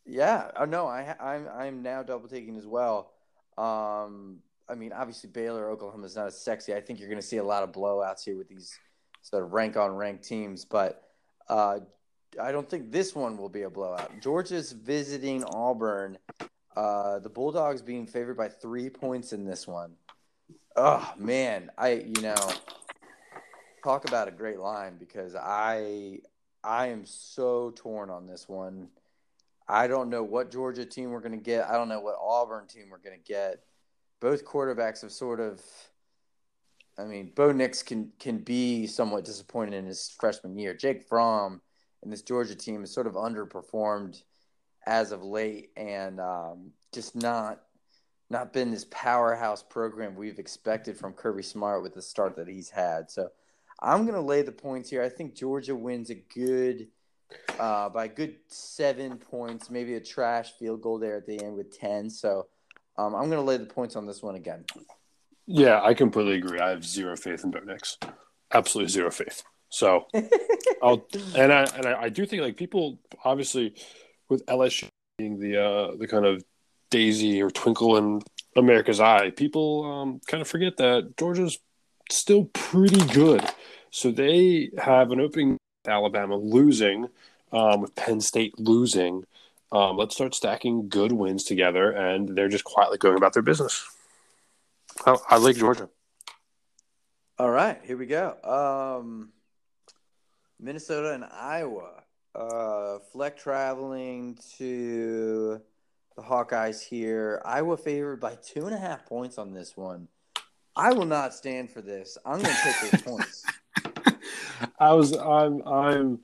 Yeah. 0.07 0.51
Oh 0.57 0.65
no, 0.65 0.87
I 0.87 1.15
I'm 1.21 1.49
I'm 1.49 1.83
now 1.83 2.03
double 2.03 2.29
taking 2.29 2.57
as 2.57 2.67
well. 2.67 3.13
Um, 3.59 4.39
I 4.69 4.75
mean, 4.75 4.93
obviously 4.93 5.29
Baylor, 5.29 5.71
Oklahoma 5.71 6.07
is 6.07 6.17
not 6.17 6.27
as 6.27 6.41
sexy. 6.41 6.75
I 6.75 6.81
think 6.81 7.01
you're 7.01 7.09
going 7.09 7.21
to 7.21 7.27
see 7.27 7.37
a 7.37 7.45
lot 7.45 7.63
of 7.63 7.73
blowouts 7.73 8.25
here 8.25 8.37
with 8.37 8.49
these 8.49 8.73
sort 9.21 9.43
of 9.43 9.53
rank 9.53 9.77
on 9.77 9.95
rank 9.95 10.23
teams, 10.23 10.65
but 10.65 11.03
uh, 11.49 11.81
I 12.41 12.53
don't 12.53 12.69
think 12.69 12.91
this 12.91 13.15
one 13.15 13.37
will 13.37 13.49
be 13.49 13.63
a 13.63 13.71
blowout. 13.71 14.11
Georgia's 14.23 14.73
visiting 14.73 15.45
Auburn. 15.45 16.19
Uh, 16.75 17.19
the 17.19 17.29
Bulldogs 17.29 17.83
being 17.83 18.07
favored 18.07 18.37
by 18.37 18.49
three 18.49 18.89
points 18.89 19.35
in 19.35 19.45
this 19.45 19.67
one. 19.67 19.93
Oh 20.77 21.13
man, 21.19 21.71
I 21.77 21.93
you 21.93 22.23
know 22.23 22.51
talk 23.85 24.07
about 24.09 24.29
a 24.29 24.31
great 24.31 24.59
line 24.59 24.97
because 24.99 25.35
I 25.35 26.21
I 26.65 26.89
am 26.89 27.05
so 27.05 27.73
torn 27.77 28.09
on 28.11 28.27
this 28.27 28.49
one. 28.49 28.89
I 29.69 29.87
don't 29.87 30.09
know 30.09 30.23
what 30.23 30.51
Georgia 30.51 30.85
team 30.85 31.11
we're 31.11 31.21
going 31.21 31.33
to 31.33 31.39
get. 31.39 31.69
I 31.69 31.75
don't 31.75 31.89
know 31.89 32.01
what 32.01 32.17
Auburn 32.21 32.67
team 32.67 32.89
we're 32.91 32.99
going 32.99 33.19
to 33.19 33.25
get. 33.25 33.63
Both 34.21 34.45
quarterbacks 34.45 35.03
have 35.03 35.13
sort 35.13 35.41
of 35.41 35.61
I 36.99 37.05
mean, 37.05 37.33
Bo 37.35 37.53
Nix 37.53 37.83
can 37.83 38.13
can 38.19 38.39
be 38.39 38.87
somewhat 38.87 39.25
disappointed 39.25 39.75
in 39.75 39.87
his 39.87 40.15
freshman 40.19 40.59
year. 40.59 40.75
Jake 40.75 41.03
Fromm 41.09 41.61
and 42.03 42.13
this 42.13 42.23
Georgia 42.23 42.55
team 42.55 42.81
has 42.81 42.93
sort 42.93 43.07
of 43.07 43.15
underperformed 43.15 44.23
as 44.87 45.13
of 45.13 45.23
late 45.23 45.71
and 45.77 46.21
um, 46.21 46.73
just 46.93 47.15
not 47.15 47.63
not 48.33 48.53
been 48.53 48.71
this 48.71 48.87
powerhouse 48.91 49.63
program 49.63 50.17
we've 50.17 50.39
expected 50.39 50.97
from 50.97 51.13
Kirby 51.13 51.43
Smart 51.43 51.83
with 51.83 51.95
the 51.95 52.03
start 52.03 52.35
that 52.37 52.49
he's 52.49 52.71
had. 52.71 53.11
So 53.11 53.29
I'm 53.79 54.03
going 54.03 54.15
to 54.15 54.21
lay 54.21 54.43
the 54.43 54.51
points 54.51 54.91
here. 54.91 55.03
I 55.03 55.09
think 55.09 55.37
Georgia 55.37 55.77
wins 55.77 56.11
a 56.11 56.15
good 56.15 56.89
uh, 57.59 57.89
by 57.91 58.07
a 58.07 58.09
good 58.09 58.37
seven 58.49 59.19
points, 59.19 59.71
maybe 59.71 59.95
a 59.95 60.01
trash 60.01 60.53
field 60.59 60.83
goal 60.83 60.99
there 60.99 61.17
at 61.17 61.27
the 61.27 61.43
end 61.43 61.55
with 61.57 61.79
ten. 61.79 62.11
So 62.11 62.47
um, 62.97 63.15
I'm 63.15 63.31
going 63.31 63.33
to 63.33 63.43
lay 63.43 63.59
the 63.59 63.67
points 63.67 63.97
on 63.97 64.07
this 64.07 64.23
one 64.23 64.35
again. 64.35 64.65
Yeah, 65.47 65.83
I 65.83 65.95
completely 65.95 66.37
agree. 66.37 66.59
I 66.59 66.71
have 66.71 66.85
zero 66.85 67.17
faith 67.17 67.45
in 67.45 67.51
Bo 67.51 67.61
Nix. 67.61 67.99
Absolutely 68.53 68.91
zero 68.91 69.11
faith. 69.11 69.43
So 69.69 70.07
I'll 70.83 71.07
and 71.37 71.53
I 71.53 71.65
and 71.77 71.87
I, 71.87 72.03
I 72.03 72.09
do 72.09 72.27
think 72.27 72.43
like 72.43 72.57
people 72.57 72.99
obviously 73.25 73.75
with 74.29 74.45
LSU 74.47 74.89
being 75.19 75.39
the 75.39 75.63
uh, 75.63 75.97
the 75.97 76.07
kind 76.07 76.27
of 76.27 76.45
daisy 76.93 77.43
or 77.43 77.51
twinkle 77.51 77.97
in 77.97 78.23
America's 78.55 79.01
eye, 79.01 79.31
people 79.31 79.85
um, 79.85 80.21
kind 80.29 80.41
of 80.41 80.47
forget 80.47 80.77
that 80.77 81.17
Georgia's 81.19 81.59
still 82.11 82.45
pretty 82.53 83.05
good. 83.13 83.45
So 83.91 84.13
they 84.13 84.71
have 84.79 85.11
an 85.11 85.21
opening 85.21 85.59
Alabama 85.87 86.37
losing, 86.37 87.09
um, 87.53 87.81
with 87.81 87.95
Penn 87.95 88.21
State 88.21 88.59
losing. 88.59 89.25
Um, 89.73 89.97
let's 89.97 90.15
start 90.15 90.35
stacking 90.35 90.89
good 90.89 91.13
wins 91.13 91.45
together, 91.45 91.91
and 91.91 92.37
they're 92.37 92.49
just 92.49 92.65
quietly 92.65 92.99
going 92.99 93.17
about 93.17 93.33
their 93.33 93.43
business. 93.43 93.85
I, 95.05 95.17
I 95.31 95.37
like 95.39 95.57
Georgia. 95.57 95.89
All 97.39 97.51
right, 97.51 97.81
here 97.83 97.97
we 97.97 98.07
go. 98.07 98.37
Um, 98.45 99.33
Minnesota 100.61 101.15
and 101.15 101.25
Iowa. 101.25 102.05
Uh, 102.35 102.99
Fleck 103.13 103.37
traveling 103.37 104.39
to 104.59 105.61
the 106.17 106.23
Hawkeyes 106.23 106.83
here. 106.83 107.43
Iowa 107.45 107.77
favored 107.77 108.21
by 108.21 108.37
two 108.37 108.67
and 108.67 108.75
a 108.75 108.79
half 108.79 109.07
points 109.07 109.39
on 109.39 109.53
this 109.53 109.77
one. 109.77 110.09
I 110.75 110.93
will 110.93 111.05
not 111.05 111.35
stand 111.35 111.71
for 111.71 111.83
this. 111.83 112.17
I'm 112.25 112.41
going 112.41 112.55
to 112.55 112.63
take 112.63 112.91
those 112.91 113.03
points. 113.03 113.45
I 114.79 114.93
was, 114.93 115.13
I'm, 115.13 115.63
I'm 115.67 116.21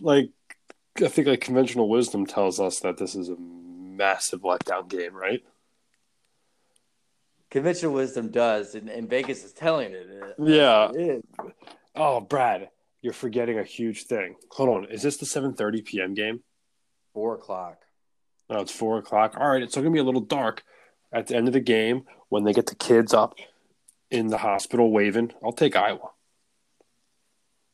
like, 0.00 0.30
I 1.02 1.08
think 1.08 1.28
like 1.28 1.40
conventional 1.40 1.88
wisdom 1.88 2.26
tells 2.26 2.60
us 2.60 2.80
that 2.80 2.98
this 2.98 3.14
is 3.14 3.28
a 3.28 3.36
massive 3.36 4.42
letdown 4.42 4.88
game, 4.88 5.14
right? 5.14 5.42
Conventional 7.50 7.92
wisdom 7.92 8.30
does, 8.30 8.74
and, 8.74 8.88
and 8.88 9.08
Vegas 9.08 9.44
is 9.44 9.52
telling 9.52 9.92
it. 9.92 10.08
Uh, 10.10 10.42
uh, 10.42 10.46
yeah. 10.46 10.90
It 10.92 11.24
oh, 11.94 12.20
Brad, 12.20 12.70
you're 13.02 13.12
forgetting 13.12 13.58
a 13.58 13.64
huge 13.64 14.04
thing. 14.04 14.36
Hold 14.50 14.68
on, 14.68 14.84
is 14.90 15.02
this 15.02 15.18
the 15.18 15.26
7:30 15.26 15.84
p.m. 15.84 16.14
game? 16.14 16.42
Four 17.12 17.34
o'clock. 17.34 17.82
Oh, 18.52 18.60
it's 18.60 18.72
four 18.72 18.98
o'clock. 18.98 19.34
All 19.38 19.48
right, 19.48 19.62
it's 19.62 19.72
still 19.72 19.82
gonna 19.82 19.94
be 19.94 19.98
a 19.98 20.04
little 20.04 20.20
dark 20.20 20.62
at 21.10 21.26
the 21.26 21.36
end 21.36 21.48
of 21.48 21.54
the 21.54 21.60
game 21.60 22.02
when 22.28 22.44
they 22.44 22.52
get 22.52 22.66
the 22.66 22.74
kids 22.74 23.14
up 23.14 23.34
in 24.10 24.26
the 24.26 24.36
hospital 24.36 24.92
waving. 24.92 25.32
I'll 25.42 25.52
take 25.52 25.74
Iowa. 25.74 26.10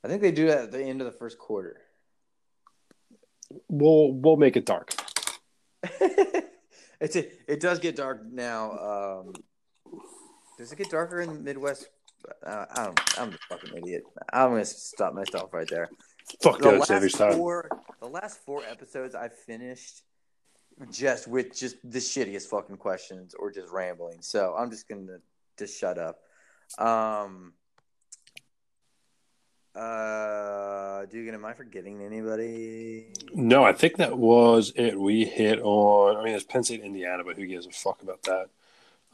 I 0.05 0.09
think 0.09 0.22
they 0.22 0.31
do 0.31 0.47
that 0.47 0.59
at 0.59 0.72
the 0.72 0.81
end 0.81 1.01
of 1.01 1.07
the 1.07 1.18
first 1.18 1.37
quarter. 1.37 1.79
We'll 3.68 4.12
we'll 4.12 4.37
make 4.37 4.57
it 4.57 4.66
dark. 4.66 4.95
it's 5.83 7.16
a, 7.16 7.29
it 7.51 7.59
does 7.59 7.81
get 7.81 7.97
dark 7.97 8.22
now. 8.31 8.70
Um, 8.70 9.33
does 10.59 10.70
it 10.70 10.79
get 10.79 10.91
darker 10.91 11.20
in 11.20 11.35
the 11.35 11.41
Midwest? 11.41 11.89
Uh, 12.47 12.66
I 12.70 12.85
don't. 12.85 13.18
I'm 13.18 13.31
a 13.31 13.39
fucking 13.49 13.76
idiot. 13.79 14.05
I'm 14.33 14.51
gonna 14.51 14.64
stop 14.64 15.12
myself 15.12 15.53
right 15.53 15.68
there. 15.68 15.89
Fuck 16.41 16.61
the 16.61 16.70
last 16.70 16.91
every 16.93 17.11
time. 17.11 17.33
Four, 17.33 17.68
the 18.01 18.09
last 18.09 18.39
four 18.45 18.62
episodes 18.64 19.16
I 19.16 19.29
finished 19.29 20.03
just 20.91 21.29
with 21.29 21.57
just 21.57 21.76
the 21.85 21.99
shittiest 21.99 22.47
fucking 22.49 22.76
questions 22.76 23.35
or 23.35 23.51
just 23.51 23.72
rambling. 23.72 24.18
So 24.20 24.55
I'm 24.57 24.70
just 24.70 24.89
gonna 24.89 25.18
just 25.59 25.79
shut 25.79 25.99
up. 25.99 26.18
Um. 26.79 27.53
Uh, 29.74 31.07
Dugan, 31.07 31.35
am 31.35 31.45
I 31.45 31.53
forgetting 31.53 32.03
anybody? 32.03 33.12
No, 33.33 33.62
I 33.62 33.72
think 33.72 33.99
that 33.99 34.18
was 34.18 34.72
it. 34.74 34.99
We 34.99 35.24
hit 35.24 35.61
on. 35.61 36.16
I 36.16 36.24
mean, 36.24 36.35
it's 36.35 36.43
Penn 36.43 36.64
State, 36.64 36.81
Indiana, 36.81 37.22
but 37.22 37.37
who 37.37 37.47
gives 37.47 37.64
a 37.64 37.70
fuck 37.70 38.03
about 38.03 38.22
that? 38.24 38.49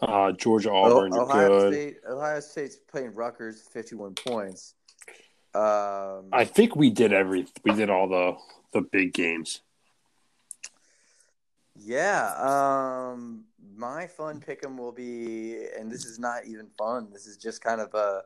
Uh, 0.01 0.33
Georgia, 0.33 0.71
Auburn, 0.71 1.13
oh, 1.13 1.23
Ohio 1.23 1.49
good. 1.49 1.73
State. 1.75 1.97
Ohio 2.09 2.41
State's 2.41 2.77
playing 2.77 3.15
Rutgers, 3.15 3.61
fifty-one 3.61 4.15
points. 4.15 4.75
Um, 5.55 6.31
I 6.33 6.47
think 6.47 6.75
we 6.77 6.89
did 6.89 7.13
every. 7.13 7.47
We 7.63 7.73
did 7.73 7.91
all 7.91 8.09
the 8.09 8.37
the 8.73 8.81
big 8.81 9.13
games. 9.13 9.61
Yeah. 11.85 12.33
Um, 12.39 13.45
my 13.77 14.07
fun 14.07 14.41
pick'em 14.41 14.77
will 14.79 14.93
be, 14.93 15.59
and 15.79 15.91
this 15.91 16.07
is 16.07 16.19
not 16.19 16.47
even 16.47 16.69
fun. 16.79 17.09
This 17.13 17.27
is 17.27 17.37
just 17.37 17.63
kind 17.63 17.81
of 17.81 17.93
a 17.95 18.23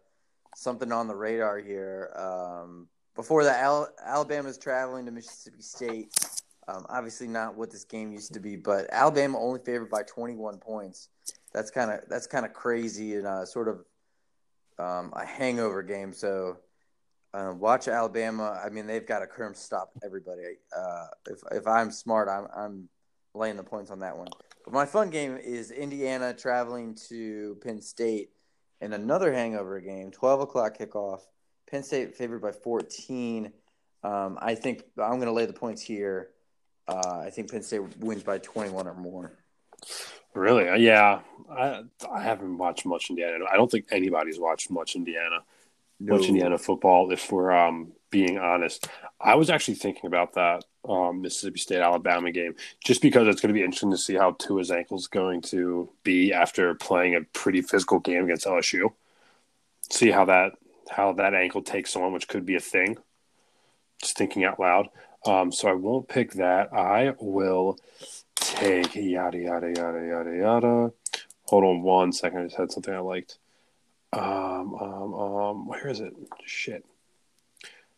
something 0.54 0.92
on 0.92 1.08
the 1.08 1.14
radar 1.14 1.58
here. 1.58 2.12
Um, 2.16 2.88
before 3.16 3.44
that, 3.44 3.62
Al- 3.62 3.92
Alabama's 4.04 4.58
traveling 4.58 5.06
to 5.06 5.10
Mississippi 5.10 5.60
State. 5.60 6.12
Um, 6.68 6.86
obviously, 6.88 7.26
not 7.26 7.56
what 7.56 7.70
this 7.70 7.84
game 7.84 8.12
used 8.12 8.34
to 8.34 8.40
be, 8.40 8.54
but 8.54 8.86
Alabama 8.90 9.38
only 9.40 9.58
favored 9.58 9.90
by 9.90 10.02
21 10.02 10.58
points. 10.58 11.08
That's 11.52 11.70
kind 11.70 11.90
of 11.90 12.00
that's 12.08 12.26
kind 12.26 12.46
of 12.46 12.52
crazy 12.52 13.16
and 13.16 13.26
uh, 13.26 13.44
sort 13.44 13.68
of 13.68 13.78
um, 14.78 15.12
a 15.16 15.24
hangover 15.24 15.82
game. 15.82 16.12
So 16.12 16.58
uh, 17.34 17.54
watch 17.56 17.88
Alabama. 17.88 18.60
I 18.64 18.68
mean, 18.68 18.86
they've 18.86 19.06
got 19.06 19.20
to 19.20 19.26
curm 19.26 19.54
stop 19.54 19.90
everybody. 20.04 20.42
Uh, 20.76 21.06
if 21.28 21.40
if 21.50 21.66
I'm 21.66 21.90
smart, 21.90 22.28
I'm 22.28 22.46
I'm 22.54 22.88
laying 23.34 23.56
the 23.56 23.62
points 23.62 23.90
on 23.90 24.00
that 24.00 24.16
one. 24.16 24.28
But 24.64 24.72
my 24.72 24.86
fun 24.86 25.10
game 25.10 25.36
is 25.36 25.70
Indiana 25.70 26.34
traveling 26.34 26.96
to 27.08 27.56
Penn 27.62 27.80
State 27.80 28.30
in 28.80 28.92
another 28.92 29.32
hangover 29.32 29.80
game, 29.80 30.10
12 30.10 30.40
o'clock 30.40 30.78
kickoff. 30.78 31.20
Penn 31.70 31.82
State 31.82 32.16
favored 32.16 32.40
by 32.40 32.52
14. 32.52 33.52
Um, 34.02 34.38
I 34.40 34.54
think 34.54 34.84
I'm 34.98 35.16
going 35.16 35.26
to 35.26 35.32
lay 35.32 35.46
the 35.46 35.52
points 35.52 35.82
here. 35.82 36.30
Uh, 36.86 37.22
I 37.26 37.30
think 37.30 37.50
Penn 37.50 37.62
State 37.62 37.98
wins 37.98 38.22
by 38.22 38.38
21 38.38 38.86
or 38.86 38.94
more. 38.94 39.32
Really? 40.34 40.68
Uh, 40.68 40.76
yeah. 40.76 41.20
I 41.50 41.82
I 42.10 42.22
haven't 42.22 42.58
watched 42.58 42.86
much 42.86 43.10
Indiana. 43.10 43.44
I 43.50 43.56
don't 43.56 43.70
think 43.70 43.86
anybody's 43.90 44.38
watched 44.38 44.70
much 44.70 44.94
Indiana. 44.94 45.40
No. 46.00 46.16
Much 46.16 46.26
Indiana 46.28 46.58
football, 46.58 47.10
if 47.10 47.32
we're 47.32 47.50
um, 47.50 47.92
being 48.10 48.38
honest. 48.38 48.88
I 49.20 49.34
was 49.34 49.50
actually 49.50 49.74
thinking 49.74 50.06
about 50.06 50.34
that 50.34 50.64
um, 50.88 51.22
Mississippi 51.22 51.58
State 51.58 51.80
Alabama 51.80 52.30
game 52.32 52.54
just 52.84 53.02
because 53.02 53.28
it's 53.28 53.40
going 53.40 53.48
to 53.48 53.58
be 53.58 53.62
interesting 53.62 53.90
to 53.90 53.98
see 53.98 54.14
how 54.14 54.32
Tua's 54.32 54.70
ankle 54.70 54.98
is 54.98 55.06
going 55.06 55.42
to 55.42 55.88
be 56.02 56.32
after 56.32 56.74
playing 56.74 57.14
a 57.14 57.20
pretty 57.20 57.60
physical 57.60 58.00
game 58.00 58.24
against 58.24 58.46
LSU. 58.46 58.92
See 59.90 60.10
how 60.10 60.24
that 60.26 60.52
how 60.90 61.12
that 61.12 61.34
ankle 61.34 61.62
takes 61.62 61.94
on, 61.96 62.12
which 62.12 62.28
could 62.28 62.46
be 62.46 62.56
a 62.56 62.60
thing. 62.60 62.96
Just 64.00 64.16
thinking 64.16 64.44
out 64.44 64.58
loud. 64.58 64.88
Um, 65.26 65.52
so 65.52 65.68
I 65.68 65.74
won't 65.74 66.08
pick 66.08 66.32
that. 66.34 66.72
I 66.72 67.14
will 67.20 67.78
take 68.36 68.94
yada 68.94 69.38
yada 69.38 69.68
yada 69.68 70.06
yada 70.06 70.36
yada. 70.36 70.92
Hold 71.44 71.64
on 71.64 71.82
one 71.82 72.12
second. 72.12 72.40
I 72.40 72.44
just 72.44 72.56
had 72.56 72.72
something 72.72 72.94
I 72.94 73.00
liked. 73.00 73.38
Um, 74.12 74.74
um, 74.74 75.14
um, 75.14 75.66
where 75.66 75.88
is 75.88 76.00
it? 76.00 76.14
Shit. 76.44 76.84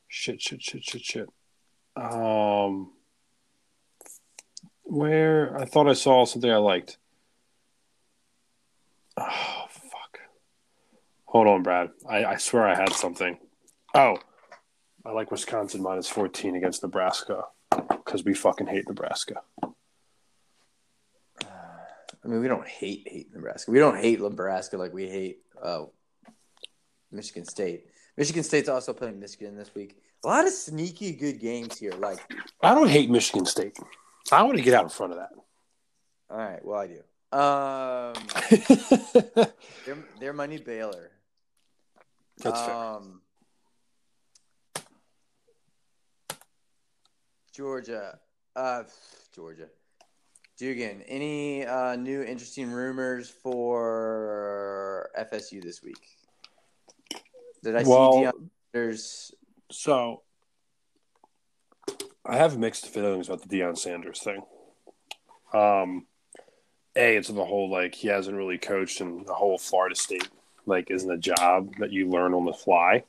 Shit, 0.08 0.40
shit, 0.40 0.62
shit, 0.62 0.84
shit, 0.84 1.04
shit. 1.04 1.28
Um, 2.00 2.92
where 4.84 5.56
I 5.56 5.66
thought 5.66 5.88
I 5.88 5.92
saw 5.92 6.24
something 6.24 6.50
I 6.50 6.56
liked. 6.56 6.96
Oh, 9.18 9.66
fuck. 9.68 10.18
Hold 11.26 11.46
on, 11.46 11.62
Brad. 11.62 11.90
I, 12.08 12.24
I 12.24 12.36
swear 12.36 12.66
I 12.66 12.74
had 12.74 12.92
something. 12.94 13.38
Oh, 13.94 14.16
I 15.04 15.12
like 15.12 15.30
Wisconsin 15.30 15.82
minus 15.82 16.08
14 16.08 16.56
against 16.56 16.82
Nebraska 16.82 17.44
because 17.88 18.24
we 18.24 18.34
fucking 18.34 18.66
hate 18.66 18.88
Nebraska. 18.88 19.42
I 22.22 22.28
mean, 22.28 22.40
we 22.40 22.48
don't 22.48 22.66
hate 22.66 23.06
hate 23.06 23.32
Nebraska. 23.34 23.70
We 23.70 23.78
don't 23.78 23.96
hate 23.96 24.20
Nebraska 24.20 24.76
like 24.76 24.92
we 24.92 25.08
hate 25.08 25.38
uh, 25.62 25.84
Michigan 27.10 27.44
State. 27.44 27.86
Michigan 28.16 28.42
State's 28.42 28.68
also 28.68 28.92
playing 28.92 29.20
Michigan 29.20 29.56
this 29.56 29.74
week. 29.74 29.96
A 30.24 30.26
lot 30.28 30.46
of 30.46 30.52
sneaky 30.52 31.12
good 31.12 31.40
games 31.40 31.78
here. 31.78 31.92
Like, 31.92 32.18
I 32.62 32.74
don't 32.74 32.88
hate 32.88 33.08
Michigan 33.10 33.46
State. 33.46 33.78
I 34.30 34.42
want 34.42 34.58
to 34.58 34.62
get 34.62 34.74
out 34.74 34.84
in 34.84 34.90
front 34.90 35.12
of 35.12 35.18
that. 35.18 35.30
all 36.30 36.36
right, 36.36 36.64
well, 36.64 36.78
I 36.78 36.86
do. 36.86 37.00
Um, 37.32 38.14
they're, 39.86 39.98
they're 40.18 40.32
my 40.32 40.46
new 40.46 40.58
Baylor. 40.60 41.10
That's 42.38 42.60
fair. 42.60 42.74
um, 42.74 43.20
Georgia, 47.54 48.18
uh, 48.56 48.82
Georgia, 49.34 49.68
Dugan. 50.58 51.02
Any 51.02 51.64
uh, 51.66 51.96
new 51.96 52.22
interesting 52.22 52.70
rumors 52.70 53.28
for 53.30 55.10
FSU 55.18 55.62
this 55.62 55.82
week? 55.82 55.98
Did 57.62 57.76
I 57.76 57.82
Well- 57.84 58.12
see 58.12 58.18
Deion 58.26 58.50
Sanders? 58.72 59.32
So, 59.70 60.22
I 62.24 62.36
have 62.36 62.58
mixed 62.58 62.86
feelings 62.88 63.28
about 63.28 63.46
the 63.48 63.48
Deion 63.58 63.78
Sanders 63.78 64.20
thing. 64.20 64.42
Um, 65.52 66.06
a, 66.96 67.16
it's 67.16 67.28
the 67.28 67.44
whole 67.44 67.70
like 67.70 67.94
he 67.94 68.08
hasn't 68.08 68.36
really 68.36 68.58
coached, 68.58 69.00
and 69.00 69.24
the 69.26 69.34
whole 69.34 69.58
Florida 69.58 69.94
State 69.94 70.28
like 70.66 70.90
isn't 70.90 71.10
a 71.10 71.16
job 71.18 71.72
that 71.78 71.92
you 71.92 72.08
learn 72.08 72.34
on 72.34 72.44
the 72.44 72.52
fly. 72.52 73.04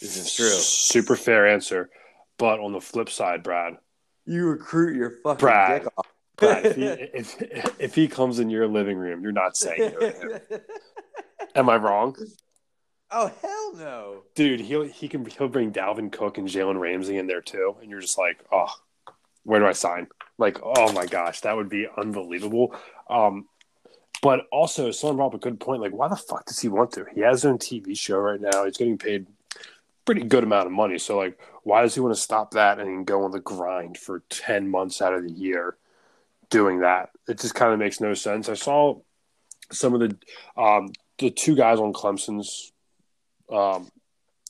This 0.00 0.16
is 0.16 0.34
true. 0.34 0.48
Super 0.48 1.16
fair 1.16 1.46
answer, 1.46 1.90
but 2.38 2.60
on 2.60 2.72
the 2.72 2.80
flip 2.80 3.08
side, 3.10 3.42
Brad, 3.42 3.78
You 4.26 4.46
recruit 4.46 4.96
your 4.96 5.10
fucking 5.10 5.38
Brad. 5.40 5.82
dick 5.82 5.92
off. 5.96 6.06
Brad, 6.36 6.66
if 6.66 6.76
he, 6.76 6.84
if 7.14 7.80
if 7.80 7.94
he 7.94 8.06
comes 8.08 8.38
in 8.38 8.48
your 8.50 8.68
living 8.68 8.96
room, 8.96 9.22
you're 9.22 9.32
not 9.32 9.56
saying 9.56 9.92
no 9.92 9.98
to 9.98 10.10
him. 10.50 10.60
Am 11.54 11.68
I 11.68 11.76
wrong? 11.76 12.16
Oh 13.10 13.32
hell 13.42 13.74
no! 13.76 14.22
dude, 14.34 14.60
he'll 14.60 14.82
he 14.82 15.08
can 15.08 15.24
he'll 15.24 15.48
bring 15.48 15.72
Dalvin 15.72 16.12
Cook 16.12 16.38
and 16.38 16.48
Jalen 16.48 16.78
Ramsey 16.80 17.16
in 17.16 17.26
there 17.26 17.42
too, 17.42 17.76
and 17.80 17.90
you're 17.90 18.00
just 18.00 18.18
like, 18.18 18.44
oh, 18.52 18.72
where 19.44 19.60
do 19.60 19.66
I 19.66 19.72
sign? 19.72 20.08
Like, 20.36 20.58
oh 20.62 20.92
my 20.92 21.06
gosh, 21.06 21.40
that 21.40 21.56
would 21.56 21.68
be 21.68 21.86
unbelievable. 21.96 22.74
Um, 23.10 23.46
but 24.20 24.46
also, 24.50 24.90
someone 24.90 25.16
brought 25.16 25.26
up 25.28 25.34
a 25.34 25.38
good 25.38 25.60
point. 25.60 25.80
Like, 25.80 25.92
why 25.92 26.08
the 26.08 26.16
fuck 26.16 26.46
does 26.46 26.58
he 26.58 26.68
want 26.68 26.92
to? 26.92 27.06
He 27.14 27.20
has 27.22 27.42
his 27.42 27.44
own 27.46 27.58
TV 27.58 27.96
show 27.98 28.18
right 28.18 28.40
now. 28.40 28.64
He's 28.64 28.76
getting 28.76 28.98
paid 28.98 29.26
pretty 30.04 30.22
good 30.22 30.44
amount 30.44 30.66
of 30.66 30.72
money. 30.72 30.98
So, 30.98 31.16
like, 31.16 31.38
why 31.62 31.82
does 31.82 31.94
he 31.94 32.00
want 32.00 32.14
to 32.14 32.20
stop 32.20 32.52
that 32.52 32.78
and 32.78 33.06
go 33.06 33.24
on 33.24 33.30
the 33.30 33.40
grind 33.40 33.98
for 33.98 34.22
ten 34.28 34.68
months 34.70 35.02
out 35.02 35.14
of 35.14 35.22
the 35.22 35.32
year 35.32 35.76
doing 36.50 36.80
that? 36.80 37.10
It 37.28 37.38
just 37.38 37.54
kind 37.54 37.72
of 37.72 37.78
makes 37.78 38.00
no 38.00 38.14
sense. 38.14 38.48
I 38.48 38.54
saw 38.54 39.00
some 39.70 39.94
of 39.94 40.00
the 40.00 40.16
um, 40.60 40.92
the 41.18 41.30
two 41.30 41.54
guys 41.54 41.78
on 41.78 41.92
Clemson's 41.92 42.72
um, 43.50 43.90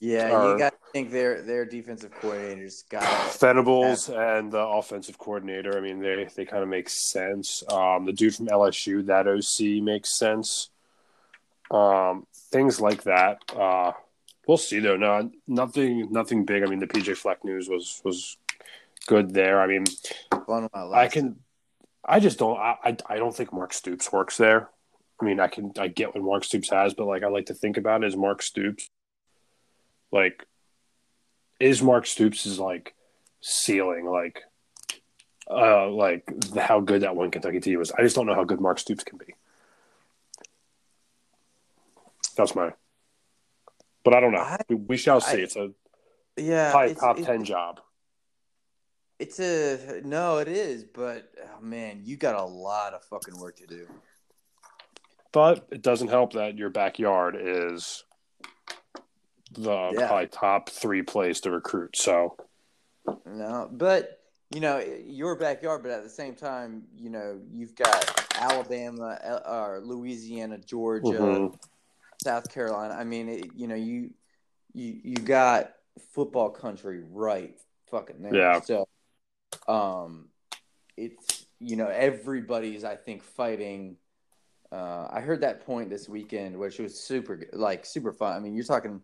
Yeah, 0.00 0.52
you 0.52 0.58
got 0.58 0.70
to 0.72 0.78
think 0.92 1.10
their 1.10 1.42
their 1.42 1.64
defensive 1.64 2.12
coordinators 2.20 2.88
got 2.88 3.34
Venables 3.38 4.08
and 4.08 4.52
the 4.52 4.58
offensive 4.58 5.18
coordinator. 5.18 5.76
I 5.76 5.80
mean, 5.80 6.00
they 6.00 6.28
they 6.34 6.44
kind 6.44 6.62
of 6.62 6.68
make 6.68 6.88
sense. 6.88 7.64
Um, 7.70 8.04
the 8.04 8.12
dude 8.12 8.34
from 8.34 8.46
LSU, 8.46 9.06
that 9.06 9.26
OC 9.26 9.82
makes 9.82 10.10
sense. 10.10 10.70
Um, 11.70 12.26
things 12.50 12.80
like 12.80 13.02
that. 13.04 13.42
Uh, 13.54 13.92
we'll 14.46 14.56
see 14.56 14.78
though. 14.78 14.96
No, 14.96 15.30
nothing, 15.46 16.10
nothing 16.10 16.44
big. 16.44 16.62
I 16.62 16.66
mean, 16.66 16.78
the 16.78 16.86
PJ 16.86 17.16
Fleck 17.16 17.44
news 17.44 17.68
was 17.68 18.00
was 18.04 18.36
good 19.06 19.34
there. 19.34 19.60
I 19.60 19.66
mean, 19.66 19.84
fun 20.46 20.68
while 20.72 20.92
it 20.92 20.96
I 20.96 21.08
can. 21.08 21.36
I 22.04 22.20
just 22.20 22.38
don't. 22.38 22.58
I, 22.58 22.76
I 22.84 22.96
I 23.08 23.16
don't 23.16 23.34
think 23.34 23.52
Mark 23.52 23.72
Stoops 23.72 24.12
works 24.12 24.36
there. 24.36 24.70
I 25.20 25.24
mean, 25.24 25.40
I 25.40 25.48
can. 25.48 25.72
I 25.78 25.88
get 25.88 26.14
what 26.14 26.22
Mark 26.22 26.44
Stoops 26.44 26.70
has, 26.70 26.94
but 26.94 27.06
like 27.06 27.22
I 27.22 27.28
like 27.28 27.46
to 27.46 27.54
think 27.54 27.76
about 27.76 28.04
it 28.04 28.06
as 28.06 28.16
Mark 28.16 28.42
Stoops. 28.42 28.88
Like, 30.12 30.46
is 31.60 31.82
Mark 31.82 32.06
Stoops 32.06 32.46
is 32.46 32.58
like 32.58 32.94
ceiling 33.40 34.06
like, 34.06 34.42
uh, 35.50 35.88
like 35.90 36.24
how 36.56 36.80
good 36.80 37.02
that 37.02 37.16
one 37.16 37.30
Kentucky 37.30 37.60
team 37.60 37.78
was. 37.78 37.90
I 37.92 38.02
just 38.02 38.16
don't 38.16 38.26
know 38.26 38.34
how 38.34 38.44
good 38.44 38.60
Mark 38.60 38.78
Stoops 38.78 39.04
can 39.04 39.18
be. 39.18 39.34
That's 42.36 42.54
my. 42.54 42.72
But 44.04 44.14
I 44.14 44.20
don't 44.20 44.32
know. 44.32 44.38
I- 44.38 44.60
we, 44.68 44.76
we 44.76 44.96
shall 44.96 45.20
see. 45.20 45.38
I- 45.38 45.42
it's 45.42 45.56
a 45.56 45.72
yeah, 46.36 46.78
it's, 46.82 47.00
top 47.00 47.16
ten 47.16 47.44
job. 47.44 47.80
It's 49.18 49.40
a 49.40 50.00
no, 50.04 50.38
it 50.38 50.46
is, 50.46 50.84
but 50.84 51.28
oh, 51.42 51.60
man, 51.60 52.02
you 52.04 52.16
got 52.16 52.36
a 52.36 52.44
lot 52.44 52.94
of 52.94 53.02
fucking 53.04 53.36
work 53.40 53.56
to 53.56 53.66
do. 53.66 53.88
But 55.38 55.68
it 55.70 55.82
doesn't 55.82 56.08
help 56.08 56.32
that 56.32 56.58
your 56.58 56.68
backyard 56.68 57.36
is 57.38 58.02
the 59.52 59.92
Yeah. 59.96 60.08
probably 60.08 60.26
top 60.26 60.68
three 60.68 61.02
place 61.02 61.42
to 61.42 61.52
recruit. 61.52 61.96
So 61.96 62.36
No, 63.24 63.68
but 63.70 64.20
you 64.50 64.58
know 64.58 64.80
your 64.80 65.36
backyard, 65.36 65.84
but 65.84 65.92
at 65.92 66.02
the 66.02 66.08
same 66.10 66.34
time, 66.34 66.88
you 66.96 67.08
know 67.08 67.40
you've 67.52 67.76
got 67.76 68.26
Alabama, 68.34 69.16
uh, 69.22 69.40
or 69.48 69.80
Louisiana, 69.80 70.58
Georgia, 70.58 71.06
mhm. 71.06 71.56
South 72.20 72.52
Carolina. 72.52 72.94
I 72.94 73.04
mean, 73.04 73.28
it, 73.28 73.52
you 73.54 73.68
know 73.68 73.76
you 73.76 74.10
you 74.72 75.00
you 75.04 75.16
got 75.18 75.72
football 76.14 76.50
country 76.50 77.04
right 77.12 77.56
fucking 77.92 78.22
there. 78.22 78.34
Yeah. 78.34 78.60
So, 78.60 78.88
um, 79.68 80.30
it's 80.96 81.46
you 81.60 81.76
know 81.76 81.86
everybody's 81.86 82.82
I 82.82 82.96
think 82.96 83.22
fighting. 83.22 83.98
Uh, 84.70 85.08
I 85.10 85.20
heard 85.20 85.40
that 85.40 85.64
point 85.64 85.88
this 85.88 86.08
weekend, 86.08 86.58
which 86.58 86.78
was 86.78 86.98
super 86.98 87.46
like 87.52 87.86
super 87.86 88.12
fun. 88.12 88.36
I 88.36 88.40
mean, 88.40 88.54
you're 88.54 88.64
talking 88.64 89.00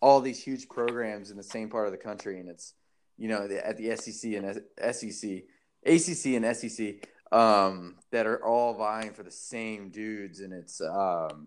all 0.00 0.20
these 0.20 0.42
huge 0.42 0.68
programs 0.68 1.30
in 1.30 1.36
the 1.36 1.42
same 1.42 1.70
part 1.70 1.86
of 1.86 1.92
the 1.92 1.98
country, 1.98 2.40
and 2.40 2.48
it's 2.48 2.74
you 3.16 3.28
know 3.28 3.46
the, 3.46 3.64
at 3.64 3.76
the 3.76 3.96
SEC 3.96 4.32
and 4.32 4.60
SEC, 4.92 5.44
ACC 5.86 6.34
and 6.34 6.56
SEC 6.56 7.08
um, 7.32 7.96
that 8.10 8.26
are 8.26 8.44
all 8.44 8.74
vying 8.74 9.12
for 9.12 9.22
the 9.22 9.30
same 9.30 9.90
dudes, 9.90 10.40
and 10.40 10.52
it's 10.52 10.80
um, 10.80 11.46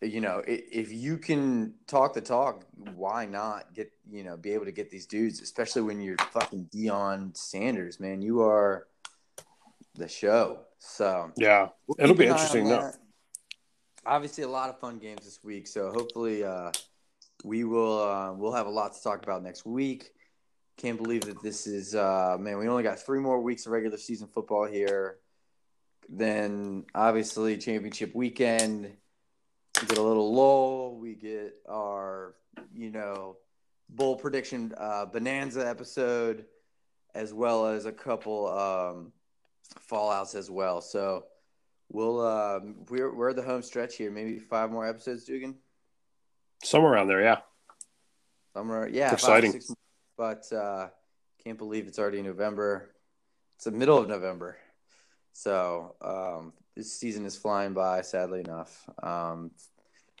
you 0.00 0.20
know 0.20 0.42
if 0.46 0.92
you 0.92 1.18
can 1.18 1.74
talk 1.86 2.14
the 2.14 2.20
talk, 2.20 2.64
why 2.94 3.26
not 3.26 3.74
get 3.74 3.90
you 4.10 4.22
know 4.22 4.36
be 4.36 4.52
able 4.52 4.64
to 4.64 4.72
get 4.72 4.90
these 4.90 5.06
dudes, 5.06 5.40
especially 5.40 5.82
when 5.82 6.00
you're 6.00 6.16
fucking 6.30 6.68
Deion 6.72 7.36
Sanders, 7.36 7.98
man. 7.98 8.22
You 8.22 8.42
are 8.42 8.86
the 9.94 10.08
show. 10.08 10.60
So 10.86 11.32
yeah, 11.36 11.68
we'll 11.86 11.96
It'll 11.98 12.14
be 12.14 12.26
an 12.26 12.32
eye 12.32 12.34
on 12.34 12.40
interesting, 12.40 12.68
though. 12.68 12.92
Obviously, 14.06 14.44
a 14.44 14.48
lot 14.48 14.68
of 14.68 14.78
fun 14.78 14.98
games 14.98 15.24
this 15.24 15.40
week. 15.42 15.66
So 15.66 15.90
hopefully, 15.90 16.44
uh, 16.44 16.70
we 17.42 17.64
will 17.64 18.02
uh, 18.02 18.32
we'll 18.34 18.52
have 18.52 18.66
a 18.66 18.70
lot 18.70 18.94
to 18.94 19.02
talk 19.02 19.22
about 19.22 19.42
next 19.42 19.64
week. 19.64 20.10
Can't 20.76 21.02
believe 21.02 21.22
that 21.22 21.42
this 21.42 21.66
is 21.66 21.94
uh, 21.94 22.36
man. 22.38 22.58
We 22.58 22.68
only 22.68 22.82
got 22.82 23.00
three 23.00 23.18
more 23.18 23.40
weeks 23.40 23.64
of 23.66 23.72
regular 23.72 23.96
season 23.96 24.28
football 24.28 24.66
here. 24.66 25.18
Then 26.08 26.84
obviously 26.94 27.56
championship 27.56 28.14
weekend. 28.14 28.92
We 29.80 29.88
get 29.88 29.98
a 29.98 30.02
little 30.02 30.34
lull. 30.34 30.98
We 31.00 31.14
get 31.14 31.54
our 31.68 32.34
you 32.74 32.90
know 32.90 33.38
bowl 33.88 34.16
prediction 34.16 34.74
uh, 34.76 35.06
bonanza 35.06 35.66
episode, 35.66 36.44
as 37.14 37.32
well 37.32 37.66
as 37.68 37.86
a 37.86 37.92
couple 37.92 38.48
um, 38.48 39.12
fallouts 39.90 40.34
as 40.34 40.50
well. 40.50 40.80
So 40.80 41.24
we'll 41.90 42.20
um, 42.26 42.76
we're 42.88 43.14
we're 43.14 43.30
at 43.30 43.36
the 43.36 43.42
home 43.42 43.62
stretch 43.62 43.96
here. 43.96 44.10
Maybe 44.10 44.38
five 44.38 44.70
more 44.70 44.86
episodes, 44.86 45.24
Dugan. 45.24 45.56
somewhere 46.62 46.92
around 46.92 47.08
there. 47.08 47.22
Yeah, 47.22 47.38
Somewhere, 48.54 48.88
yeah, 48.88 49.12
It's 49.12 49.22
five, 49.24 49.44
exciting. 49.44 49.52
six. 49.52 49.74
But 50.16 50.52
uh, 50.52 50.88
can't 51.42 51.58
believe 51.58 51.88
it's 51.88 51.98
already 51.98 52.22
November. 52.22 52.94
It's 53.56 53.64
the 53.64 53.72
middle 53.72 53.98
of 53.98 54.08
November, 54.08 54.56
so 55.32 55.94
um, 56.00 56.52
this 56.76 56.92
season 56.92 57.24
is 57.26 57.36
flying 57.36 57.72
by. 57.72 58.02
Sadly 58.02 58.40
enough, 58.40 58.88
um, 59.02 59.50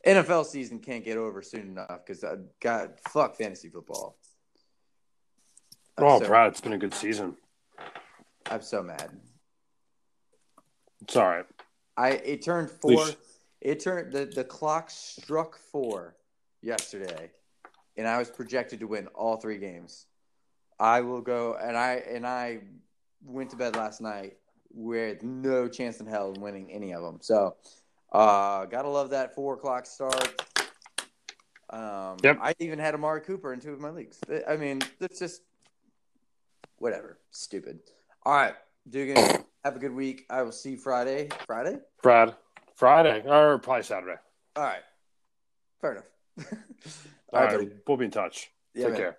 NFL 0.06 0.46
season 0.46 0.78
can't 0.80 1.04
get 1.04 1.16
over 1.16 1.42
soon 1.42 1.62
enough 1.62 2.00
because 2.04 2.24
I 2.24 2.34
got 2.60 3.00
fuck 3.10 3.36
fantasy 3.36 3.68
football. 3.68 4.16
I'm 5.96 6.04
oh, 6.04 6.18
so, 6.20 6.26
Brad, 6.26 6.48
it's 6.48 6.60
been 6.60 6.72
a 6.72 6.78
good 6.78 6.94
season. 6.94 7.36
I'm 8.50 8.62
so 8.62 8.82
mad. 8.82 9.10
It's 11.04 11.16
all 11.16 11.26
right. 11.26 11.44
I 11.96 12.10
it 12.10 12.42
turned 12.42 12.70
four. 12.70 13.08
It 13.60 13.80
turned 13.80 14.12
the 14.12 14.24
the 14.24 14.44
clock 14.44 14.90
struck 14.90 15.58
four 15.58 16.16
yesterday, 16.62 17.30
and 17.96 18.08
I 18.08 18.18
was 18.18 18.30
projected 18.30 18.80
to 18.80 18.86
win 18.86 19.06
all 19.08 19.36
three 19.36 19.58
games. 19.58 20.06
I 20.80 21.02
will 21.02 21.20
go 21.20 21.56
and 21.62 21.76
I 21.76 22.02
and 22.08 22.26
I 22.26 22.60
went 23.24 23.50
to 23.50 23.56
bed 23.56 23.76
last 23.76 24.00
night 24.00 24.38
with 24.72 25.22
no 25.22 25.68
chance 25.68 26.00
in 26.00 26.06
hell 26.06 26.30
of 26.30 26.38
winning 26.38 26.72
any 26.72 26.92
of 26.92 27.02
them. 27.02 27.18
So, 27.20 27.54
uh, 28.12 28.64
gotta 28.64 28.88
love 28.88 29.10
that 29.10 29.34
four 29.34 29.54
o'clock 29.54 29.86
start. 29.86 30.42
Um, 31.70 32.16
Yep. 32.22 32.38
I 32.40 32.54
even 32.58 32.78
had 32.78 32.94
Amari 32.94 33.20
Cooper 33.20 33.52
in 33.52 33.60
two 33.60 33.72
of 33.72 33.80
my 33.80 33.90
leagues. 33.90 34.18
I 34.48 34.56
mean, 34.56 34.80
it's 35.00 35.18
just 35.18 35.42
whatever, 36.78 37.18
stupid. 37.30 37.80
All 38.24 38.34
right, 38.34 38.54
Dugan, 38.88 39.43
have 39.64 39.76
a 39.76 39.78
good 39.78 39.94
week. 39.94 40.26
I 40.28 40.42
will 40.42 40.52
see 40.52 40.72
you 40.72 40.76
Friday. 40.76 41.28
Friday? 41.46 41.78
Friday. 42.02 42.34
Friday. 42.74 43.22
Or 43.26 43.58
probably 43.58 43.82
Saturday. 43.82 44.16
All 44.56 44.62
right. 44.62 44.82
Fair 45.80 45.92
enough. 45.92 46.04
All, 46.38 46.44
All 47.40 47.46
right, 47.46 47.56
right 47.56 47.72
we'll 47.88 47.96
be 47.96 48.04
in 48.04 48.10
touch. 48.10 48.50
Yeah, 48.74 48.88
Take 48.88 48.92
man. 48.92 49.00
care. 49.00 49.18